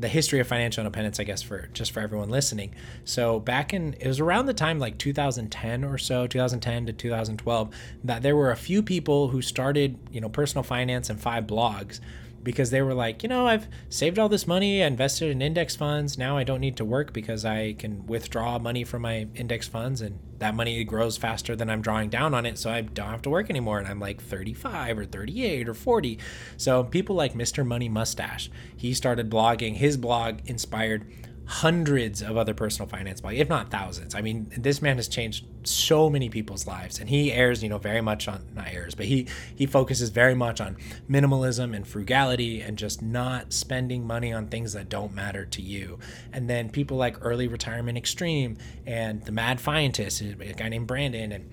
the 0.01 0.09
history 0.09 0.41
of 0.41 0.47
financial 0.47 0.81
independence, 0.81 1.21
I 1.21 1.25
guess, 1.25 1.43
for 1.43 1.69
just 1.73 1.93
for 1.93 2.01
everyone 2.01 2.31
listening. 2.31 2.75
So 3.05 3.39
back 3.39 3.75
in 3.75 3.95
it 4.01 4.07
was 4.07 4.21
around 4.21 4.47
the 4.47 4.55
time 4.55 4.79
like 4.79 4.99
2010 4.99 5.85
or 5.85 5.99
so, 5.99 6.27
2010 6.27 6.87
to 6.87 6.93
2012, 6.93 7.75
that 8.05 8.23
there 8.23 8.37
were 8.37 8.51
a 8.51 8.57
few 8.57 8.83
people 8.83 9.29
who 9.29 9.43
started, 9.43 9.99
you 10.11 10.21
know, 10.21 10.29
personal 10.29 10.63
finance 10.63 11.11
and 11.11 11.21
five 11.21 11.47
blogs 11.47 12.01
because 12.43 12.71
they 12.71 12.83
were 12.83 12.95
like, 12.95 13.23
you 13.23 13.29
know, 13.29 13.47
I've 13.47 13.69
saved 13.89 14.19
all 14.19 14.29
this 14.29 14.47
money, 14.47 14.83
I 14.83 14.87
invested 14.87 15.31
in 15.31 15.43
index 15.43 15.77
funds. 15.77 16.17
Now 16.17 16.37
I 16.37 16.45
don't 16.45 16.61
need 16.61 16.77
to 16.79 16.85
work 16.85 17.13
because 17.13 17.45
I 17.45 17.75
can 17.75 18.07
withdraw 18.07 18.59
money 18.59 18.85
from 18.85 19.03
my 19.03 19.27
index 19.35 19.69
funds 19.69 20.01
and 20.01 20.19
that 20.39 20.55
money 20.55 20.83
grows 20.85 21.17
faster 21.19 21.55
than 21.55 21.69
I'm 21.69 21.83
drawing 21.83 22.09
down 22.09 22.33
on 22.33 22.47
it. 22.47 22.59
So 22.59 22.71
I 22.71 22.81
don't 22.81 23.11
have 23.11 23.23
to 23.23 23.31
work 23.31 23.51
anymore. 23.51 23.79
And 23.79 23.87
I'm 23.87 24.01
like 24.01 24.23
35 24.23 24.99
or 24.99 25.05
38 25.05 25.69
or 25.69 25.75
40. 25.75 26.19
So 26.57 26.83
people 26.83 27.15
like 27.15 27.35
Mr. 27.35 27.65
Money 27.67 27.89
Mustache, 27.89 28.51
he 28.77 28.95
started 28.95 29.31
blogging. 29.31 29.75
His 29.75 29.97
blog 29.97 30.41
inspired 30.47 31.07
hundreds 31.51 32.23
of 32.23 32.37
other 32.37 32.55
personal 32.55 32.89
finance 32.89 33.21
blogs, 33.21 33.37
if 33.37 33.49
not 33.49 33.73
thousands. 33.73 34.15
I 34.15 34.21
mean, 34.21 34.47
this 34.57 34.81
man 34.81 34.99
has 34.99 35.09
changed 35.09 35.45
so 35.65 36.09
many 36.09 36.29
people's 36.29 36.65
lives, 36.65 37.01
and 37.01 37.11
he 37.11 37.33
airs, 37.33 37.61
you 37.61 37.69
know, 37.69 37.79
very 37.79 38.01
much 38.01 38.29
on 38.29 38.45
not 38.55 38.69
airs, 38.69 38.95
but 38.95 39.07
he 39.07 39.27
he 39.57 39.67
focuses 39.67 40.11
very 40.11 40.37
much 40.37 40.61
on 40.61 40.77
minimalism 41.11 41.75
and 41.75 41.89
frugality 41.89 42.61
and 42.61 42.79
just 42.79 43.03
not 43.03 43.53
spending 43.53 44.07
money 44.07 44.33
on 44.33 44.47
things 44.47 44.75
that 44.75 44.89
don't 44.89 45.13
matter 45.13 45.45
to 45.45 45.61
you. 45.61 45.99
And 46.33 46.49
then 46.49 46.71
people 46.71 46.97
like 46.97 47.17
Early 47.21 47.49
Retirement 47.49 47.99
Extreme 47.99 48.59
and 48.87 49.21
the 49.25 49.33
Mad 49.33 49.59
Fientist, 49.59 50.21
a 50.21 50.53
guy 50.55 50.69
named 50.69 50.87
Brandon, 50.87 51.33
and 51.33 51.51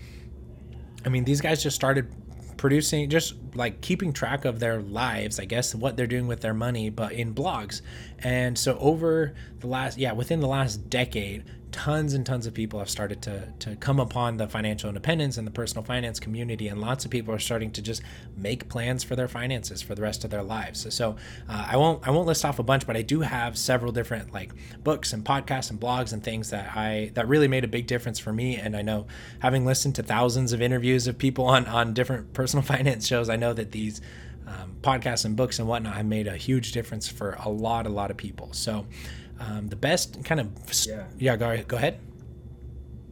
I 1.04 1.10
mean, 1.10 1.24
these 1.24 1.42
guys 1.42 1.64
just 1.64 1.76
started 1.76 2.14
producing 2.58 3.10
just 3.10 3.36
like 3.56 3.82
keeping 3.82 4.12
track 4.12 4.44
of 4.44 4.60
their 4.60 4.82
lives 4.82 5.40
i 5.40 5.46
guess 5.46 5.74
what 5.74 5.96
they're 5.96 6.08
doing 6.08 6.28
with 6.28 6.42
their 6.42 6.54
money 6.54 6.90
but 6.90 7.12
in 7.12 7.34
blogs 7.34 7.82
and 8.24 8.58
so 8.58 8.78
over 8.80 9.34
the 9.60 9.68
last 9.68 9.98
yeah 9.98 10.12
within 10.12 10.40
the 10.40 10.48
last 10.48 10.90
decade 10.90 11.44
tons 11.72 12.14
and 12.14 12.26
tons 12.26 12.48
of 12.48 12.54
people 12.54 12.80
have 12.80 12.90
started 12.90 13.22
to 13.22 13.48
to 13.60 13.76
come 13.76 14.00
upon 14.00 14.38
the 14.38 14.48
financial 14.48 14.88
independence 14.88 15.38
and 15.38 15.46
the 15.46 15.52
personal 15.52 15.84
finance 15.84 16.20
community 16.20 16.68
and 16.70 16.80
lots 16.80 17.06
of 17.06 17.12
people 17.12 17.34
are 17.34 17.40
starting 17.40 17.72
to 17.72 17.82
just 17.82 18.02
make 18.36 18.68
plans 18.70 19.04
for 19.04 19.16
their 19.16 19.28
finances 19.28 19.82
for 19.82 19.94
the 19.94 20.02
rest 20.02 20.24
of 20.24 20.32
their 20.32 20.44
lives. 20.44 20.82
So, 20.82 20.90
so 20.90 21.16
uh, 21.50 21.68
i 21.70 21.78
won't 21.78 22.08
i 22.08 22.12
won't 22.12 22.26
list 22.26 22.46
off 22.46 22.60
a 22.60 22.64
bunch 22.64 22.88
but 22.88 22.96
i 22.96 23.02
do 23.02 23.22
have 23.22 23.58
several 23.58 23.92
different 23.92 24.34
like 24.34 24.52
books 24.84 25.14
and 25.14 25.24
podcasts 25.24 25.70
and 25.70 25.80
blogs 25.80 26.14
and 26.14 26.24
things 26.24 26.50
that 26.50 26.76
i 26.76 27.12
that 27.14 27.28
really 27.28 27.48
made 27.48 27.64
a 27.64 27.68
big 27.68 27.86
difference 27.86 28.18
for 28.18 28.34
me. 28.34 28.56
And 28.58 28.76
i 28.76 28.82
know 28.82 29.06
having 29.40 29.66
listened 29.66 29.96
to 29.96 30.04
thousands 30.04 30.54
of 30.54 30.62
interviews 30.62 31.06
of 31.06 31.18
people 31.18 31.46
on 31.46 31.66
on 31.68 31.94
different 31.94 32.34
personal 32.34 32.64
finance 32.74 33.06
shows 33.06 33.30
i 33.30 33.36
know 33.36 33.54
that 33.54 33.72
these 33.72 34.02
um, 34.48 34.76
podcasts 34.82 35.26
and 35.26 35.36
books 35.36 35.60
and 35.60 35.68
whatnot 35.68 35.96
have 35.96 36.06
made 36.06 36.26
a 36.28 36.36
huge 36.38 36.72
difference 36.72 37.08
for 37.08 37.38
a 37.44 37.50
lot 37.50 37.86
a 37.86 37.90
lot 37.90 38.10
of 38.10 38.18
people 38.18 38.50
so 38.54 38.86
um, 39.40 39.68
the 39.68 39.76
best 39.76 40.24
kind 40.24 40.40
of 40.42 40.48
Yeah. 40.88 41.04
yeah 41.20 41.36
go, 41.36 41.62
go 41.68 41.78
ahead 41.78 42.00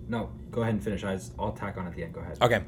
No, 0.08 0.30
go 0.52 0.62
ahead 0.62 0.74
and 0.76 0.84
finish. 0.84 1.04
I 1.04 1.16
just, 1.16 1.34
I'll 1.38 1.52
tack 1.52 1.78
on 1.78 1.86
at 1.88 1.96
the 1.96 2.04
end. 2.04 2.14
Go 2.14 2.22
ahead. 2.22 2.38
okay 2.42 2.64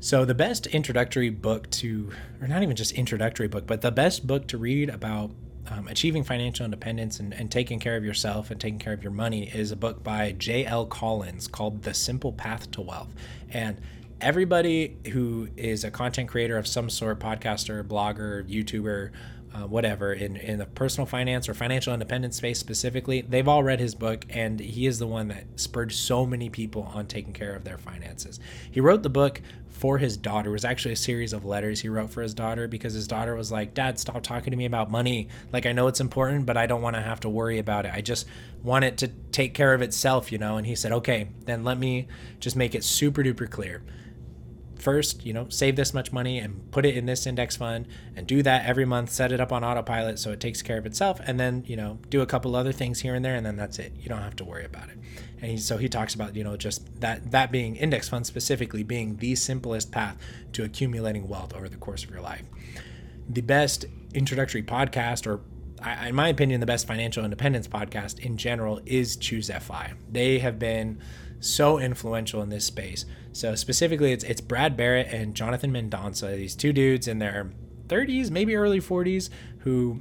so 0.00 0.24
the 0.24 0.34
best 0.34 0.66
introductory 0.68 1.28
book 1.30 1.68
to 1.70 2.10
or 2.40 2.46
not 2.46 2.62
even 2.62 2.76
just 2.76 2.92
introductory 2.92 3.48
book 3.48 3.66
but 3.66 3.80
the 3.80 3.90
best 3.90 4.26
book 4.26 4.46
to 4.48 4.56
read 4.58 4.88
about 4.90 5.30
um, 5.70 5.86
achieving 5.88 6.24
financial 6.24 6.64
independence 6.64 7.20
and, 7.20 7.34
and 7.34 7.50
taking 7.50 7.78
care 7.78 7.96
of 7.96 8.04
yourself 8.04 8.50
and 8.50 8.60
taking 8.60 8.78
care 8.78 8.92
of 8.94 9.02
your 9.02 9.12
money 9.12 9.48
is 9.48 9.70
a 9.72 9.76
book 9.76 10.02
by 10.04 10.32
j.l 10.32 10.86
collins 10.86 11.46
called 11.48 11.82
the 11.82 11.92
simple 11.94 12.32
path 12.32 12.70
to 12.70 12.80
wealth 12.80 13.12
and 13.50 13.80
everybody 14.20 14.96
who 15.12 15.48
is 15.56 15.84
a 15.84 15.90
content 15.90 16.28
creator 16.28 16.56
of 16.56 16.66
some 16.66 16.90
sort 16.90 17.20
podcaster 17.20 17.84
blogger 17.84 18.44
youtuber 18.48 19.10
uh, 19.54 19.66
whatever 19.66 20.12
in, 20.12 20.36
in 20.36 20.58
the 20.58 20.66
personal 20.66 21.06
finance 21.06 21.48
or 21.48 21.54
financial 21.54 21.92
independence 21.92 22.36
space 22.36 22.58
specifically 22.58 23.22
they've 23.22 23.48
all 23.48 23.62
read 23.62 23.80
his 23.80 23.94
book 23.94 24.26
and 24.28 24.60
he 24.60 24.86
is 24.86 24.98
the 24.98 25.06
one 25.06 25.28
that 25.28 25.44
spurred 25.56 25.92
so 25.92 26.26
many 26.26 26.50
people 26.50 26.82
on 26.94 27.06
taking 27.06 27.32
care 27.32 27.54
of 27.54 27.64
their 27.64 27.78
finances. 27.78 28.40
He 28.70 28.80
wrote 28.80 29.02
the 29.02 29.08
book 29.08 29.40
for 29.68 29.98
his 29.98 30.16
daughter. 30.16 30.50
It 30.50 30.52
was 30.52 30.64
actually 30.64 30.92
a 30.92 30.96
series 30.96 31.32
of 31.32 31.44
letters 31.44 31.80
he 31.80 31.88
wrote 31.88 32.10
for 32.10 32.20
his 32.20 32.34
daughter 32.34 32.66
because 32.66 32.92
his 32.92 33.06
daughter 33.06 33.34
was 33.34 33.50
like 33.50 33.72
dad 33.72 33.98
stop 33.98 34.22
talking 34.22 34.50
to 34.50 34.56
me 34.56 34.64
about 34.66 34.90
money. 34.90 35.28
Like 35.52 35.64
i 35.64 35.72
know 35.72 35.86
it's 35.86 36.00
important 36.00 36.44
but 36.44 36.56
i 36.56 36.66
don't 36.66 36.82
want 36.82 36.96
to 36.96 37.02
have 37.02 37.20
to 37.20 37.28
worry 37.28 37.58
about 37.58 37.86
it. 37.86 37.92
I 37.94 38.00
just 38.00 38.26
want 38.62 38.84
it 38.84 38.98
to 38.98 39.08
take 39.30 39.54
care 39.54 39.74
of 39.74 39.80
itself 39.80 40.30
you 40.32 40.38
know? 40.38 40.56
And 40.56 40.66
he 40.66 40.74
said 40.74 40.92
okay 40.92 41.28
then 41.46 41.64
let 41.64 41.78
me 41.78 42.08
just 42.40 42.56
make 42.56 42.74
it 42.74 42.84
super 42.84 43.22
duper 43.22 43.48
clear 43.48 43.82
first, 44.80 45.24
you 45.24 45.32
know, 45.32 45.48
save 45.48 45.76
this 45.76 45.92
much 45.92 46.12
money 46.12 46.38
and 46.38 46.70
put 46.70 46.84
it 46.84 46.96
in 46.96 47.06
this 47.06 47.26
index 47.26 47.56
fund 47.56 47.86
and 48.16 48.26
do 48.26 48.42
that 48.42 48.64
every 48.66 48.84
month, 48.84 49.10
set 49.10 49.32
it 49.32 49.40
up 49.40 49.52
on 49.52 49.64
autopilot 49.64 50.18
so 50.18 50.32
it 50.32 50.40
takes 50.40 50.62
care 50.62 50.78
of 50.78 50.86
itself. 50.86 51.20
And 51.26 51.38
then, 51.38 51.64
you 51.66 51.76
know, 51.76 51.98
do 52.08 52.20
a 52.20 52.26
couple 52.26 52.54
other 52.56 52.72
things 52.72 53.00
here 53.00 53.14
and 53.14 53.24
there. 53.24 53.34
And 53.34 53.44
then 53.44 53.56
that's 53.56 53.78
it. 53.78 53.92
You 53.98 54.08
don't 54.08 54.22
have 54.22 54.36
to 54.36 54.44
worry 54.44 54.64
about 54.64 54.88
it. 54.88 54.98
And 55.40 55.52
he, 55.52 55.56
so 55.58 55.76
he 55.76 55.88
talks 55.88 56.14
about, 56.14 56.34
you 56.34 56.44
know, 56.44 56.56
just 56.56 57.00
that, 57.00 57.30
that 57.30 57.52
being 57.52 57.76
index 57.76 58.08
funds 58.08 58.28
specifically 58.28 58.82
being 58.82 59.16
the 59.16 59.34
simplest 59.34 59.92
path 59.92 60.16
to 60.52 60.64
accumulating 60.64 61.28
wealth 61.28 61.54
over 61.54 61.68
the 61.68 61.76
course 61.76 62.04
of 62.04 62.10
your 62.10 62.20
life. 62.20 62.44
The 63.28 63.42
best 63.42 63.84
introductory 64.14 64.62
podcast 64.62 65.26
or 65.26 65.40
in 66.06 66.14
my 66.14 66.28
opinion, 66.28 66.60
the 66.60 66.66
best 66.66 66.86
financial 66.86 67.24
independence 67.24 67.68
podcast 67.68 68.18
in 68.18 68.36
general 68.36 68.80
is 68.84 69.16
Choose 69.16 69.48
FI. 69.48 69.92
They 70.10 70.40
have 70.40 70.58
been 70.58 70.98
so 71.40 71.78
influential 71.78 72.42
in 72.42 72.48
this 72.48 72.64
space. 72.64 73.04
So 73.32 73.54
specifically, 73.54 74.12
it's 74.12 74.24
it's 74.24 74.40
Brad 74.40 74.76
Barrett 74.76 75.08
and 75.08 75.34
Jonathan 75.34 75.72
Mendonsa, 75.72 76.36
these 76.36 76.54
two 76.54 76.72
dudes 76.72 77.08
in 77.08 77.18
their 77.18 77.50
30s, 77.88 78.30
maybe 78.30 78.54
early 78.54 78.80
40s, 78.80 79.30
who 79.60 80.00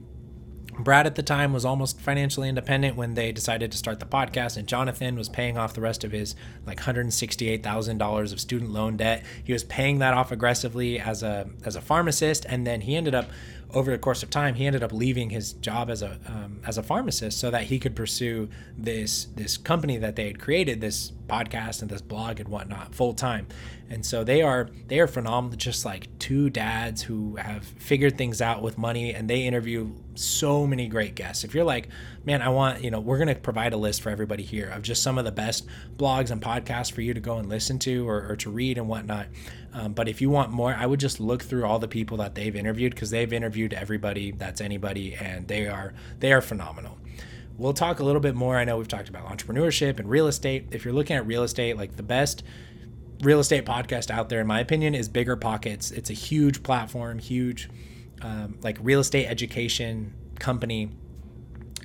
Brad 0.80 1.08
at 1.08 1.16
the 1.16 1.24
time 1.24 1.54
was 1.54 1.66
almost 1.66 2.00
financially 2.00 2.50
independent 2.50 2.96
when 2.96 3.16
they 3.16 3.32
decided 3.32 3.72
to 3.72 3.78
start 3.78 4.00
the 4.00 4.06
podcast, 4.06 4.58
and 4.58 4.68
Jonathan 4.68 5.16
was 5.16 5.28
paying 5.28 5.58
off 5.58 5.74
the 5.74 5.82
rest 5.82 6.04
of 6.04 6.12
his 6.12 6.36
like 6.66 6.80
$168,000 6.80 8.34
of 8.34 8.40
student 8.40 8.72
loan 8.72 8.98
debt. 8.98 9.24
He 9.44 9.54
was 9.54 9.64
paying 9.64 10.00
that 10.00 10.14
off 10.14 10.32
aggressively 10.32 11.00
as 11.00 11.24
a 11.24 11.50
as 11.66 11.76
a 11.76 11.82
pharmacist, 11.82 12.46
and 12.46 12.68
then 12.68 12.82
he 12.82 12.96
ended 12.96 13.16
up 13.16 13.30
over 13.74 13.92
the 13.92 13.98
course 13.98 14.24
of 14.24 14.30
time 14.30 14.56
he 14.56 14.66
ended 14.66 14.82
up 14.82 14.94
leaving 14.94 15.30
his 15.30 15.54
job 15.54 15.90
as 15.90 16.02
a 16.02 16.20
um, 16.28 16.62
as 16.66 16.78
a 16.78 16.84
pharmacist 16.84 17.38
so 17.38 17.52
that 17.52 17.64
he 17.64 17.80
could 17.80 17.96
pursue 17.96 18.48
this 18.78 19.26
this 19.36 19.58
company 19.58 19.98
that 19.98 20.16
they 20.16 20.28
had 20.28 20.40
created 20.40 20.80
this 20.80 21.12
podcast 21.28 21.82
and 21.82 21.90
this 21.90 22.02
blog 22.02 22.40
and 22.40 22.50
whatnot 22.50 22.96
full 22.96 23.14
time. 23.14 23.48
And 23.90 24.06
so 24.06 24.24
they 24.24 24.42
are 24.42 24.70
they 24.88 25.00
are 25.00 25.08
phenomenal 25.08 25.58
just 25.58 25.86
like 25.86 26.08
two 26.20 26.50
dads 26.50 27.02
who 27.02 27.36
have 27.38 27.64
figured 27.64 28.18
things 28.18 28.42
out 28.42 28.62
with 28.62 28.78
money 28.78 29.14
and 29.14 29.30
they 29.30 29.44
interview 29.44 29.92
so 30.16 30.68
many 30.68 30.88
great 30.88 31.16
guests. 31.16 31.44
If 31.44 31.54
you're 31.54 31.64
like 31.64 31.90
man 32.28 32.42
i 32.42 32.50
want 32.50 32.84
you 32.84 32.92
know 32.92 33.00
we're 33.00 33.18
to 33.26 33.34
provide 33.34 33.72
a 33.72 33.78
list 33.78 34.02
for 34.02 34.10
everybody 34.10 34.44
here 34.44 34.70
of 34.70 34.84
just 34.84 35.02
some 35.02 35.18
of 35.18 35.24
the 35.24 35.32
best 35.32 35.66
blogs 35.96 36.30
and 36.30 36.42
podcasts 36.42 36.92
for 36.92 37.02
you 37.02 37.14
to 37.14 37.22
go 37.22 37.38
and 37.38 37.48
listen 37.48 37.80
to 37.80 38.08
or, 38.08 38.30
or 38.30 38.36
to 38.36 38.52
read 38.52 38.78
and 38.78 38.88
whatnot 38.88 39.28
um, 39.74 39.94
but 39.94 40.10
if 40.10 40.22
you 40.22 40.30
want 40.30 40.52
more 40.52 40.76
i 40.76 40.86
would 40.86 41.00
just 41.00 41.22
look 41.22 41.42
through 41.42 41.66
all 41.66 41.80
the 41.80 41.88
people 41.88 42.18
that 42.18 42.36
they've 42.36 42.56
interviewed 42.56 42.94
because 42.94 43.10
they've 43.10 43.32
interviewed 43.32 43.74
everybody 43.74 44.32
that's 44.32 44.60
anybody 44.60 45.16
and 45.16 45.48
they 45.48 45.68
are 45.68 45.94
they 46.20 46.34
are 46.34 46.42
phenomenal 46.42 46.98
we'll 47.58 47.74
talk 47.74 48.00
a 48.00 48.04
little 48.04 48.22
bit 48.22 48.36
more 48.36 48.58
i 48.58 48.64
know 48.64 48.78
we've 48.78 48.88
talked 48.88 49.10
about 49.10 49.26
entrepreneurship 49.26 50.00
and 50.00 50.10
real 50.10 50.28
estate 50.28 50.68
if 50.72 50.86
you're 50.86 50.94
looking 50.94 51.16
at 51.16 51.26
real 51.26 51.44
estate 51.44 51.76
like 51.76 51.96
the 51.96 52.04
best 52.04 52.44
real 53.22 53.40
estate 53.40 53.66
podcast 53.66 54.12
out 54.12 54.30
there, 54.30 54.42
in 54.42 54.48
my 54.48 54.60
opinion, 54.60 54.96
is 54.96 55.10
Bigger 55.10 55.36
Pockets. 55.36 55.92
It's 55.92 56.10
a 56.10 56.14
huge 56.14 56.64
platform, 56.64 57.20
huge 57.20 57.70
um, 58.22 58.58
like 58.62 58.78
real 58.82 59.00
estate 59.00 59.28
education 59.28 60.14
company. 60.40 60.92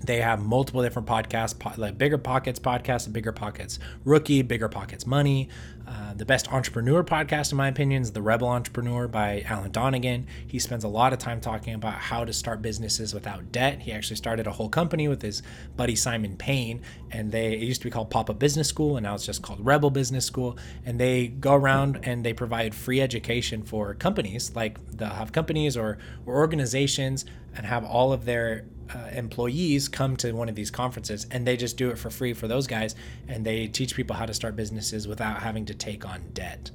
They 0.04 0.20
have 0.20 0.44
multiple 0.44 0.82
different 0.82 1.06
podcasts, 1.06 1.56
po- 1.58 1.72
like 1.76 1.96
Bigger 1.96 2.18
Pockets 2.18 2.58
podcast, 2.58 3.12
Bigger 3.12 3.32
Pockets 3.32 3.78
Rookie, 4.04 4.42
Bigger 4.42 4.68
Pockets 4.68 5.06
Money. 5.06 5.48
Uh, 5.86 6.14
the 6.14 6.24
best 6.24 6.52
entrepreneur 6.52 7.02
podcast, 7.02 7.52
in 7.52 7.58
my 7.58 7.68
opinion, 7.68 8.02
is 8.02 8.12
The 8.12 8.22
Rebel 8.22 8.48
Entrepreneur 8.48 9.08
by 9.08 9.44
Alan 9.48 9.72
Donegan. 9.72 10.26
He 10.46 10.58
spends 10.58 10.84
a 10.84 10.88
lot 10.88 11.12
of 11.12 11.18
time 11.18 11.40
talking 11.40 11.74
about 11.74 11.94
how 11.94 12.24
to 12.24 12.32
start 12.32 12.62
businesses 12.62 13.12
without 13.12 13.50
debt. 13.50 13.80
He 13.80 13.92
actually 13.92 14.16
started 14.16 14.46
a 14.46 14.52
whole 14.52 14.68
company 14.68 15.08
with 15.08 15.22
his 15.22 15.42
buddy 15.76 15.96
Simon 15.96 16.36
Paine, 16.36 16.82
and 17.10 17.32
they 17.32 17.54
it 17.54 17.62
used 17.62 17.80
to 17.80 17.86
be 17.86 17.90
called 17.90 18.14
Up 18.14 18.38
Business 18.38 18.68
School, 18.68 18.96
and 18.96 19.04
now 19.04 19.14
it's 19.14 19.26
just 19.26 19.42
called 19.42 19.64
Rebel 19.64 19.90
Business 19.90 20.24
School. 20.24 20.56
And 20.84 21.00
they 21.00 21.28
go 21.28 21.54
around 21.54 22.00
and 22.04 22.24
they 22.24 22.32
provide 22.32 22.74
free 22.74 23.00
education 23.00 23.62
for 23.62 23.94
companies, 23.94 24.54
like 24.54 24.78
they'll 24.96 25.08
have 25.08 25.32
companies 25.32 25.76
or, 25.76 25.98
or 26.26 26.36
organizations, 26.36 27.24
and 27.56 27.66
have 27.66 27.84
all 27.84 28.12
of 28.12 28.24
their 28.24 28.66
uh, 28.94 29.08
employees 29.12 29.88
come 29.88 30.16
to 30.16 30.32
one 30.32 30.48
of 30.48 30.54
these 30.54 30.70
conferences 30.70 31.26
and 31.30 31.46
they 31.46 31.56
just 31.56 31.76
do 31.76 31.90
it 31.90 31.98
for 31.98 32.10
free 32.10 32.32
for 32.34 32.48
those 32.48 32.66
guys 32.66 32.94
and 33.28 33.44
they 33.44 33.66
teach 33.66 33.94
people 33.94 34.14
how 34.14 34.26
to 34.26 34.34
start 34.34 34.56
businesses 34.56 35.08
without 35.08 35.40
having 35.40 35.64
to 35.64 35.71
take 35.74 36.06
on 36.06 36.22
debt 36.34 36.70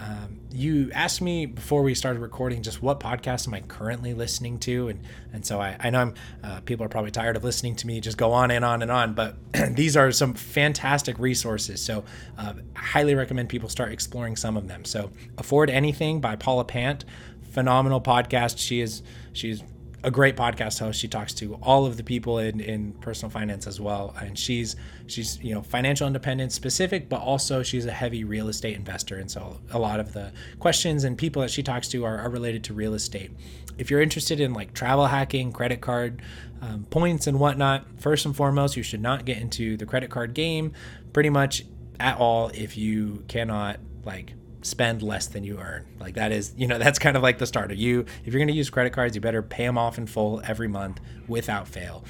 Um, 0.00 0.40
you 0.52 0.90
asked 0.92 1.20
me 1.20 1.46
before 1.46 1.82
we 1.82 1.94
started 1.94 2.20
recording 2.20 2.62
just 2.62 2.80
what 2.80 3.00
podcast 3.00 3.48
am 3.48 3.54
I 3.54 3.60
currently 3.60 4.14
listening 4.14 4.58
to, 4.60 4.88
and 4.88 5.00
and 5.32 5.44
so 5.44 5.60
I, 5.60 5.76
I 5.80 5.90
know 5.90 6.00
I'm, 6.00 6.14
uh, 6.44 6.60
people 6.60 6.86
are 6.86 6.88
probably 6.88 7.10
tired 7.10 7.36
of 7.36 7.42
listening 7.44 7.74
to 7.76 7.86
me 7.86 8.00
just 8.00 8.16
go 8.16 8.32
on 8.32 8.50
and 8.50 8.64
on 8.64 8.82
and 8.82 8.90
on, 8.90 9.14
but 9.14 9.36
these 9.70 9.96
are 9.96 10.12
some 10.12 10.34
fantastic 10.34 11.18
resources. 11.18 11.82
So 11.82 12.04
uh, 12.38 12.54
highly 12.76 13.14
recommend 13.14 13.48
people 13.48 13.68
start 13.68 13.92
exploring 13.92 14.36
some 14.36 14.56
of 14.56 14.68
them. 14.68 14.84
So 14.84 15.10
Afford 15.36 15.68
Anything 15.68 16.20
by 16.20 16.36
Paula 16.36 16.64
Pant, 16.64 17.04
phenomenal 17.50 18.00
podcast. 18.00 18.58
She 18.58 18.80
is 18.80 19.02
she's 19.32 19.62
a 20.04 20.10
great 20.10 20.36
podcast 20.36 20.78
host. 20.78 21.00
She 21.00 21.08
talks 21.08 21.34
to 21.34 21.54
all 21.56 21.84
of 21.84 21.96
the 21.96 22.04
people 22.04 22.38
in, 22.38 22.60
in 22.60 22.92
personal 22.94 23.30
finance 23.30 23.66
as 23.66 23.80
well, 23.80 24.14
and 24.20 24.38
she's 24.38 24.76
she's 25.06 25.42
you 25.42 25.54
know 25.54 25.62
financial 25.62 26.06
independence 26.06 26.54
specific, 26.54 27.08
but 27.08 27.20
also 27.20 27.62
she's 27.62 27.86
a 27.86 27.92
heavy 27.92 28.24
real 28.24 28.48
estate 28.48 28.76
investor, 28.76 29.16
and 29.16 29.30
so 29.30 29.58
a 29.70 29.78
lot 29.78 29.98
of 30.00 30.12
the 30.12 30.32
questions 30.58 31.04
and 31.04 31.18
people 31.18 31.42
that 31.42 31.50
she 31.50 31.62
talks 31.62 31.88
to 31.88 32.04
are, 32.04 32.18
are 32.18 32.30
related 32.30 32.64
to 32.64 32.74
real 32.74 32.94
estate. 32.94 33.32
If 33.76 33.90
you're 33.90 34.02
interested 34.02 34.40
in 34.40 34.54
like 34.54 34.72
travel 34.72 35.06
hacking, 35.06 35.52
credit 35.52 35.80
card 35.80 36.22
um, 36.60 36.84
points, 36.90 37.26
and 37.26 37.40
whatnot, 37.40 37.86
first 37.98 38.24
and 38.24 38.34
foremost, 38.34 38.76
you 38.76 38.82
should 38.82 39.02
not 39.02 39.24
get 39.24 39.38
into 39.38 39.76
the 39.76 39.86
credit 39.86 40.10
card 40.10 40.34
game, 40.34 40.72
pretty 41.12 41.30
much 41.30 41.64
at 42.00 42.18
all 42.18 42.50
if 42.54 42.76
you 42.76 43.24
cannot 43.26 43.80
like 44.04 44.34
spend 44.62 45.02
less 45.02 45.26
than 45.26 45.44
you 45.44 45.58
earn. 45.58 45.86
Like 45.98 46.14
that 46.14 46.32
is, 46.32 46.52
you 46.56 46.66
know, 46.66 46.78
that's 46.84 46.98
kind 46.98 47.16
of 47.16 47.22
like 47.22 47.38
the 47.38 47.46
starter. 47.46 47.74
You, 47.74 48.06
if 48.24 48.32
you're 48.32 48.40
going 48.40 48.48
to 48.48 48.54
use 48.54 48.70
credit 48.70 48.92
cards, 48.92 49.14
you 49.14 49.20
better 49.20 49.42
pay 49.42 49.64
them 49.64 49.78
off 49.78 49.98
in 49.98 50.06
full 50.06 50.40
every 50.44 50.68
month 50.68 51.00
without 51.26 51.68
fail. 51.68 52.04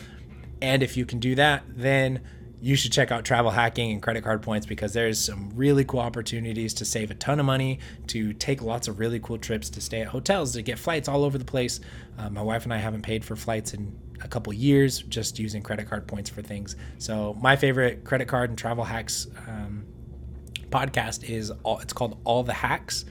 And 0.60 0.82
if 0.82 0.96
you 0.96 1.06
can 1.06 1.20
do 1.20 1.34
that, 1.36 1.62
then 1.68 2.20
you 2.60 2.74
should 2.74 2.92
check 2.92 3.12
out 3.12 3.24
travel 3.24 3.52
hacking 3.52 3.92
and 3.92 4.02
credit 4.02 4.24
card 4.24 4.42
points 4.42 4.66
because 4.66 4.92
there's 4.92 5.18
some 5.18 5.50
really 5.54 5.84
cool 5.84 6.00
opportunities 6.00 6.74
to 6.74 6.84
save 6.84 7.10
a 7.10 7.14
ton 7.14 7.38
of 7.38 7.46
money, 7.46 7.78
to 8.08 8.32
take 8.32 8.62
lots 8.62 8.88
of 8.88 8.98
really 8.98 9.20
cool 9.20 9.38
trips, 9.38 9.70
to 9.70 9.80
stay 9.80 10.00
at 10.00 10.08
hotels, 10.08 10.52
to 10.52 10.62
get 10.62 10.78
flights 10.78 11.08
all 11.08 11.24
over 11.24 11.38
the 11.38 11.44
place. 11.44 11.80
Uh, 12.18 12.28
my 12.30 12.42
wife 12.42 12.64
and 12.64 12.74
I 12.74 12.78
haven't 12.78 13.02
paid 13.02 13.24
for 13.24 13.36
flights 13.36 13.74
in 13.74 13.96
a 14.22 14.28
couple 14.28 14.52
years 14.52 15.02
just 15.02 15.38
using 15.38 15.62
credit 15.62 15.88
card 15.88 16.08
points 16.08 16.28
for 16.28 16.42
things. 16.42 16.74
So 16.98 17.36
my 17.40 17.54
favorite 17.54 18.02
credit 18.04 18.26
card 18.26 18.50
and 18.50 18.58
travel 18.58 18.82
hacks 18.82 19.28
um, 19.46 19.86
podcast 20.70 21.28
is 21.28 21.50
all, 21.62 21.78
it's 21.80 21.92
called 21.92 22.18
All 22.24 22.42
the 22.42 22.52
Hacks. 22.52 23.04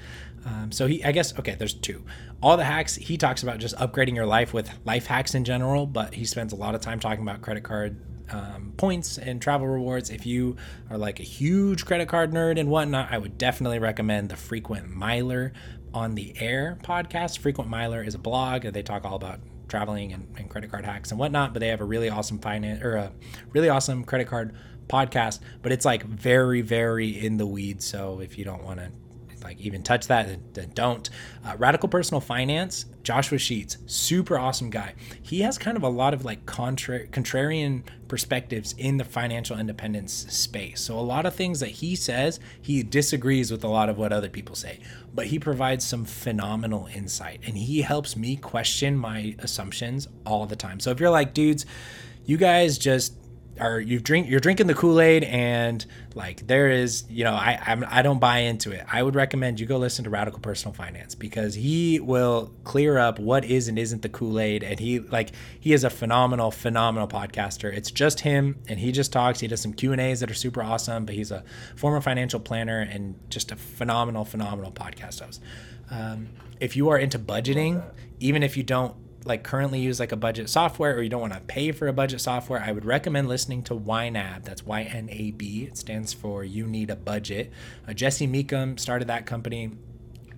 Um, 0.46 0.72
so 0.72 0.88
he, 0.88 1.04
I 1.04 1.12
guess, 1.12 1.38
okay, 1.40 1.56
there's 1.56 1.74
two. 1.74 2.06
All 2.42 2.56
the 2.56 2.64
hacks, 2.64 2.96
he 2.96 3.18
talks 3.18 3.44
about 3.44 3.58
just 3.60 3.76
upgrading 3.76 4.16
your 4.16 4.26
life 4.26 4.54
with 4.54 4.70
life 4.86 5.08
hacks 5.08 5.36
in 5.36 5.44
general, 5.44 5.86
but 5.86 6.14
he 6.14 6.26
spends 6.26 6.54
a 6.54 6.56
lot 6.56 6.76
of 6.76 6.82
time 6.82 7.00
talking 7.00 7.24
about 7.24 7.42
credit 7.42 7.64
card 7.64 8.00
um, 8.30 8.74
points 8.78 9.18
and 9.18 9.42
travel 9.42 9.68
rewards. 9.68 10.10
If 10.10 10.26
you 10.26 10.56
are 10.90 10.98
like 10.98 11.20
a 11.20 11.24
huge 11.24 11.86
credit 11.86 12.08
card 12.08 12.32
nerd 12.32 12.60
and 12.60 12.70
whatnot, 12.70 13.12
I 13.12 13.18
would 13.18 13.38
definitely 13.38 13.80
recommend 13.80 14.30
the 14.30 14.36
Frequent 14.36 14.90
Miler 14.90 15.54
on 15.94 16.16
the 16.16 16.34
Air 16.40 16.78
podcast. 16.84 17.40
Frequent 17.40 17.70
Miler 17.70 18.04
is 18.04 18.16
a 18.16 18.20
blog. 18.20 18.64
They 18.64 18.84
talk 18.84 19.06
all 19.06 19.16
about 19.16 19.40
traveling 19.68 20.14
and, 20.14 20.28
and 20.38 20.50
credit 20.50 20.72
card 20.72 20.86
hacks 20.86 21.12
and 21.12 21.20
whatnot, 21.20 21.54
but 21.54 21.60
they 21.60 21.68
have 21.70 21.82
a 21.82 21.86
really 21.86 22.10
awesome 22.10 22.40
finance 22.40 22.82
or 22.84 22.96
a 22.96 23.12
really 23.52 23.70
awesome 23.70 24.04
credit 24.04 24.28
card 24.28 24.56
podcast, 24.88 25.40
but 25.62 25.72
it's 25.72 25.86
like 25.86 26.04
very, 26.04 26.62
very 26.62 27.10
in 27.10 27.38
the 27.38 27.46
weeds. 27.46 27.86
So 27.86 28.20
if 28.20 28.38
you 28.38 28.46
don't 28.46 28.64
want 28.64 28.80
to 28.80 28.92
like 29.44 29.60
even 29.62 29.84
touch 29.84 30.08
that, 30.08 30.54
then 30.54 30.72
don't. 30.74 31.10
Uh, 31.46 31.56
Radical 31.58 31.88
Personal 31.88 32.20
Finance, 32.20 32.86
Joshua 33.04 33.38
Sheats, 33.38 33.78
super 33.86 34.38
awesome 34.38 34.70
guy. 34.70 34.94
He 35.22 35.42
has 35.42 35.58
kind 35.58 35.78
of 35.78 35.84
a 35.84 35.90
lot 35.90 36.14
of 36.14 36.26
like 36.26 36.46
contra- 36.46 37.08
contrarian 37.08 37.84
perspectives 38.08 38.74
in 38.78 38.98
the 38.98 39.06
financial 39.06 39.58
independence 39.58 40.12
space. 40.30 40.82
So 40.82 40.98
a 40.98 41.02
lot 41.02 41.26
of 41.26 41.36
things 41.36 41.60
that 41.62 41.70
he 41.70 41.96
says, 41.96 42.40
he 42.62 42.84
disagrees 42.84 43.52
with 43.52 43.64
a 43.64 43.70
lot 43.70 43.90
of 43.90 43.98
what 43.98 44.12
other 44.12 44.30
people 44.30 44.56
say, 44.56 44.80
but 45.14 45.28
he 45.28 45.40
provides 45.40 45.86
some 45.86 46.04
phenomenal 46.04 46.90
insight 46.94 47.40
and 47.46 47.58
he 47.58 47.82
helps 47.82 48.18
me 48.18 48.36
question 48.36 48.98
my 48.98 49.36
assumptions 49.40 50.08
all 50.26 50.46
the 50.46 50.56
time. 50.56 50.80
So 50.80 50.92
if 50.92 51.00
you're 51.00 51.10
like, 51.10 51.34
dudes, 51.34 51.66
you 52.26 52.36
guys 52.36 52.78
just 52.78 53.14
or 53.60 53.80
you 53.80 54.00
drink 54.00 54.30
you're 54.30 54.40
drinking 54.40 54.68
the 54.68 54.74
Kool-Aid 54.74 55.24
and 55.24 55.86
like 56.16 56.46
there 56.48 56.70
is 56.70 57.04
you 57.10 57.24
know 57.24 57.34
I 57.34 57.60
I'm, 57.66 57.86
I 57.88 58.02
don't 58.02 58.20
buy 58.20 58.40
into 58.40 58.72
it. 58.72 58.86
I 58.92 59.02
would 59.04 59.16
recommend 59.16 59.60
you 59.60 59.66
go 59.66 59.78
listen 59.78 60.04
to 60.04 60.10
Radical 60.10 60.40
Personal 60.40 60.74
Finance 60.74 61.16
because 61.16 61.56
he 61.56 62.00
will 62.00 62.54
clear 62.64 62.98
up 62.98 63.20
what 63.20 63.46
is 63.46 63.68
and 63.68 63.78
isn't 63.78 64.02
the 64.02 64.10
Kool-Aid 64.10 64.64
and 64.64 64.80
he 64.80 65.00
like 65.00 65.32
he 65.60 65.74
is 65.74 65.84
a 65.84 65.90
phenomenal 65.90 66.52
phenomenal 66.52 67.08
podcaster. 67.08 67.74
It's 67.74 67.92
just 67.92 68.22
him 68.22 68.58
and 68.68 68.80
he 68.80 68.92
just 68.92 69.12
talks. 69.12 69.40
He 69.40 69.48
does 69.48 69.62
some 69.62 69.74
Q&As 69.74 70.20
that 70.20 70.32
are 70.32 70.36
super 70.36 70.62
awesome, 70.62 71.06
but 71.06 71.16
he's 71.16 71.32
a 71.32 71.44
former 71.76 72.02
financial 72.02 72.40
planner 72.40 72.80
and 72.80 73.16
just 73.30 73.52
a 73.52 73.56
phenomenal 73.56 74.26
phenomenal 74.26 74.72
podcast 74.72 75.24
host. 75.24 75.42
Um, 75.90 76.30
if 76.60 76.76
you 76.76 76.90
are 76.90 76.98
into 76.98 77.20
budgeting, 77.20 77.84
even 78.20 78.44
if 78.44 78.58
you 78.58 78.64
don't 78.64 78.96
like 79.28 79.44
currently 79.44 79.80
use 79.80 80.00
like 80.00 80.12
a 80.12 80.18
budget 80.18 80.50
software 80.50 80.96
or 80.96 81.02
you 81.02 81.10
don't 81.10 81.22
want 81.22 81.34
to 81.34 81.42
pay 81.42 81.72
for 81.72 81.88
a 81.88 81.94
budget 81.94 82.22
software, 82.22 82.62
I 82.62 82.72
would 82.72 82.86
recommend 82.86 83.28
listening 83.28 83.64
to 83.64 83.76
YNAB. 83.76 84.44
That's 84.44 84.66
Y 84.66 84.82
N 84.84 85.10
A 85.12 85.32
B. 85.32 85.64
It 85.64 85.78
stands 85.78 86.14
for 86.14 86.44
You 86.44 86.66
Need 86.66 86.90
a 86.90 86.96
Budget. 86.96 87.52
Uh, 87.88 87.94
Jesse 87.94 88.28
Mecham 88.28 88.78
started 88.78 89.08
that 89.10 89.26
company 89.26 89.72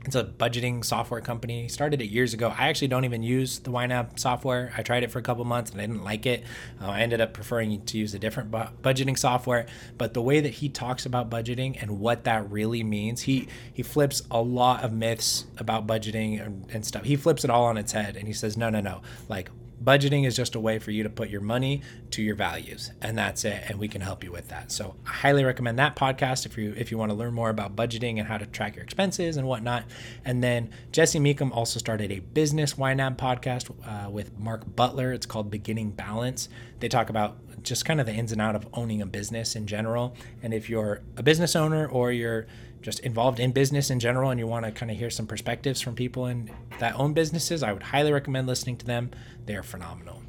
it's 0.09 0.15
a 0.15 0.23
budgeting 0.23 0.83
software 0.83 1.21
company. 1.21 1.67
Started 1.67 2.01
it 2.01 2.05
years 2.05 2.33
ago. 2.33 2.51
I 2.57 2.67
actually 2.67 2.87
don't 2.87 3.05
even 3.05 3.21
use 3.21 3.59
the 3.59 3.69
YNAB 3.69 4.17
software. 4.17 4.73
I 4.75 4.81
tried 4.81 5.03
it 5.03 5.11
for 5.11 5.19
a 5.19 5.21
couple 5.21 5.45
months 5.45 5.69
and 5.69 5.79
I 5.79 5.85
didn't 5.85 6.03
like 6.03 6.25
it. 6.25 6.43
Uh, 6.81 6.87
I 6.87 7.01
ended 7.01 7.21
up 7.21 7.33
preferring 7.33 7.79
to 7.85 7.97
use 7.97 8.15
a 8.15 8.19
different 8.19 8.49
bu- 8.49 8.71
budgeting 8.81 9.15
software. 9.15 9.67
But 9.99 10.15
the 10.15 10.21
way 10.23 10.39
that 10.39 10.49
he 10.49 10.67
talks 10.67 11.05
about 11.05 11.29
budgeting 11.29 11.79
and 11.79 11.99
what 11.99 12.23
that 12.23 12.49
really 12.49 12.83
means, 12.83 13.21
he 13.21 13.47
he 13.71 13.83
flips 13.83 14.23
a 14.31 14.41
lot 14.41 14.83
of 14.83 14.91
myths 14.91 15.45
about 15.59 15.85
budgeting 15.85 16.43
and, 16.43 16.65
and 16.73 16.83
stuff. 16.83 17.03
He 17.03 17.15
flips 17.15 17.43
it 17.43 17.51
all 17.51 17.65
on 17.65 17.77
its 17.77 17.91
head 17.91 18.17
and 18.17 18.27
he 18.27 18.33
says, 18.33 18.57
no, 18.57 18.71
no, 18.71 18.81
no. 18.81 19.01
Like 19.27 19.51
budgeting 19.83 20.25
is 20.25 20.35
just 20.35 20.55
a 20.55 20.59
way 20.59 20.79
for 20.79 20.91
you 20.91 21.03
to 21.03 21.09
put 21.09 21.29
your 21.29 21.41
money 21.41 21.81
to 22.11 22.21
your 22.21 22.35
values 22.35 22.91
and 23.01 23.17
that's 23.17 23.45
it 23.45 23.63
and 23.67 23.79
we 23.79 23.87
can 23.87 24.01
help 24.01 24.23
you 24.23 24.31
with 24.31 24.47
that. 24.49 24.71
So 24.71 24.95
i 25.05 25.09
highly 25.09 25.43
recommend 25.43 25.79
that 25.79 25.95
podcast 25.95 26.45
if 26.45 26.57
you 26.57 26.73
if 26.77 26.91
you 26.91 26.97
want 26.97 27.11
to 27.11 27.15
learn 27.15 27.33
more 27.33 27.49
about 27.49 27.75
budgeting 27.75 28.19
and 28.19 28.27
how 28.27 28.37
to 28.37 28.45
track 28.45 28.75
your 28.75 28.83
expenses 28.83 29.37
and 29.37 29.47
whatnot. 29.47 29.83
And 30.25 30.43
then 30.43 30.69
jesse 30.91 31.19
Mecham 31.19 31.51
also 31.51 31.79
started 31.79 32.11
a 32.11 32.19
business 32.19 32.73
ynab 32.75 33.17
podcast 33.17 33.69
uh, 33.85 34.09
with 34.09 34.37
mark 34.37 34.75
butler. 34.75 35.11
It's 35.13 35.25
called 35.25 35.49
beginning 35.49 35.91
balance. 35.91 36.49
They 36.79 36.87
talk 36.87 37.09
about 37.09 37.37
just 37.63 37.85
kind 37.85 37.99
of 37.99 38.05
the 38.05 38.13
ins 38.13 38.31
and 38.31 38.41
out 38.41 38.55
of 38.55 38.67
owning 38.73 39.01
a 39.01 39.05
business 39.05 39.55
in 39.55 39.67
general. 39.67 40.15
And 40.41 40.53
if 40.53 40.69
you're 40.69 41.01
a 41.17 41.23
business 41.23 41.55
owner 41.55 41.87
or 41.87 42.11
you're 42.11 42.47
just 42.81 42.99
involved 43.01 43.39
in 43.39 43.51
business 43.51 43.89
in 43.89 43.99
general 43.99 44.29
and 44.29 44.39
you 44.39 44.47
want 44.47 44.65
to 44.65 44.71
kind 44.71 44.91
of 44.91 44.97
hear 44.97 45.09
some 45.09 45.27
perspectives 45.27 45.81
from 45.81 45.95
people 45.95 46.27
in 46.27 46.49
that 46.79 46.95
own 46.95 47.13
businesses, 47.13 47.63
I 47.63 47.73
would 47.73 47.83
highly 47.83 48.11
recommend 48.11 48.47
listening 48.47 48.77
to 48.77 48.85
them. 48.85 49.11
They 49.45 49.55
are 49.55 49.63
phenomenal. 49.63 50.21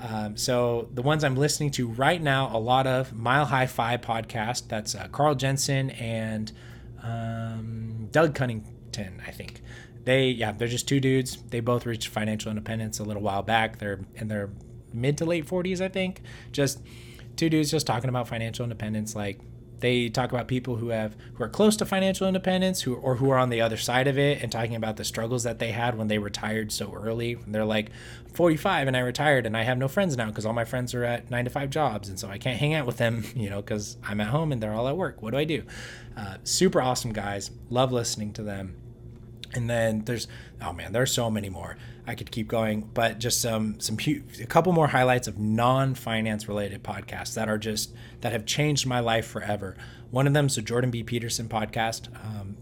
Um, 0.00 0.36
so 0.36 0.88
the 0.94 1.02
ones 1.02 1.24
I'm 1.24 1.36
listening 1.36 1.70
to 1.72 1.88
right 1.88 2.22
now, 2.22 2.56
a 2.56 2.58
lot 2.58 2.86
of 2.86 3.12
Mile 3.12 3.46
High 3.46 3.66
FI 3.66 3.96
podcast. 3.96 4.68
That's 4.68 4.94
uh, 4.94 5.08
Carl 5.10 5.34
Jensen 5.34 5.90
and 5.90 6.52
um, 7.02 8.08
Doug 8.12 8.34
Cunnington, 8.34 9.20
I 9.26 9.32
think. 9.32 9.60
They, 10.04 10.28
yeah, 10.28 10.52
they're 10.52 10.68
just 10.68 10.88
two 10.88 11.00
dudes. 11.00 11.42
They 11.42 11.60
both 11.60 11.84
reached 11.84 12.08
financial 12.08 12.50
independence 12.50 13.00
a 13.00 13.04
little 13.04 13.22
while 13.22 13.42
back. 13.42 13.78
They're 13.78 14.00
in 14.14 14.28
their 14.28 14.50
mid 14.92 15.18
to 15.18 15.24
late 15.24 15.46
40s, 15.46 15.80
I 15.80 15.88
think. 15.88 16.22
Just 16.52 16.80
two 17.36 17.50
dudes 17.50 17.70
just 17.70 17.86
talking 17.86 18.08
about 18.08 18.28
financial 18.28 18.62
independence, 18.62 19.14
like 19.16 19.40
they 19.80 20.08
talk 20.08 20.32
about 20.32 20.48
people 20.48 20.76
who 20.76 20.88
have 20.88 21.16
who 21.34 21.44
are 21.44 21.48
close 21.48 21.76
to 21.76 21.86
financial 21.86 22.26
independence 22.26 22.82
who 22.82 22.94
or 22.94 23.16
who 23.16 23.30
are 23.30 23.38
on 23.38 23.50
the 23.50 23.60
other 23.60 23.76
side 23.76 24.06
of 24.06 24.18
it 24.18 24.42
and 24.42 24.50
talking 24.50 24.74
about 24.74 24.96
the 24.96 25.04
struggles 25.04 25.42
that 25.44 25.58
they 25.58 25.70
had 25.70 25.96
when 25.96 26.08
they 26.08 26.18
retired 26.18 26.72
so 26.72 26.92
early. 26.92 27.34
And 27.34 27.54
they're 27.54 27.64
like 27.64 27.90
45 28.32 28.86
and 28.88 28.96
i 28.96 29.00
retired 29.00 29.46
and 29.46 29.56
i 29.56 29.62
have 29.62 29.78
no 29.78 29.88
friends 29.88 30.16
now 30.16 30.26
because 30.26 30.46
all 30.46 30.52
my 30.52 30.64
friends 30.64 30.94
are 30.94 31.02
at 31.02 31.30
nine 31.30 31.44
to 31.44 31.50
five 31.50 31.70
jobs 31.70 32.08
and 32.08 32.20
so 32.20 32.28
i 32.28 32.38
can't 32.38 32.58
hang 32.58 32.74
out 32.74 32.86
with 32.86 32.98
them 32.98 33.24
you 33.34 33.50
know 33.50 33.60
because 33.60 33.96
i'm 34.04 34.20
at 34.20 34.28
home 34.28 34.52
and 34.52 34.62
they're 34.62 34.74
all 34.74 34.86
at 34.86 34.96
work. 34.96 35.22
What 35.22 35.32
do 35.32 35.38
i 35.38 35.44
do? 35.44 35.64
Uh, 36.16 36.36
super 36.44 36.80
awesome 36.80 37.12
guys. 37.12 37.50
Love 37.70 37.92
listening 37.92 38.32
to 38.34 38.42
them 38.42 38.76
and 39.54 39.68
then 39.68 40.04
there's 40.04 40.28
oh 40.62 40.72
man 40.72 40.92
there's 40.92 41.12
so 41.12 41.30
many 41.30 41.48
more. 41.48 41.76
I 42.06 42.14
could 42.14 42.30
keep 42.30 42.48
going 42.48 42.88
but 42.94 43.18
just 43.18 43.40
some 43.40 43.80
some 43.80 43.98
a 44.06 44.46
couple 44.46 44.72
more 44.72 44.88
highlights 44.88 45.28
of 45.28 45.38
non-finance 45.38 46.48
related 46.48 46.82
podcasts 46.82 47.34
that 47.34 47.48
are 47.48 47.58
just 47.58 47.94
that 48.20 48.32
have 48.32 48.46
changed 48.46 48.86
my 48.86 49.00
life 49.00 49.26
forever. 49.26 49.76
One 50.10 50.26
of 50.26 50.32
them 50.34 50.46
is 50.46 50.56
the 50.56 50.62
jordan 50.62 50.90
b. 50.90 51.02
Peterson 51.02 51.48
podcast. 51.48 52.08
Um, 52.24 52.56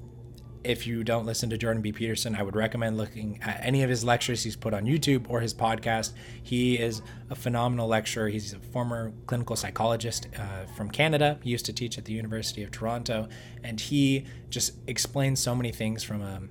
if 0.64 0.84
you 0.84 1.04
don't 1.04 1.24
listen 1.24 1.48
to 1.50 1.56
jordan 1.56 1.80
b. 1.80 1.92
Peterson 1.92 2.34
i 2.34 2.42
would 2.42 2.56
recommend 2.56 2.96
looking 2.96 3.38
at 3.40 3.60
any 3.62 3.84
of 3.84 3.90
his 3.90 4.02
lectures 4.02 4.42
he's 4.42 4.56
put 4.56 4.74
on 4.74 4.84
youtube 4.84 5.26
or 5.28 5.40
his 5.40 5.54
podcast. 5.54 6.12
He 6.42 6.76
is 6.76 7.02
a 7.30 7.36
phenomenal 7.36 7.86
lecturer. 7.86 8.28
He's 8.28 8.52
a 8.52 8.58
former 8.58 9.12
clinical 9.26 9.54
psychologist 9.54 10.26
uh, 10.36 10.66
from 10.76 10.90
canada. 10.90 11.38
He 11.42 11.50
used 11.50 11.66
to 11.66 11.72
teach 11.72 11.98
at 11.98 12.04
the 12.04 12.12
university 12.12 12.64
of 12.64 12.72
toronto 12.72 13.28
and 13.62 13.80
he 13.80 14.26
just 14.50 14.72
explains 14.88 15.38
so 15.38 15.54
many 15.54 15.70
things 15.70 16.02
from 16.02 16.20
a 16.20 16.42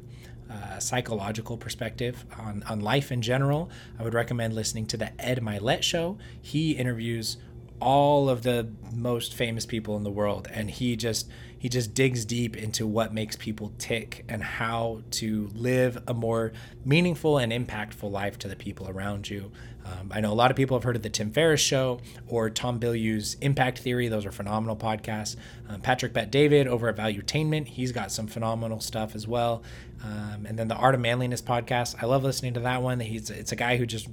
uh, 0.49 0.79
psychological 0.79 1.57
perspective 1.57 2.25
on, 2.37 2.63
on 2.63 2.79
life 2.81 3.11
in 3.11 3.21
general, 3.21 3.69
I 3.99 4.03
would 4.03 4.13
recommend 4.13 4.53
listening 4.53 4.85
to 4.87 4.97
the 4.97 5.19
Ed 5.19 5.39
Mylett 5.41 5.81
show. 5.81 6.17
He 6.41 6.71
interviews 6.71 7.37
all 7.81 8.29
of 8.29 8.43
the 8.43 8.69
most 8.93 9.33
famous 9.33 9.65
people 9.65 9.97
in 9.97 10.03
the 10.03 10.11
world 10.11 10.47
and 10.51 10.71
he 10.71 10.95
just 10.95 11.29
he 11.57 11.69
just 11.69 11.93
digs 11.95 12.25
deep 12.25 12.55
into 12.55 12.85
what 12.85 13.13
makes 13.13 13.35
people 13.35 13.73
tick 13.79 14.23
and 14.29 14.43
how 14.43 15.01
to 15.09 15.49
live 15.55 15.97
a 16.07 16.13
more 16.13 16.53
meaningful 16.83 17.39
and 17.39 17.51
impactful 17.51 18.09
life 18.09 18.37
to 18.37 18.47
the 18.47 18.55
people 18.55 18.87
around 18.87 19.27
you. 19.27 19.51
Um, 19.85 20.11
I 20.11 20.19
know 20.19 20.31
a 20.31 20.35
lot 20.35 20.49
of 20.51 20.57
people 20.57 20.75
have 20.75 20.83
heard 20.83 20.95
of 20.95 21.03
the 21.03 21.09
Tim 21.09 21.31
Ferriss 21.31 21.61
Show 21.61 21.99
or 22.27 22.49
Tom 22.49 22.79
Bilyeu's 22.79 23.35
Impact 23.41 23.79
Theory. 23.79 24.07
Those 24.07 24.25
are 24.25 24.31
phenomenal 24.31 24.75
podcasts. 24.75 25.35
Um, 25.69 25.81
Patrick 25.81 26.11
Bet 26.11 26.31
David 26.31 26.67
over 26.67 26.89
at 26.89 26.95
Valuetainment, 26.95 27.67
he's 27.67 27.91
got 27.91 28.11
some 28.11 28.27
phenomenal 28.27 28.79
stuff 28.79 29.15
as 29.15 29.27
well. 29.27 29.61
Um, 30.03 30.45
and 30.45 30.57
then 30.57 30.67
the 30.67 30.75
Art 30.75 30.95
of 30.95 31.01
Manliness 31.01 31.41
podcast, 31.41 31.95
I 32.01 32.05
love 32.07 32.23
listening 32.23 32.55
to 32.55 32.59
that 32.61 32.81
one. 32.81 32.99
He's 32.99 33.29
it's 33.29 33.51
a 33.51 33.55
guy 33.55 33.77
who 33.77 33.85
just 33.85 34.07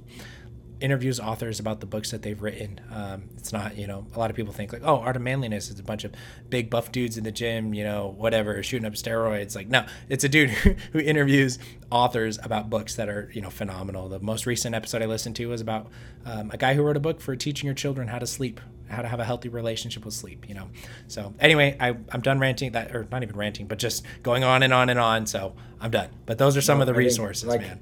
interviews 0.79 1.19
authors 1.19 1.59
about 1.59 1.79
the 1.79 1.85
books 1.85 2.11
that 2.11 2.21
they've 2.21 2.41
written. 2.41 2.79
Um, 2.91 3.29
it's 3.37 3.53
not, 3.53 3.77
you 3.77 3.87
know, 3.87 4.05
a 4.13 4.19
lot 4.19 4.29
of 4.29 4.35
people 4.35 4.53
think 4.53 4.73
like, 4.73 4.81
oh, 4.83 4.97
Art 4.97 5.15
of 5.15 5.21
Manliness 5.21 5.69
is 5.69 5.79
a 5.79 5.83
bunch 5.83 6.03
of 6.03 6.13
big 6.49 6.69
buff 6.69 6.91
dudes 6.91 7.17
in 7.17 7.23
the 7.23 7.31
gym, 7.31 7.73
you 7.73 7.83
know, 7.83 8.13
whatever, 8.17 8.61
shooting 8.63 8.85
up 8.85 8.93
steroids. 8.93 9.55
Like, 9.55 9.69
no, 9.69 9.85
it's 10.09 10.23
a 10.23 10.29
dude 10.29 10.49
who 10.91 10.99
interviews 10.99 11.59
authors 11.89 12.39
about 12.43 12.69
books 12.69 12.95
that 12.95 13.09
are, 13.09 13.29
you 13.33 13.41
know, 13.41 13.49
phenomenal. 13.49 14.09
The 14.09 14.19
most 14.19 14.45
recent 14.45 14.75
episode 14.75 15.01
I 15.01 15.05
listened 15.05 15.35
to 15.37 15.47
was 15.47 15.61
about 15.61 15.87
um, 16.25 16.51
a 16.51 16.57
guy 16.57 16.73
who 16.73 16.83
wrote 16.83 16.97
a 16.97 17.01
book 17.01 17.21
for 17.21 17.35
teaching 17.35 17.67
your 17.67 17.75
children 17.75 18.07
how 18.07 18.19
to 18.19 18.27
sleep, 18.27 18.59
how 18.89 19.01
to 19.01 19.07
have 19.07 19.19
a 19.19 19.25
healthy 19.25 19.49
relationship 19.49 20.03
with 20.05 20.13
sleep, 20.13 20.47
you 20.49 20.55
know. 20.55 20.69
So 21.07 21.33
anyway, 21.39 21.77
I, 21.79 21.89
I'm 22.11 22.21
done 22.21 22.39
ranting 22.39 22.73
that, 22.73 22.95
or 22.95 23.07
not 23.11 23.23
even 23.23 23.37
ranting, 23.37 23.67
but 23.67 23.79
just 23.79 24.05
going 24.21 24.43
on 24.43 24.63
and 24.63 24.73
on 24.73 24.89
and 24.89 24.99
on. 24.99 25.27
So 25.27 25.55
I'm 25.79 25.91
done. 25.91 26.09
But 26.25 26.37
those 26.37 26.57
are 26.57 26.61
some 26.61 26.79
no, 26.79 26.81
of 26.83 26.87
the 26.87 26.93
resources, 26.93 27.47
like, 27.47 27.61
man 27.61 27.79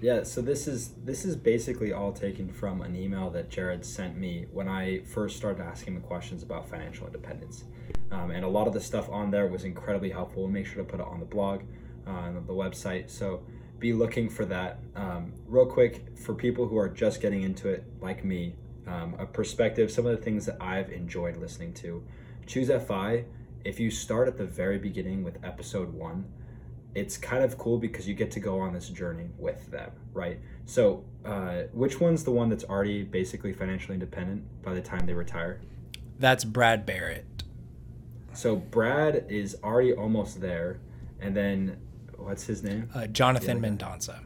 yeah, 0.00 0.22
so 0.22 0.40
this 0.40 0.68
is 0.68 0.90
this 1.04 1.24
is 1.24 1.34
basically 1.34 1.92
all 1.92 2.12
taken 2.12 2.48
from 2.48 2.82
an 2.82 2.94
email 2.94 3.30
that 3.30 3.50
Jared 3.50 3.84
sent 3.84 4.16
me 4.16 4.46
when 4.52 4.68
I 4.68 5.00
first 5.00 5.36
started 5.36 5.60
asking 5.62 5.96
him 5.96 6.02
questions 6.02 6.44
about 6.44 6.68
financial 6.68 7.06
independence, 7.06 7.64
um, 8.12 8.30
and 8.30 8.44
a 8.44 8.48
lot 8.48 8.68
of 8.68 8.74
the 8.74 8.80
stuff 8.80 9.08
on 9.10 9.30
there 9.30 9.48
was 9.48 9.64
incredibly 9.64 10.10
helpful. 10.10 10.42
We'll 10.42 10.52
make 10.52 10.66
sure 10.66 10.84
to 10.84 10.88
put 10.88 11.00
it 11.00 11.06
on 11.06 11.18
the 11.18 11.26
blog, 11.26 11.62
uh, 12.06 12.10
on 12.10 12.34
the 12.46 12.52
website. 12.52 13.10
So 13.10 13.42
be 13.80 13.92
looking 13.92 14.28
for 14.28 14.44
that. 14.44 14.78
Um, 14.94 15.32
real 15.46 15.66
quick 15.66 16.16
for 16.16 16.32
people 16.32 16.68
who 16.68 16.78
are 16.78 16.88
just 16.88 17.20
getting 17.20 17.42
into 17.42 17.68
it, 17.68 17.84
like 18.00 18.24
me, 18.24 18.54
um, 18.86 19.16
a 19.18 19.26
perspective. 19.26 19.90
Some 19.90 20.06
of 20.06 20.16
the 20.16 20.22
things 20.22 20.46
that 20.46 20.58
I've 20.60 20.90
enjoyed 20.90 21.36
listening 21.36 21.74
to. 21.74 22.04
Choose 22.46 22.68
FI. 22.68 23.24
If 23.64 23.80
you 23.80 23.90
start 23.90 24.28
at 24.28 24.38
the 24.38 24.46
very 24.46 24.78
beginning 24.78 25.24
with 25.24 25.38
episode 25.44 25.92
one 25.92 26.24
it's 26.94 27.16
kind 27.16 27.44
of 27.44 27.58
cool 27.58 27.78
because 27.78 28.08
you 28.08 28.14
get 28.14 28.30
to 28.32 28.40
go 28.40 28.60
on 28.60 28.72
this 28.72 28.88
journey 28.88 29.28
with 29.38 29.70
them, 29.70 29.90
right? 30.12 30.40
So, 30.64 31.04
uh, 31.24 31.62
which 31.72 32.00
one's 32.00 32.24
the 32.24 32.30
one 32.30 32.48
that's 32.48 32.64
already 32.64 33.02
basically 33.02 33.52
financially 33.52 33.94
independent 33.94 34.44
by 34.62 34.74
the 34.74 34.80
time 34.80 35.06
they 35.06 35.14
retire? 35.14 35.60
That's 36.18 36.44
Brad 36.44 36.84
Barrett. 36.84 37.24
So 38.32 38.56
Brad 38.56 39.26
is 39.28 39.56
already 39.62 39.92
almost 39.92 40.40
there, 40.40 40.80
and 41.20 41.36
then 41.36 41.78
what's 42.16 42.44
his 42.44 42.62
name? 42.62 42.88
Uh, 42.94 43.06
Jonathan 43.06 43.60
Mendonsa. 43.60 44.20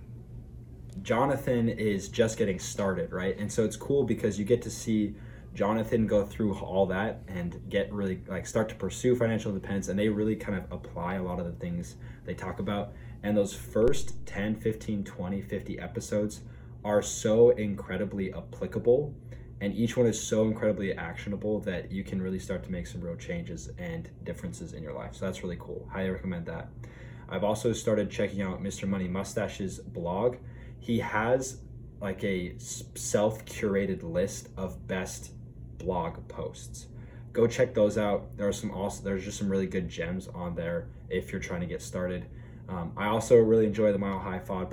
Jonathan 1.02 1.68
is 1.68 2.08
just 2.08 2.36
getting 2.36 2.58
started, 2.58 3.12
right? 3.12 3.36
And 3.38 3.50
so 3.50 3.64
it's 3.64 3.76
cool 3.76 4.04
because 4.04 4.38
you 4.38 4.44
get 4.44 4.62
to 4.62 4.70
see 4.70 5.14
Jonathan 5.54 6.06
go 6.06 6.24
through 6.24 6.54
all 6.58 6.86
that 6.86 7.22
and 7.28 7.60
get 7.68 7.92
really 7.92 8.20
like 8.26 8.46
start 8.46 8.68
to 8.70 8.74
pursue 8.74 9.14
financial 9.14 9.50
independence 9.50 9.88
and 9.88 9.98
they 9.98 10.08
really 10.08 10.36
kind 10.36 10.56
of 10.56 10.70
apply 10.70 11.14
a 11.14 11.22
lot 11.22 11.38
of 11.38 11.46
the 11.46 11.52
things 11.52 11.96
they 12.24 12.34
talk 12.34 12.58
about. 12.58 12.92
And 13.22 13.36
those 13.36 13.54
first 13.54 14.24
10 14.26 14.56
15 14.56 15.04
20 15.04 15.40
50 15.42 15.78
episodes 15.78 16.40
are 16.84 17.02
so 17.02 17.50
incredibly 17.50 18.32
applicable. 18.32 19.14
And 19.60 19.72
each 19.74 19.96
one 19.96 20.06
is 20.06 20.20
so 20.20 20.42
incredibly 20.42 20.92
actionable 20.92 21.60
that 21.60 21.92
you 21.92 22.02
can 22.02 22.20
really 22.20 22.40
start 22.40 22.64
to 22.64 22.72
make 22.72 22.86
some 22.88 23.00
real 23.00 23.14
changes 23.14 23.70
and 23.78 24.10
differences 24.24 24.72
in 24.72 24.82
your 24.82 24.92
life. 24.92 25.14
So 25.14 25.24
that's 25.24 25.44
really 25.44 25.58
cool. 25.60 25.88
Highly 25.92 26.10
recommend 26.10 26.46
that. 26.46 26.68
I've 27.28 27.44
also 27.44 27.72
started 27.72 28.10
checking 28.10 28.42
out 28.42 28.62
mr 28.62 28.88
money 28.88 29.06
mustache's 29.06 29.78
blog. 29.78 30.36
He 30.80 30.98
has 30.98 31.60
like 32.00 32.24
a 32.24 32.54
self-curated 32.58 34.02
list 34.02 34.48
of 34.56 34.88
best 34.88 35.30
blog 35.78 36.26
posts. 36.26 36.88
Go 37.32 37.46
check 37.46 37.74
those 37.74 37.96
out. 37.96 38.36
There 38.36 38.46
are 38.46 38.52
some 38.52 38.70
also 38.70 39.02
there's 39.02 39.24
just 39.24 39.38
some 39.38 39.48
really 39.48 39.66
good 39.66 39.88
gems 39.88 40.28
on 40.28 40.54
there 40.54 40.88
if 41.08 41.32
you're 41.32 41.40
trying 41.40 41.60
to 41.60 41.66
get 41.66 41.82
started. 41.82 42.26
Um, 42.68 42.92
I 42.96 43.06
also 43.06 43.36
really 43.36 43.66
enjoy 43.66 43.92
the 43.92 43.98
Mile 43.98 44.18
High 44.18 44.38
Fi 44.38 44.66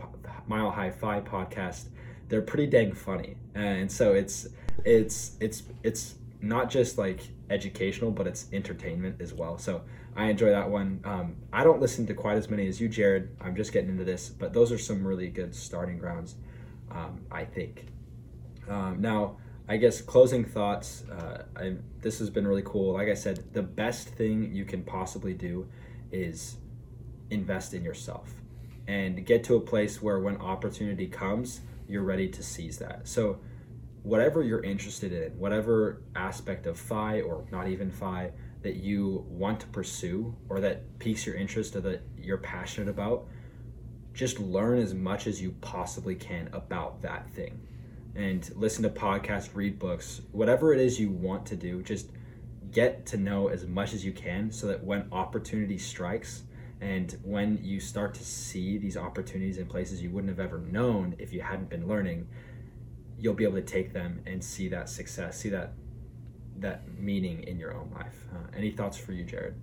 Mile 0.47 0.71
High 0.71 0.91
Fi 0.91 1.21
podcast. 1.21 1.85
They're 2.27 2.41
pretty 2.41 2.67
dang 2.67 2.93
funny, 2.93 3.37
and 3.55 3.91
so 3.91 4.13
it's 4.13 4.47
it's 4.85 5.37
it's 5.39 5.63
it's 5.83 6.15
not 6.41 6.69
just 6.69 6.97
like 6.97 7.21
educational, 7.49 8.11
but 8.11 8.27
it's 8.27 8.47
entertainment 8.53 9.21
as 9.21 9.33
well. 9.33 9.57
So 9.57 9.81
I 10.15 10.25
enjoy 10.25 10.49
that 10.49 10.69
one. 10.69 11.01
Um, 11.03 11.35
I 11.51 11.63
don't 11.63 11.81
listen 11.81 12.05
to 12.07 12.13
quite 12.13 12.37
as 12.37 12.49
many 12.49 12.67
as 12.67 12.79
you, 12.79 12.89
Jared. 12.89 13.29
I'm 13.41 13.55
just 13.55 13.71
getting 13.71 13.89
into 13.89 14.03
this, 14.03 14.29
but 14.29 14.53
those 14.53 14.71
are 14.71 14.77
some 14.77 15.05
really 15.05 15.29
good 15.29 15.55
starting 15.55 15.97
grounds, 15.97 16.35
um, 16.91 17.21
I 17.31 17.45
think. 17.45 17.87
Um, 18.67 19.01
now, 19.01 19.37
I 19.69 19.77
guess 19.77 20.01
closing 20.01 20.45
thoughts. 20.45 21.03
Uh, 21.07 21.43
I, 21.55 21.75
this 22.01 22.17
has 22.17 22.31
been 22.31 22.47
really 22.47 22.63
cool. 22.65 22.93
Like 22.93 23.07
I 23.07 23.13
said, 23.13 23.53
the 23.53 23.61
best 23.61 24.07
thing 24.07 24.51
you 24.51 24.65
can 24.65 24.83
possibly 24.83 25.35
do 25.35 25.67
is 26.11 26.57
invest 27.29 27.75
in 27.75 27.83
yourself 27.83 28.33
and 28.87 29.23
get 29.23 29.43
to 29.43 29.55
a 29.55 29.59
place 29.59 30.01
where 30.01 30.19
when 30.19 30.37
opportunity 30.37 31.05
comes, 31.05 31.61
you're 31.87 32.01
ready 32.01 32.27
to 32.29 32.41
seize 32.41 32.79
that. 32.79 33.07
So, 33.07 33.41
whatever 34.01 34.41
you're 34.41 34.63
interested 34.63 35.13
in, 35.13 35.37
whatever 35.37 36.01
aspect 36.15 36.65
of 36.65 36.79
phi 36.79 37.21
or 37.21 37.45
not 37.51 37.67
even 37.67 37.91
phi 37.91 38.31
that 38.63 38.77
you 38.77 39.23
want 39.29 39.59
to 39.59 39.67
pursue 39.67 40.35
or 40.49 40.61
that 40.61 40.97
piques 40.97 41.27
your 41.27 41.35
interest 41.35 41.75
or 41.75 41.81
that 41.81 42.01
you're 42.17 42.37
passionate 42.39 42.89
about, 42.89 43.27
just 44.13 44.39
learn 44.39 44.79
as 44.79 44.95
much 44.95 45.27
as 45.27 45.39
you 45.39 45.51
possibly 45.61 46.15
can 46.15 46.49
about 46.53 47.03
that 47.03 47.29
thing 47.29 47.61
and 48.19 48.51
listen 48.57 48.83
to 48.83 48.89
podcasts, 48.89 49.49
read 49.53 49.79
books, 49.79 50.19
whatever 50.33 50.73
it 50.73 50.79
is 50.81 50.99
you 50.99 51.09
want 51.09 51.45
to 51.45 51.55
do, 51.55 51.81
just 51.81 52.11
get 52.69 53.05
to 53.05 53.17
know 53.17 53.47
as 53.47 53.65
much 53.65 53.93
as 53.93 54.03
you 54.03 54.11
can 54.11 54.51
so 54.51 54.67
that 54.67 54.83
when 54.83 55.07
opportunity 55.13 55.77
strikes 55.77 56.43
and 56.81 57.17
when 57.23 57.57
you 57.63 57.79
start 57.79 58.13
to 58.13 58.23
see 58.23 58.77
these 58.77 58.97
opportunities 58.97 59.57
in 59.57 59.65
places 59.65 60.03
you 60.03 60.09
wouldn't 60.09 60.29
have 60.29 60.39
ever 60.39 60.59
known 60.59 61.15
if 61.17 61.31
you 61.31 61.39
hadn't 61.41 61.69
been 61.69 61.87
learning, 61.87 62.27
you'll 63.17 63.33
be 63.33 63.45
able 63.45 63.55
to 63.55 63.61
take 63.61 63.93
them 63.93 64.21
and 64.25 64.43
see 64.43 64.67
that 64.67 64.89
success, 64.89 65.39
see 65.39 65.49
that 65.49 65.71
that 66.57 66.81
meaning 66.97 67.43
in 67.43 67.57
your 67.57 67.73
own 67.73 67.89
life. 67.95 68.25
Uh, 68.33 68.47
any 68.53 68.69
thoughts 68.69 68.97
for 68.97 69.13
you, 69.13 69.23
Jared? 69.23 69.55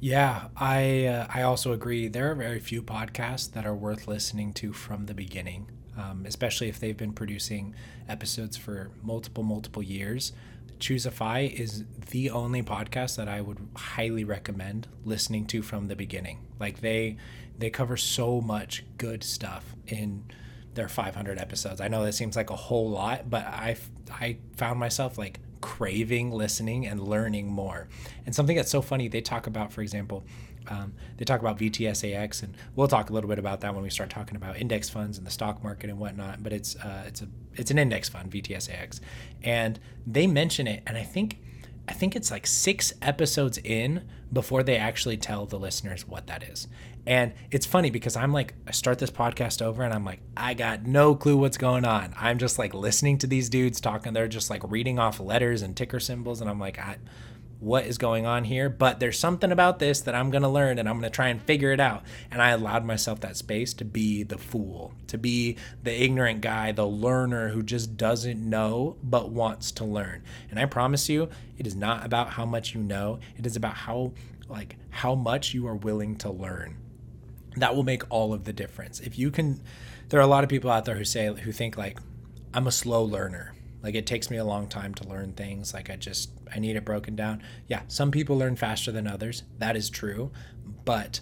Yeah, 0.00 0.48
I 0.54 1.06
uh, 1.06 1.26
I 1.32 1.42
also 1.42 1.72
agree. 1.72 2.08
There 2.08 2.30
are 2.30 2.34
very 2.34 2.60
few 2.60 2.82
podcasts 2.82 3.50
that 3.52 3.64
are 3.64 3.74
worth 3.74 4.06
listening 4.06 4.52
to 4.54 4.74
from 4.74 5.06
the 5.06 5.14
beginning 5.14 5.70
um, 6.00 6.24
especially 6.26 6.68
if 6.68 6.80
they've 6.80 6.96
been 6.96 7.12
producing 7.12 7.74
episodes 8.08 8.56
for 8.56 8.90
multiple, 9.02 9.42
multiple 9.44 9.82
years. 9.82 10.32
Choose 10.78 11.06
FI 11.06 11.40
is 11.40 11.84
the 12.10 12.30
only 12.30 12.62
podcast 12.62 13.16
that 13.16 13.28
I 13.28 13.42
would 13.42 13.58
highly 13.76 14.24
recommend 14.24 14.88
listening 15.04 15.46
to 15.48 15.62
from 15.62 15.88
the 15.88 15.96
beginning. 15.96 16.38
Like 16.58 16.80
they 16.80 17.16
they 17.58 17.68
cover 17.68 17.98
so 17.98 18.40
much 18.40 18.84
good 18.96 19.22
stuff 19.22 19.76
in 19.86 20.24
their 20.72 20.88
500 20.88 21.38
episodes. 21.38 21.82
I 21.82 21.88
know 21.88 22.02
that 22.04 22.14
seems 22.14 22.36
like 22.36 22.48
a 22.48 22.56
whole 22.56 22.88
lot, 22.88 23.28
but 23.28 23.44
I 23.44 23.76
I 24.10 24.38
found 24.56 24.80
myself 24.80 25.18
like 25.18 25.40
craving 25.60 26.30
listening 26.30 26.86
and 26.86 27.02
learning 27.02 27.48
more. 27.48 27.88
And 28.24 28.34
something 28.34 28.56
that's 28.56 28.70
so 28.70 28.80
funny, 28.80 29.08
they 29.08 29.20
talk 29.20 29.46
about, 29.46 29.72
for 29.72 29.82
example, 29.82 30.24
um, 30.70 30.94
they 31.16 31.24
talk 31.24 31.40
about 31.40 31.58
VTSAX, 31.58 32.42
and 32.42 32.56
we'll 32.76 32.88
talk 32.88 33.10
a 33.10 33.12
little 33.12 33.28
bit 33.28 33.38
about 33.38 33.60
that 33.60 33.74
when 33.74 33.82
we 33.82 33.90
start 33.90 34.08
talking 34.08 34.36
about 34.36 34.56
index 34.56 34.88
funds 34.88 35.18
and 35.18 35.26
the 35.26 35.30
stock 35.30 35.62
market 35.62 35.90
and 35.90 35.98
whatnot. 35.98 36.42
But 36.42 36.52
it's 36.52 36.76
uh, 36.76 37.04
it's 37.06 37.22
a 37.22 37.28
it's 37.54 37.70
an 37.70 37.78
index 37.78 38.08
fund, 38.08 38.30
VTSAX, 38.30 39.00
and 39.42 39.78
they 40.06 40.26
mention 40.26 40.66
it, 40.66 40.82
and 40.86 40.96
I 40.96 41.02
think 41.02 41.38
I 41.88 41.92
think 41.92 42.14
it's 42.14 42.30
like 42.30 42.46
six 42.46 42.92
episodes 43.02 43.58
in 43.58 44.08
before 44.32 44.62
they 44.62 44.76
actually 44.76 45.16
tell 45.16 45.44
the 45.44 45.58
listeners 45.58 46.06
what 46.06 46.28
that 46.28 46.44
is. 46.44 46.68
And 47.04 47.32
it's 47.50 47.66
funny 47.66 47.90
because 47.90 48.14
I'm 48.14 48.32
like, 48.32 48.54
I 48.66 48.70
start 48.70 49.00
this 49.00 49.10
podcast 49.10 49.60
over 49.60 49.82
and 49.82 49.92
I'm 49.92 50.04
like, 50.04 50.20
I 50.36 50.54
got 50.54 50.86
no 50.86 51.16
clue 51.16 51.36
what's 51.36 51.56
going 51.56 51.84
on. 51.84 52.14
I'm 52.16 52.38
just 52.38 52.60
like 52.60 52.74
listening 52.74 53.18
to 53.18 53.26
these 53.26 53.48
dudes 53.48 53.80
talking. 53.80 54.12
They're 54.12 54.28
just 54.28 54.50
like 54.50 54.62
reading 54.70 55.00
off 55.00 55.18
letters 55.18 55.62
and 55.62 55.76
ticker 55.76 55.98
symbols. 55.98 56.40
And 56.40 56.48
I'm 56.48 56.60
like, 56.60 56.78
I, 56.78 56.98
what 57.60 57.84
is 57.84 57.98
going 57.98 58.26
on 58.26 58.44
here, 58.44 58.70
but 58.70 59.00
there's 59.00 59.18
something 59.18 59.52
about 59.52 59.78
this 59.78 60.00
that 60.00 60.14
I'm 60.14 60.30
going 60.30 60.42
to 60.42 60.48
learn 60.48 60.78
and 60.78 60.88
I'm 60.88 60.98
going 60.98 61.10
to 61.10 61.14
try 61.14 61.28
and 61.28 61.40
figure 61.42 61.72
it 61.72 61.80
out. 61.80 62.02
And 62.30 62.40
I 62.40 62.50
allowed 62.50 62.86
myself 62.86 63.20
that 63.20 63.36
space 63.36 63.74
to 63.74 63.84
be 63.84 64.22
the 64.22 64.38
fool, 64.38 64.94
to 65.08 65.18
be 65.18 65.56
the 65.82 66.02
ignorant 66.02 66.40
guy, 66.40 66.72
the 66.72 66.86
learner 66.86 67.50
who 67.50 67.62
just 67.62 67.98
doesn't 67.98 68.40
know 68.40 68.96
but 69.02 69.30
wants 69.30 69.72
to 69.72 69.84
learn. 69.84 70.22
And 70.50 70.58
I 70.58 70.64
promise 70.64 71.08
you, 71.10 71.28
it 71.58 71.66
is 71.66 71.76
not 71.76 72.04
about 72.04 72.30
how 72.30 72.46
much 72.46 72.74
you 72.74 72.82
know, 72.82 73.20
it 73.36 73.44
is 73.44 73.56
about 73.56 73.74
how 73.74 74.12
like 74.48 74.76
how 74.88 75.14
much 75.14 75.54
you 75.54 75.66
are 75.66 75.76
willing 75.76 76.16
to 76.16 76.30
learn. 76.30 76.76
That 77.56 77.76
will 77.76 77.84
make 77.84 78.02
all 78.10 78.32
of 78.32 78.44
the 78.44 78.52
difference. 78.52 79.00
If 79.00 79.18
you 79.18 79.30
can 79.30 79.60
there 80.08 80.18
are 80.18 80.24
a 80.24 80.26
lot 80.26 80.44
of 80.44 80.50
people 80.50 80.70
out 80.70 80.86
there 80.86 80.96
who 80.96 81.04
say 81.04 81.26
who 81.26 81.52
think 81.52 81.76
like 81.76 81.98
I'm 82.54 82.66
a 82.66 82.72
slow 82.72 83.04
learner 83.04 83.54
Like 83.82 83.94
it 83.94 84.06
takes 84.06 84.30
me 84.30 84.36
a 84.36 84.44
long 84.44 84.68
time 84.68 84.94
to 84.94 85.08
learn 85.08 85.32
things. 85.32 85.72
Like 85.72 85.90
I 85.90 85.96
just 85.96 86.30
I 86.54 86.58
need 86.58 86.76
it 86.76 86.84
broken 86.84 87.16
down. 87.16 87.42
Yeah, 87.66 87.82
some 87.88 88.10
people 88.10 88.36
learn 88.36 88.56
faster 88.56 88.92
than 88.92 89.06
others. 89.06 89.42
That 89.58 89.76
is 89.76 89.88
true. 89.90 90.30
But 90.84 91.20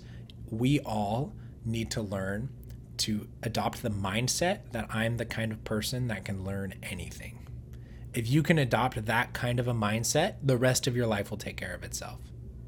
we 0.51 0.81
all 0.81 1.35
need 1.65 1.91
to 1.93 2.03
learn 2.03 2.51
to 2.99 3.29
adopt 3.43 3.83
the 3.83 3.91
mindset 3.91 4.73
that 4.73 4.89
I'm 4.91 5.17
the 5.17 5.25
kind 5.25 5.53
of 5.53 5.65
person 5.65 6.09
that 6.09 6.25
can 6.25 6.45
learn 6.45 6.75
anything. 6.83 7.47
If 8.13 8.29
you 8.29 8.43
can 8.43 8.59
adopt 8.59 9.07
that 9.07 9.33
kind 9.33 9.61
of 9.61 9.69
a 9.69 9.75
mindset, 9.75 10.37
the 10.43 10.57
rest 10.57 10.87
of 10.87 10.97
your 10.97 11.07
life 11.07 11.31
will 11.31 11.39
take 11.39 11.57
care 11.57 11.75
of 11.75 11.85
itself, 11.85 12.19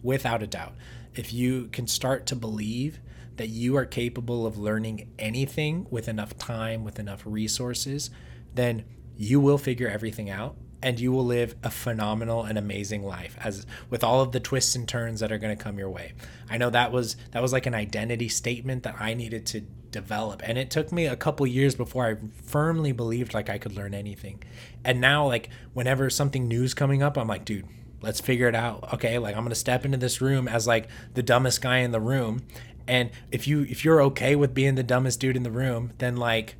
without 0.02 0.42
a 0.42 0.46
doubt. 0.46 0.74
If 1.14 1.32
you 1.32 1.68
can 1.68 1.86
start 1.88 2.26
to 2.26 2.36
believe 2.36 3.00
that 3.36 3.48
you 3.48 3.76
are 3.76 3.86
capable 3.86 4.46
of 4.46 4.58
learning 4.58 5.10
anything 5.18 5.86
with 5.90 6.08
enough 6.08 6.36
time, 6.36 6.84
with 6.84 6.98
enough 6.98 7.22
resources, 7.24 8.10
then 8.54 8.84
you 9.20 9.38
will 9.38 9.58
figure 9.58 9.86
everything 9.86 10.30
out 10.30 10.56
and 10.82 10.98
you 10.98 11.12
will 11.12 11.26
live 11.26 11.54
a 11.62 11.70
phenomenal 11.70 12.42
and 12.42 12.56
amazing 12.56 13.02
life 13.02 13.36
as 13.38 13.66
with 13.90 14.02
all 14.02 14.22
of 14.22 14.32
the 14.32 14.40
twists 14.40 14.74
and 14.74 14.88
turns 14.88 15.20
that 15.20 15.30
are 15.30 15.36
going 15.36 15.54
to 15.54 15.62
come 15.62 15.78
your 15.78 15.90
way. 15.90 16.14
I 16.48 16.56
know 16.56 16.70
that 16.70 16.90
was 16.90 17.16
that 17.32 17.42
was 17.42 17.52
like 17.52 17.66
an 17.66 17.74
identity 17.74 18.30
statement 18.30 18.82
that 18.84 18.96
I 18.98 19.12
needed 19.12 19.44
to 19.48 19.60
develop 19.90 20.40
and 20.42 20.56
it 20.56 20.70
took 20.70 20.90
me 20.90 21.04
a 21.04 21.16
couple 21.16 21.46
years 21.46 21.74
before 21.74 22.06
I 22.06 22.16
firmly 22.44 22.92
believed 22.92 23.34
like 23.34 23.50
I 23.50 23.58
could 23.58 23.76
learn 23.76 23.92
anything. 23.92 24.42
And 24.86 25.02
now 25.02 25.26
like 25.26 25.50
whenever 25.74 26.08
something 26.08 26.48
new's 26.48 26.72
coming 26.72 27.02
up, 27.02 27.18
I'm 27.18 27.28
like, 27.28 27.44
dude, 27.44 27.66
let's 28.00 28.22
figure 28.22 28.48
it 28.48 28.54
out. 28.54 28.94
Okay, 28.94 29.18
like 29.18 29.36
I'm 29.36 29.42
going 29.42 29.50
to 29.50 29.54
step 29.54 29.84
into 29.84 29.98
this 29.98 30.22
room 30.22 30.48
as 30.48 30.66
like 30.66 30.88
the 31.12 31.22
dumbest 31.22 31.60
guy 31.60 31.78
in 31.78 31.90
the 31.90 32.00
room 32.00 32.40
and 32.88 33.10
if 33.30 33.46
you 33.46 33.64
if 33.64 33.84
you're 33.84 34.00
okay 34.04 34.34
with 34.34 34.54
being 34.54 34.76
the 34.76 34.82
dumbest 34.82 35.20
dude 35.20 35.36
in 35.36 35.42
the 35.42 35.50
room, 35.50 35.92
then 35.98 36.16
like 36.16 36.56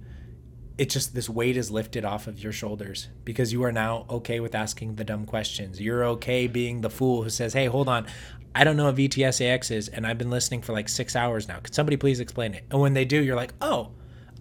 it 0.81 0.89
just 0.89 1.15
this 1.15 1.29
weight 1.29 1.59
is 1.59 1.71
lifted 1.71 2.07
off 2.07 2.27
of 2.27 2.43
your 2.43 2.55
shoulders 2.55 3.09
because 3.23 3.53
you 3.53 3.63
are 3.65 3.71
now 3.71 4.07
okay 4.09 4.41
with 4.41 4.55
asking 4.55 4.95
the 4.95 5.05
dumb 5.05 5.27
questions. 5.27 5.79
You're 5.79 6.07
okay 6.07 6.47
being 6.47 6.81
the 6.81 6.89
fool 6.89 7.23
who 7.23 7.29
says, 7.29 7.53
"Hey, 7.53 7.67
hold 7.67 7.87
on. 7.87 8.07
I 8.55 8.65
don't 8.65 8.79
know 8.79 8.87
what 8.87 8.97
VTSAX 8.97 9.71
is 9.71 9.89
and 9.89 10.07
I've 10.07 10.17
been 10.17 10.31
listening 10.31 10.63
for 10.63 10.73
like 10.73 10.89
6 10.89 11.15
hours 11.15 11.47
now. 11.47 11.59
Could 11.59 11.75
somebody 11.75 11.99
please 11.99 12.19
explain 12.19 12.55
it?" 12.55 12.65
And 12.71 12.81
when 12.81 12.95
they 12.95 13.05
do, 13.05 13.23
you're 13.23 13.37
like, 13.37 13.53
"Oh, 13.61 13.91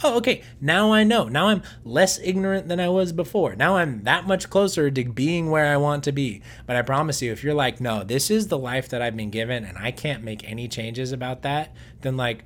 oh, 0.01 0.15
okay, 0.19 0.41
now 0.61 0.93
I 0.93 1.03
know. 1.03 1.27
Now 1.27 1.47
I'm 1.47 1.61
less 1.83 2.19
ignorant 2.19 2.69
than 2.69 2.79
I 2.79 2.87
was 2.87 3.11
before. 3.11 3.57
Now 3.57 3.75
I'm 3.75 4.03
that 4.03 4.25
much 4.25 4.49
closer 4.49 4.89
to 4.89 5.03
being 5.03 5.51
where 5.51 5.65
I 5.65 5.75
want 5.75 6.05
to 6.05 6.13
be. 6.13 6.41
But 6.65 6.77
I 6.77 6.83
promise 6.83 7.21
you, 7.21 7.33
if 7.33 7.43
you're 7.43 7.53
like, 7.53 7.81
no, 7.81 8.05
this 8.05 8.31
is 8.31 8.47
the 8.47 8.57
life 8.57 8.87
that 8.89 9.01
I've 9.01 9.17
been 9.17 9.29
given 9.29 9.65
and 9.65 9.77
I 9.77 9.91
can't 9.91 10.23
make 10.23 10.49
any 10.49 10.69
changes 10.69 11.11
about 11.11 11.41
that, 11.41 11.75
then 11.99 12.15
like, 12.15 12.45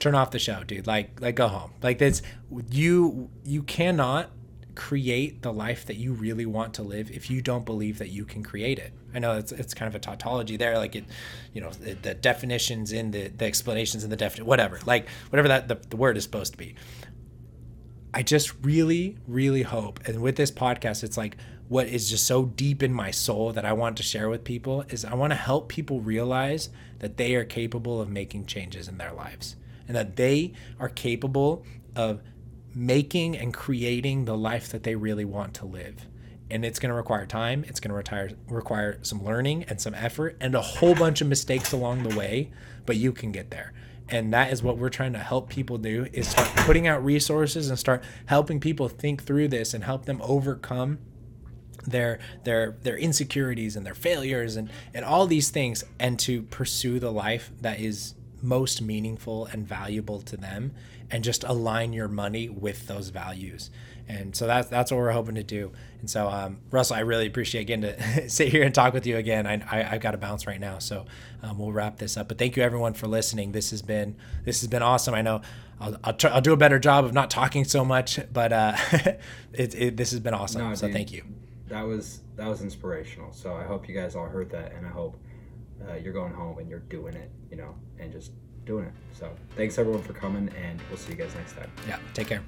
turn 0.00 0.14
off 0.14 0.32
the 0.32 0.38
show, 0.38 0.64
dude. 0.64 0.86
Like, 0.86 1.20
like 1.20 1.36
go 1.36 1.46
home. 1.46 1.72
Like 1.82 1.98
this, 1.98 2.22
you 2.70 3.30
you 3.44 3.62
cannot 3.62 4.30
create 4.74 5.42
the 5.42 5.52
life 5.52 5.84
that 5.86 5.96
you 5.96 6.12
really 6.12 6.46
want 6.46 6.74
to 6.74 6.82
live 6.82 7.10
if 7.10 7.30
you 7.30 7.42
don't 7.42 7.66
believe 7.66 7.98
that 7.98 8.08
you 8.08 8.24
can 8.24 8.42
create 8.42 8.78
it. 8.78 8.92
I 9.14 9.18
know 9.18 9.36
it's 9.36 9.52
it's 9.52 9.74
kind 9.74 9.88
of 9.88 9.94
a 9.94 9.98
tautology 9.98 10.56
there, 10.56 10.78
like 10.78 10.96
it, 10.96 11.04
you 11.52 11.60
know, 11.60 11.70
the, 11.70 11.94
the 11.94 12.14
definitions 12.14 12.90
in 12.90 13.10
the 13.10 13.28
the 13.28 13.44
explanations 13.44 14.02
in 14.02 14.10
the 14.10 14.16
definition, 14.16 14.46
whatever, 14.46 14.80
like 14.86 15.08
whatever 15.28 15.48
that 15.48 15.68
the, 15.68 15.80
the 15.90 15.96
word 15.96 16.16
is 16.16 16.24
supposed 16.24 16.52
to 16.52 16.58
be. 16.58 16.74
I 18.12 18.24
just 18.24 18.52
really, 18.62 19.18
really 19.28 19.62
hope, 19.62 20.00
and 20.06 20.20
with 20.20 20.36
this 20.36 20.50
podcast, 20.50 21.04
it's 21.04 21.16
like 21.16 21.36
what 21.68 21.86
is 21.86 22.10
just 22.10 22.26
so 22.26 22.46
deep 22.46 22.82
in 22.82 22.92
my 22.92 23.12
soul 23.12 23.52
that 23.52 23.64
I 23.64 23.72
want 23.72 23.96
to 23.98 24.02
share 24.02 24.28
with 24.28 24.42
people 24.42 24.84
is 24.88 25.04
I 25.04 25.14
want 25.14 25.30
to 25.30 25.36
help 25.36 25.68
people 25.68 26.00
realize 26.00 26.68
that 26.98 27.16
they 27.16 27.36
are 27.36 27.44
capable 27.44 28.00
of 28.00 28.08
making 28.08 28.46
changes 28.46 28.88
in 28.88 28.98
their 28.98 29.12
lives 29.12 29.54
and 29.90 29.96
that 29.96 30.14
they 30.14 30.52
are 30.78 30.88
capable 30.88 31.64
of 31.96 32.22
making 32.72 33.36
and 33.36 33.52
creating 33.52 34.24
the 34.24 34.36
life 34.36 34.68
that 34.68 34.84
they 34.84 34.94
really 34.94 35.24
want 35.24 35.52
to 35.52 35.66
live. 35.66 36.06
And 36.48 36.64
it's 36.64 36.78
going 36.78 36.90
to 36.90 36.94
require 36.94 37.26
time, 37.26 37.64
it's 37.66 37.80
going 37.80 37.88
to 37.88 37.96
retire, 37.96 38.30
require 38.48 39.00
some 39.02 39.24
learning 39.24 39.64
and 39.64 39.80
some 39.80 39.92
effort 39.94 40.36
and 40.40 40.54
a 40.54 40.60
whole 40.60 40.94
bunch 40.94 41.20
of 41.20 41.26
mistakes 41.26 41.72
along 41.72 42.04
the 42.04 42.16
way, 42.16 42.52
but 42.86 42.98
you 42.98 43.10
can 43.10 43.32
get 43.32 43.50
there. 43.50 43.72
And 44.08 44.32
that 44.32 44.52
is 44.52 44.62
what 44.62 44.78
we're 44.78 44.90
trying 44.90 45.12
to 45.14 45.18
help 45.18 45.48
people 45.48 45.76
do 45.76 46.06
is 46.12 46.28
start 46.28 46.46
putting 46.58 46.86
out 46.86 47.04
resources 47.04 47.68
and 47.68 47.76
start 47.76 48.04
helping 48.26 48.60
people 48.60 48.88
think 48.88 49.24
through 49.24 49.48
this 49.48 49.74
and 49.74 49.82
help 49.82 50.04
them 50.04 50.20
overcome 50.22 51.00
their 51.84 52.20
their 52.44 52.76
their 52.82 52.96
insecurities 52.96 53.74
and 53.74 53.84
their 53.84 53.94
failures 53.94 54.54
and 54.54 54.70
and 54.94 55.04
all 55.04 55.26
these 55.26 55.50
things 55.50 55.82
and 55.98 56.16
to 56.20 56.42
pursue 56.42 57.00
the 57.00 57.10
life 57.10 57.50
that 57.60 57.80
is 57.80 58.14
most 58.42 58.80
meaningful 58.82 59.46
and 59.46 59.66
valuable 59.66 60.20
to 60.22 60.36
them 60.36 60.72
and 61.10 61.24
just 61.24 61.44
align 61.44 61.92
your 61.92 62.08
money 62.08 62.48
with 62.48 62.86
those 62.86 63.08
values. 63.08 63.70
And 64.08 64.34
so 64.34 64.46
that's 64.46 64.68
that's 64.68 64.90
what 64.90 64.98
we're 64.98 65.12
hoping 65.12 65.36
to 65.36 65.42
do. 65.42 65.72
And 66.00 66.10
so 66.10 66.28
um, 66.28 66.58
russell 66.70 66.96
i 66.96 67.00
really 67.00 67.26
appreciate 67.26 67.64
getting 67.64 67.82
to 67.82 68.28
sit 68.28 68.48
here 68.48 68.62
and 68.64 68.74
talk 68.74 68.92
with 68.92 69.06
you 69.06 69.16
again. 69.16 69.46
I, 69.46 69.62
I 69.70 69.82
have 69.82 70.00
got 70.00 70.12
to 70.12 70.18
bounce 70.18 70.46
right 70.46 70.60
now. 70.60 70.78
So 70.78 71.06
um, 71.42 71.58
we'll 71.58 71.72
wrap 71.72 71.98
this 71.98 72.16
up. 72.16 72.28
But 72.28 72.38
thank 72.38 72.56
you 72.56 72.62
everyone 72.62 72.94
for 72.94 73.06
listening. 73.06 73.52
This 73.52 73.70
has 73.70 73.82
been 73.82 74.16
this 74.44 74.60
has 74.60 74.68
been 74.68 74.82
awesome. 74.82 75.14
I 75.14 75.22
know 75.22 75.42
i'll, 75.80 75.96
I'll, 76.04 76.12
try, 76.12 76.30
I'll 76.30 76.40
do 76.40 76.52
a 76.52 76.58
better 76.58 76.78
job 76.78 77.04
of 77.04 77.12
not 77.12 77.30
talking 77.30 77.64
so 77.64 77.84
much 77.84 78.20
but 78.32 78.52
uh, 78.52 78.76
it, 79.52 79.74
it, 79.74 79.96
this 79.96 80.10
has 80.10 80.20
been 80.20 80.34
awesome. 80.34 80.68
No, 80.68 80.74
so 80.74 80.86
dude, 80.86 80.94
thank 80.94 81.12
you. 81.12 81.24
That 81.68 81.82
was 81.82 82.20
that 82.36 82.48
was 82.48 82.62
inspirational. 82.62 83.32
So 83.32 83.54
i 83.54 83.62
hope 83.62 83.88
you 83.88 83.94
guys 83.94 84.16
all 84.16 84.26
heard 84.26 84.50
that 84.50 84.72
and 84.72 84.86
i 84.86 84.90
hope 84.90 85.16
uh, 85.88 85.94
you're 85.94 86.12
going 86.12 86.32
home 86.32 86.58
and 86.58 86.68
you're 86.68 86.80
doing 86.80 87.14
it, 87.14 87.30
you 87.50 87.56
know, 87.56 87.74
and 87.98 88.12
just 88.12 88.32
doing 88.64 88.84
it. 88.84 88.92
So 89.12 89.30
thanks 89.56 89.78
everyone 89.78 90.02
for 90.02 90.12
coming, 90.12 90.48
and 90.62 90.80
we'll 90.88 90.98
see 90.98 91.12
you 91.12 91.18
guys 91.18 91.34
next 91.34 91.54
time. 91.54 91.70
Yeah, 91.88 91.98
take 92.14 92.28
care. 92.28 92.42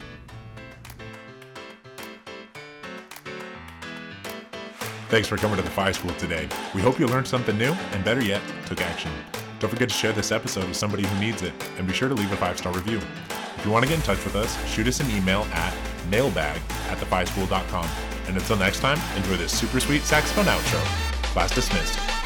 Thanks 5.08 5.28
for 5.28 5.36
coming 5.36 5.56
to 5.56 5.62
the 5.62 5.70
Fi 5.70 5.92
School 5.92 6.14
today. 6.14 6.48
We 6.74 6.80
hope 6.80 6.98
you 6.98 7.06
learned 7.06 7.28
something 7.28 7.58
new, 7.58 7.72
and 7.92 8.04
better 8.04 8.22
yet, 8.22 8.40
took 8.66 8.80
action. 8.80 9.10
Don't 9.58 9.68
forget 9.68 9.90
to 9.90 9.94
share 9.94 10.12
this 10.12 10.32
episode 10.32 10.64
with 10.66 10.76
somebody 10.76 11.06
who 11.06 11.20
needs 11.20 11.42
it, 11.42 11.52
and 11.76 11.86
be 11.86 11.92
sure 11.92 12.08
to 12.08 12.14
leave 12.14 12.32
a 12.32 12.36
five 12.36 12.56
star 12.56 12.72
review. 12.72 12.98
If 13.56 13.66
you 13.66 13.70
want 13.70 13.84
to 13.84 13.88
get 13.88 13.96
in 13.98 14.02
touch 14.02 14.24
with 14.24 14.34
us, 14.36 14.56
shoot 14.68 14.86
us 14.86 15.00
an 15.00 15.10
email 15.10 15.42
at 15.52 15.74
mailbag 16.08 16.60
at 16.88 16.98
thefischool.com. 16.98 17.88
And 18.26 18.36
until 18.36 18.56
next 18.56 18.80
time, 18.80 18.98
enjoy 19.16 19.36
this 19.36 19.52
super 19.52 19.80
sweet 19.80 20.02
saxophone 20.02 20.46
outro. 20.46 20.80
Class 21.32 21.54
dismissed. 21.54 22.21